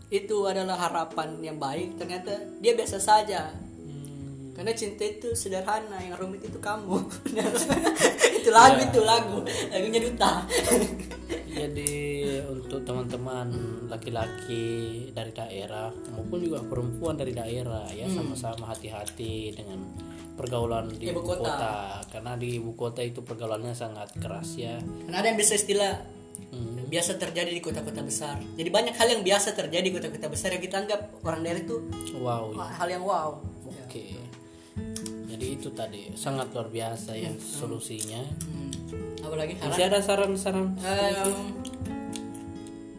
itu 0.08 0.48
adalah 0.48 0.80
harapan 0.80 1.36
yang 1.44 1.60
baik 1.60 2.00
ternyata 2.00 2.34
dia 2.64 2.74
biasa 2.74 2.98
saja. 3.00 3.52
Hmm, 3.52 4.56
Karena 4.56 4.72
cinta 4.72 5.04
itu 5.04 5.36
sederhana, 5.36 6.00
yang 6.00 6.16
rumit 6.16 6.44
itu 6.48 6.60
kamu. 6.60 6.98
itu 8.40 8.50
lagu 8.50 8.80
itu 8.80 9.00
lagu, 9.04 9.38
lagunya 9.72 10.00
duta. 10.02 10.44
Jadi 11.60 11.94
untuk 12.46 12.80
teman-teman 12.84 13.48
laki-laki 13.88 14.66
dari 15.12 15.32
daerah 15.32 15.90
maupun 16.12 16.38
juga 16.40 16.62
perempuan 16.62 17.16
dari 17.16 17.32
daerah 17.32 17.90
ya 17.90 18.06
sama-sama 18.08 18.70
hati-hati 18.70 19.52
dengan 19.52 19.82
pergaulan 20.34 20.88
di 20.90 21.10
Ibu 21.10 21.22
kota. 21.22 21.42
kota. 21.42 21.76
karena 22.08 22.38
di 22.38 22.56
ibu 22.56 22.72
kota 22.72 23.02
itu 23.02 23.22
pergaulannya 23.22 23.74
sangat 23.74 24.14
keras 24.16 24.54
ya. 24.54 24.78
Karena 24.78 25.18
ada 25.18 25.28
yang 25.28 25.40
bisa 25.40 25.54
istilah 25.54 25.98
Hmm. 26.48 26.86
biasa 26.88 27.18
terjadi 27.18 27.50
di 27.50 27.60
kota-kota 27.60 28.00
besar. 28.00 28.38
Jadi 28.54 28.70
banyak 28.70 28.94
hal 28.94 29.10
yang 29.10 29.26
biasa 29.26 29.52
terjadi 29.52 29.84
di 29.84 29.92
kota-kota 29.92 30.30
besar 30.30 30.54
yang 30.54 30.62
kita 30.62 30.80
anggap 30.80 31.20
orang 31.20 31.42
daerah 31.42 31.60
itu 31.60 31.82
Wow. 32.16 32.54
ya. 32.54 32.72
hal 32.72 32.88
yang 32.88 33.04
wow. 33.04 33.42
Oke. 33.84 34.06
Jadi 34.16 34.27
itu 35.58 35.70
tadi 35.72 36.14
sangat 36.14 36.50
luar 36.50 36.68
biasa 36.68 37.12
ya 37.14 37.34
solusinya. 37.34 38.22
Hmm. 38.46 38.70
Apalagi 39.20 39.58
Masih 39.58 39.74
saran? 39.74 39.90
ada 39.90 40.00
saran-saran? 40.00 40.66
Em, 40.80 41.34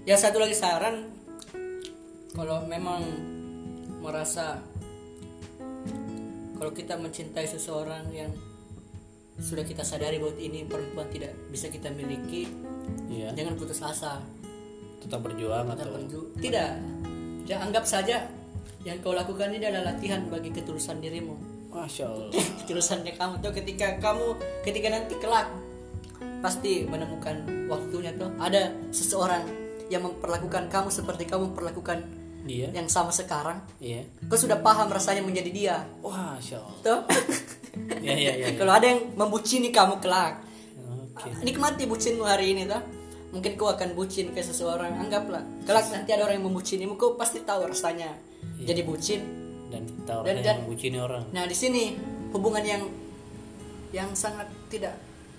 ya 0.04 0.14
satu 0.14 0.36
lagi 0.36 0.52
saran 0.52 1.06
kalau 2.30 2.62
memang 2.64 3.02
merasa 3.98 4.58
kalau 6.52 6.70
kita 6.70 6.94
mencintai 6.94 7.46
seseorang 7.46 8.10
yang 8.10 8.30
sudah 9.38 9.62
kita 9.62 9.82
sadari 9.82 10.18
bahwa 10.18 10.34
ini 10.36 10.66
perempuan 10.66 11.06
tidak 11.08 11.30
bisa 11.48 11.66
kita 11.68 11.88
miliki 11.88 12.50
Iya. 13.06 13.30
jangan 13.32 13.54
putus 13.54 13.78
asa 13.78 14.18
Tetap 14.98 15.22
berjuang 15.22 15.62
Kita 15.64 15.78
atau 15.78 15.94
berju- 15.94 16.30
tidak 16.36 16.70
ya 17.46 17.62
anggap 17.62 17.84
saja 17.84 18.26
yang 18.82 18.98
kau 18.98 19.12
lakukan 19.12 19.48
ini 19.48 19.62
adalah 19.62 19.94
latihan 19.94 20.26
bagi 20.26 20.50
ketulusan 20.50 20.98
dirimu 20.98 21.38
Masya 21.68 22.04
Allah. 22.08 22.32
ketulusannya 22.64 23.12
kamu 23.14 23.34
tuh 23.40 23.52
ketika 23.54 23.86
kamu 24.00 24.26
ketika 24.64 24.88
nanti 24.88 25.14
kelak 25.16 25.46
pasti 26.40 26.86
menemukan 26.86 27.68
waktunya 27.68 28.10
tuh 28.14 28.30
ada 28.38 28.72
seseorang 28.90 29.44
yang 29.88 30.04
memperlakukan 30.04 30.68
kamu 30.68 30.88
seperti 30.90 31.24
kamu 31.24 31.52
memperlakukan 31.52 32.18
Iya. 32.48 32.72
yang 32.72 32.88
sama 32.88 33.12
sekarang 33.12 33.60
Iya. 33.76 34.08
kau 34.24 34.38
sudah 34.38 34.56
paham 34.62 34.88
rasanya 34.88 35.20
menjadi 35.20 35.50
dia 35.52 35.76
Wah, 36.00 36.38
Masya 36.38 36.56
Allah. 36.56 36.76
tuh 36.80 37.00
Iya 38.04 38.14
iya 38.14 38.32
iya. 38.40 38.48
kalau 38.56 38.72
ada 38.72 38.88
yang 38.88 39.12
membucini 39.14 39.68
kamu 39.68 40.00
kelak 40.00 40.40
Oke. 41.12 41.28
nikmati 41.44 41.84
bucinmu 41.84 42.24
hari 42.24 42.56
ini 42.56 42.64
tuh 42.64 42.80
mungkin 43.36 43.52
kau 43.60 43.68
akan 43.68 43.92
bucin 43.92 44.32
ke 44.32 44.40
seseorang 44.40 44.96
anggaplah 44.96 45.44
kelak 45.68 45.92
nanti 45.92 46.08
ada 46.16 46.24
orang 46.24 46.40
yang 46.40 46.46
membucinimu 46.48 46.96
kau 46.96 47.18
pasti 47.20 47.44
tahu 47.44 47.68
rasanya 47.68 48.16
jadi 48.64 48.80
bucin 48.80 49.20
Dan 49.68 49.84
kita 49.84 50.12
orang 50.16 50.26
Dan- 50.34 50.42
yang 50.42 50.58
membucini 50.62 50.98
orang. 50.98 51.22
Nah 51.30 51.44
di 51.44 51.52
sini 51.52 51.94
hubungan 52.30 52.60
yang 52.62 52.82
yang 53.90 54.12
sangat 54.12 54.48
tidak 54.68 54.96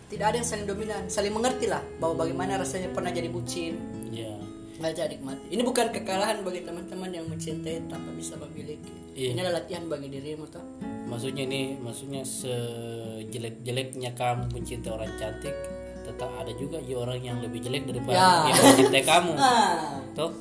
tidak 0.10 0.26
ada 0.28 0.38
yang 0.38 0.48
saling 0.48 0.66
dominan, 0.66 1.06
saling 1.06 1.30
mengerti 1.30 1.66
lah 1.66 1.86
bahwa 1.98 2.26
bagaimana 2.26 2.58
rasanya 2.58 2.90
pernah 2.90 3.10
jadi 3.10 3.30
bucin. 3.30 3.78
Iya. 4.10 4.42
Baca 4.80 5.04
nikmati. 5.06 5.44
Ini 5.50 5.62
bukan 5.62 5.92
kekalahan 5.92 6.42
bagi 6.42 6.64
teman-teman 6.64 7.12
yang 7.12 7.26
mencintai 7.26 7.86
tanpa 7.86 8.10
bisa 8.14 8.34
memiliki. 8.36 8.90
Iya. 9.14 9.34
Ini 9.34 9.40
adalah 9.40 9.62
latihan 9.62 9.86
bagi 9.86 10.08
dirimu 10.08 10.46
toh. 10.48 10.66
Maksudnya 11.06 11.44
ini 11.44 11.76
maksudnya 11.76 12.22
sejelek-jeleknya 12.24 14.14
kamu 14.14 14.50
mencintai 14.52 14.90
orang 14.90 15.12
cantik, 15.16 15.54
tetap 16.02 16.30
ada 16.32 16.52
juga 16.56 16.78
ya 16.80 16.96
orang 16.98 17.20
yang 17.20 17.38
lebih 17.40 17.60
jelek 17.60 17.86
daripada 17.86 18.16
Ya. 18.16 18.30
yang 18.48 18.58
mencintai 18.58 19.04
kamu. 19.04 19.34
Nah, 19.42 20.02
Tuh. 20.16 20.32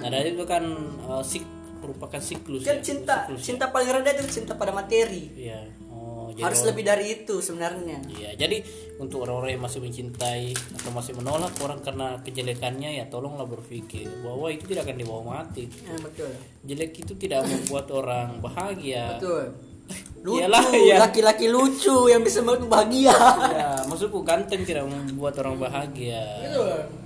Nah, 0.00 0.08
dari 0.08 0.32
itu 0.32 0.44
kan 0.44 0.64
uh, 1.02 1.20
sik 1.20 1.44
merupakan 1.84 2.20
siklus 2.20 2.64
kan 2.64 2.80
ya. 2.80 2.82
cinta 2.82 3.16
Siklus 3.28 3.40
ya. 3.40 3.46
cinta 3.52 3.64
paling 3.68 3.88
rendah 3.92 4.12
itu 4.16 4.40
cinta 4.40 4.56
pada 4.56 4.72
materi. 4.72 5.28
Iya. 5.36 5.60
Oh, 5.92 6.32
jadi 6.32 6.50
Harus 6.50 6.60
lebih 6.64 6.82
dari 6.82 7.04
itu 7.20 7.38
sebenarnya. 7.38 8.00
Iya, 8.10 8.30
jadi 8.34 8.64
untuk 8.96 9.22
orang-orang 9.28 9.54
yang 9.54 9.62
masih 9.62 9.80
mencintai 9.84 10.56
atau 10.80 10.90
masih 10.90 11.12
menolak 11.14 11.52
orang 11.60 11.78
karena 11.84 12.18
kejelekannya 12.24 12.98
ya 12.98 13.04
tolonglah 13.12 13.46
berpikir 13.46 14.08
bahwa 14.24 14.48
itu 14.50 14.64
tidak 14.66 14.88
akan 14.88 14.96
dibawa 14.98 15.22
mati. 15.40 15.68
Ya, 15.84 15.94
betul. 16.00 16.30
Jelek 16.64 16.92
itu 17.04 17.12
tidak 17.14 17.44
membuat 17.46 17.86
orang 17.92 18.40
bahagia. 18.40 19.20
Betul. 19.20 19.44
Lucu, 20.24 20.40
Iyalah, 20.40 20.64
iya. 20.72 20.96
laki-laki 20.96 21.52
lucu 21.52 22.08
yang 22.08 22.24
bisa 22.24 22.40
membuat 22.40 22.64
bahagia. 22.88 23.12
Ya, 23.52 23.70
maksudku 23.84 24.24
ganteng 24.24 24.64
tidak 24.64 24.88
membuat 24.88 25.36
orang 25.44 25.60
bahagia. 25.60 26.24
Betul. 26.48 27.03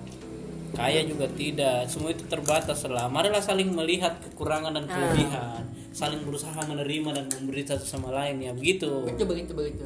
Kaya 0.78 1.02
juga 1.02 1.26
tidak. 1.28 1.90
Semua 1.90 2.14
itu 2.14 2.22
terbatas 2.24 2.86
lah. 2.86 3.10
Marilah 3.10 3.42
saling 3.42 3.74
melihat 3.74 4.22
kekurangan 4.22 4.70
dan 4.72 4.86
kelebihan. 4.86 5.62
Saling 5.90 6.22
berusaha 6.22 6.54
menerima 6.62 7.10
dan 7.12 7.26
memberi 7.34 7.66
satu 7.66 7.82
sama 7.82 8.14
lain 8.14 8.38
ya. 8.38 8.54
Begitu. 8.54 8.86
Begitu 9.04 9.24
begitu 9.26 9.52
begitu. 9.52 9.84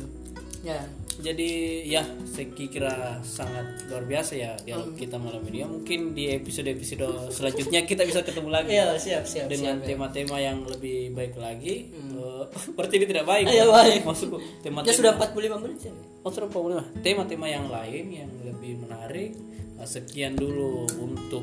Ya. 0.61 0.85
Jadi 1.13 1.85
ya 1.87 2.01
saya 2.25 2.49
kira 2.57 3.21
sangat 3.21 3.85
luar 3.87 4.05
biasa 4.05 4.33
ya. 4.33 4.53
Dialog 4.59 4.97
kita 4.97 5.21
malam 5.21 5.45
ini. 5.45 5.61
Ya 5.61 5.69
mungkin 5.69 6.17
di 6.17 6.33
episode 6.33 6.67
episode 6.67 7.05
selanjutnya 7.29 7.85
kita 7.85 8.03
bisa 8.05 8.25
ketemu 8.25 8.49
lagi 8.57 8.73
iya 8.73 8.97
siap 8.97 9.29
siap 9.29 9.47
dengan 9.47 9.81
ya. 9.85 9.93
tema-tema 9.93 10.41
yang 10.41 10.65
lebih 10.65 11.13
baik 11.13 11.37
lagi. 11.37 11.93
Eh, 11.93 12.45
berarti 12.77 12.95
ini 12.97 13.07
tidak 13.07 13.29
baik 13.29 13.45
Iya, 13.45 13.65
baik. 13.69 14.01
maksudku 14.09 14.39
ya 14.41 14.49
tema-tema 14.65 14.97
sudah 14.97 15.13
45 15.21 15.63
menit 15.63 15.79
ya. 15.85 15.93
Oh, 16.25 16.31
sudah 16.33 16.49
45. 16.49 17.05
tema-tema 17.05 17.47
yang 17.47 17.67
lain 17.69 18.05
yang 18.09 18.31
lebih 18.43 18.73
menarik. 18.81 19.31
Eh, 19.37 19.52
sekian 19.89 20.39
dulu 20.39 20.87
untuk 21.01 21.43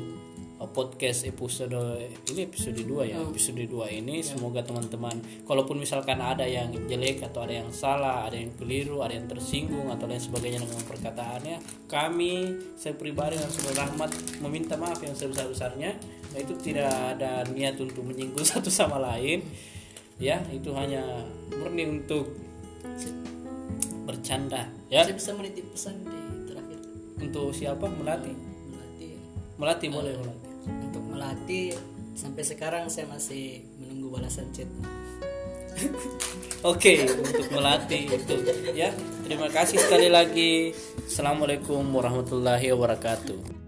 eh, 0.60 0.70
podcast 0.70 1.28
episode 1.28 1.76
ini 2.30 2.46
episode 2.48 2.80
2 2.80 3.10
ya? 3.10 3.16
Episode 3.20 3.64
2 3.68 4.00
ini 4.00 4.24
semoga 4.24 4.64
teman-teman 4.64 5.20
kalaupun 5.44 5.76
misalkan 5.82 6.22
ada 6.22 6.46
yang 6.48 6.72
jelek 6.88 7.26
atau 7.26 7.44
ada 7.44 7.60
yang 7.60 7.70
salah 7.74 8.24
ada 8.30 8.40
yang 8.40 8.52
keliru 8.56 9.04
ada 9.04 9.12
yang 9.16 9.28
tersinggung 9.28 9.92
atau 9.92 10.08
lain 10.08 10.22
sebagainya 10.22 10.62
dengan 10.64 10.80
perkataannya 10.86 11.56
kami 11.90 12.56
saya 12.78 12.94
pribadi 12.96 13.36
dan 13.36 13.50
saudara 13.50 13.90
Rahmat 13.90 14.12
meminta 14.44 14.76
maaf 14.76 15.00
yang 15.00 15.16
sebesar-besarnya. 15.16 15.96
Nah, 16.30 16.38
itu 16.38 16.54
tidak 16.60 16.92
ada 17.16 17.42
niat 17.48 17.80
untuk 17.80 18.04
menyinggung 18.04 18.44
satu 18.52 18.68
sama 18.68 19.00
lain. 19.00 19.42
Ya 20.20 20.44
itu 20.52 20.68
hanya 20.76 21.00
murni 21.56 21.88
untuk 21.88 22.36
bercanda 24.04 24.68
ya. 24.92 25.00
Saya 25.00 25.16
bisa 25.16 25.32
menitip 25.32 25.64
pesan 25.72 25.96
di 26.04 26.19
untuk 27.20 27.52
siapa 27.52 27.86
melatih 27.86 28.34
melatih 28.68 29.14
melatih 29.60 29.88
boleh 29.92 30.14
melatih 30.16 30.52
untuk 30.88 31.04
melatih 31.06 31.66
sampai 32.16 32.42
sekarang 32.42 32.84
saya 32.88 33.06
masih 33.08 33.64
menunggu 33.78 34.18
balasan 34.18 34.48
chat 34.50 34.68
Oke, 36.60 37.08
untuk 37.08 37.48
melatih 37.56 38.20
itu 38.20 38.36
ya. 38.76 38.92
Terima 39.24 39.48
kasih 39.48 39.80
sekali 39.80 40.12
lagi. 40.12 40.76
Assalamualaikum 41.08 41.80
warahmatullahi 41.88 42.68
wabarakatuh. 42.76 43.59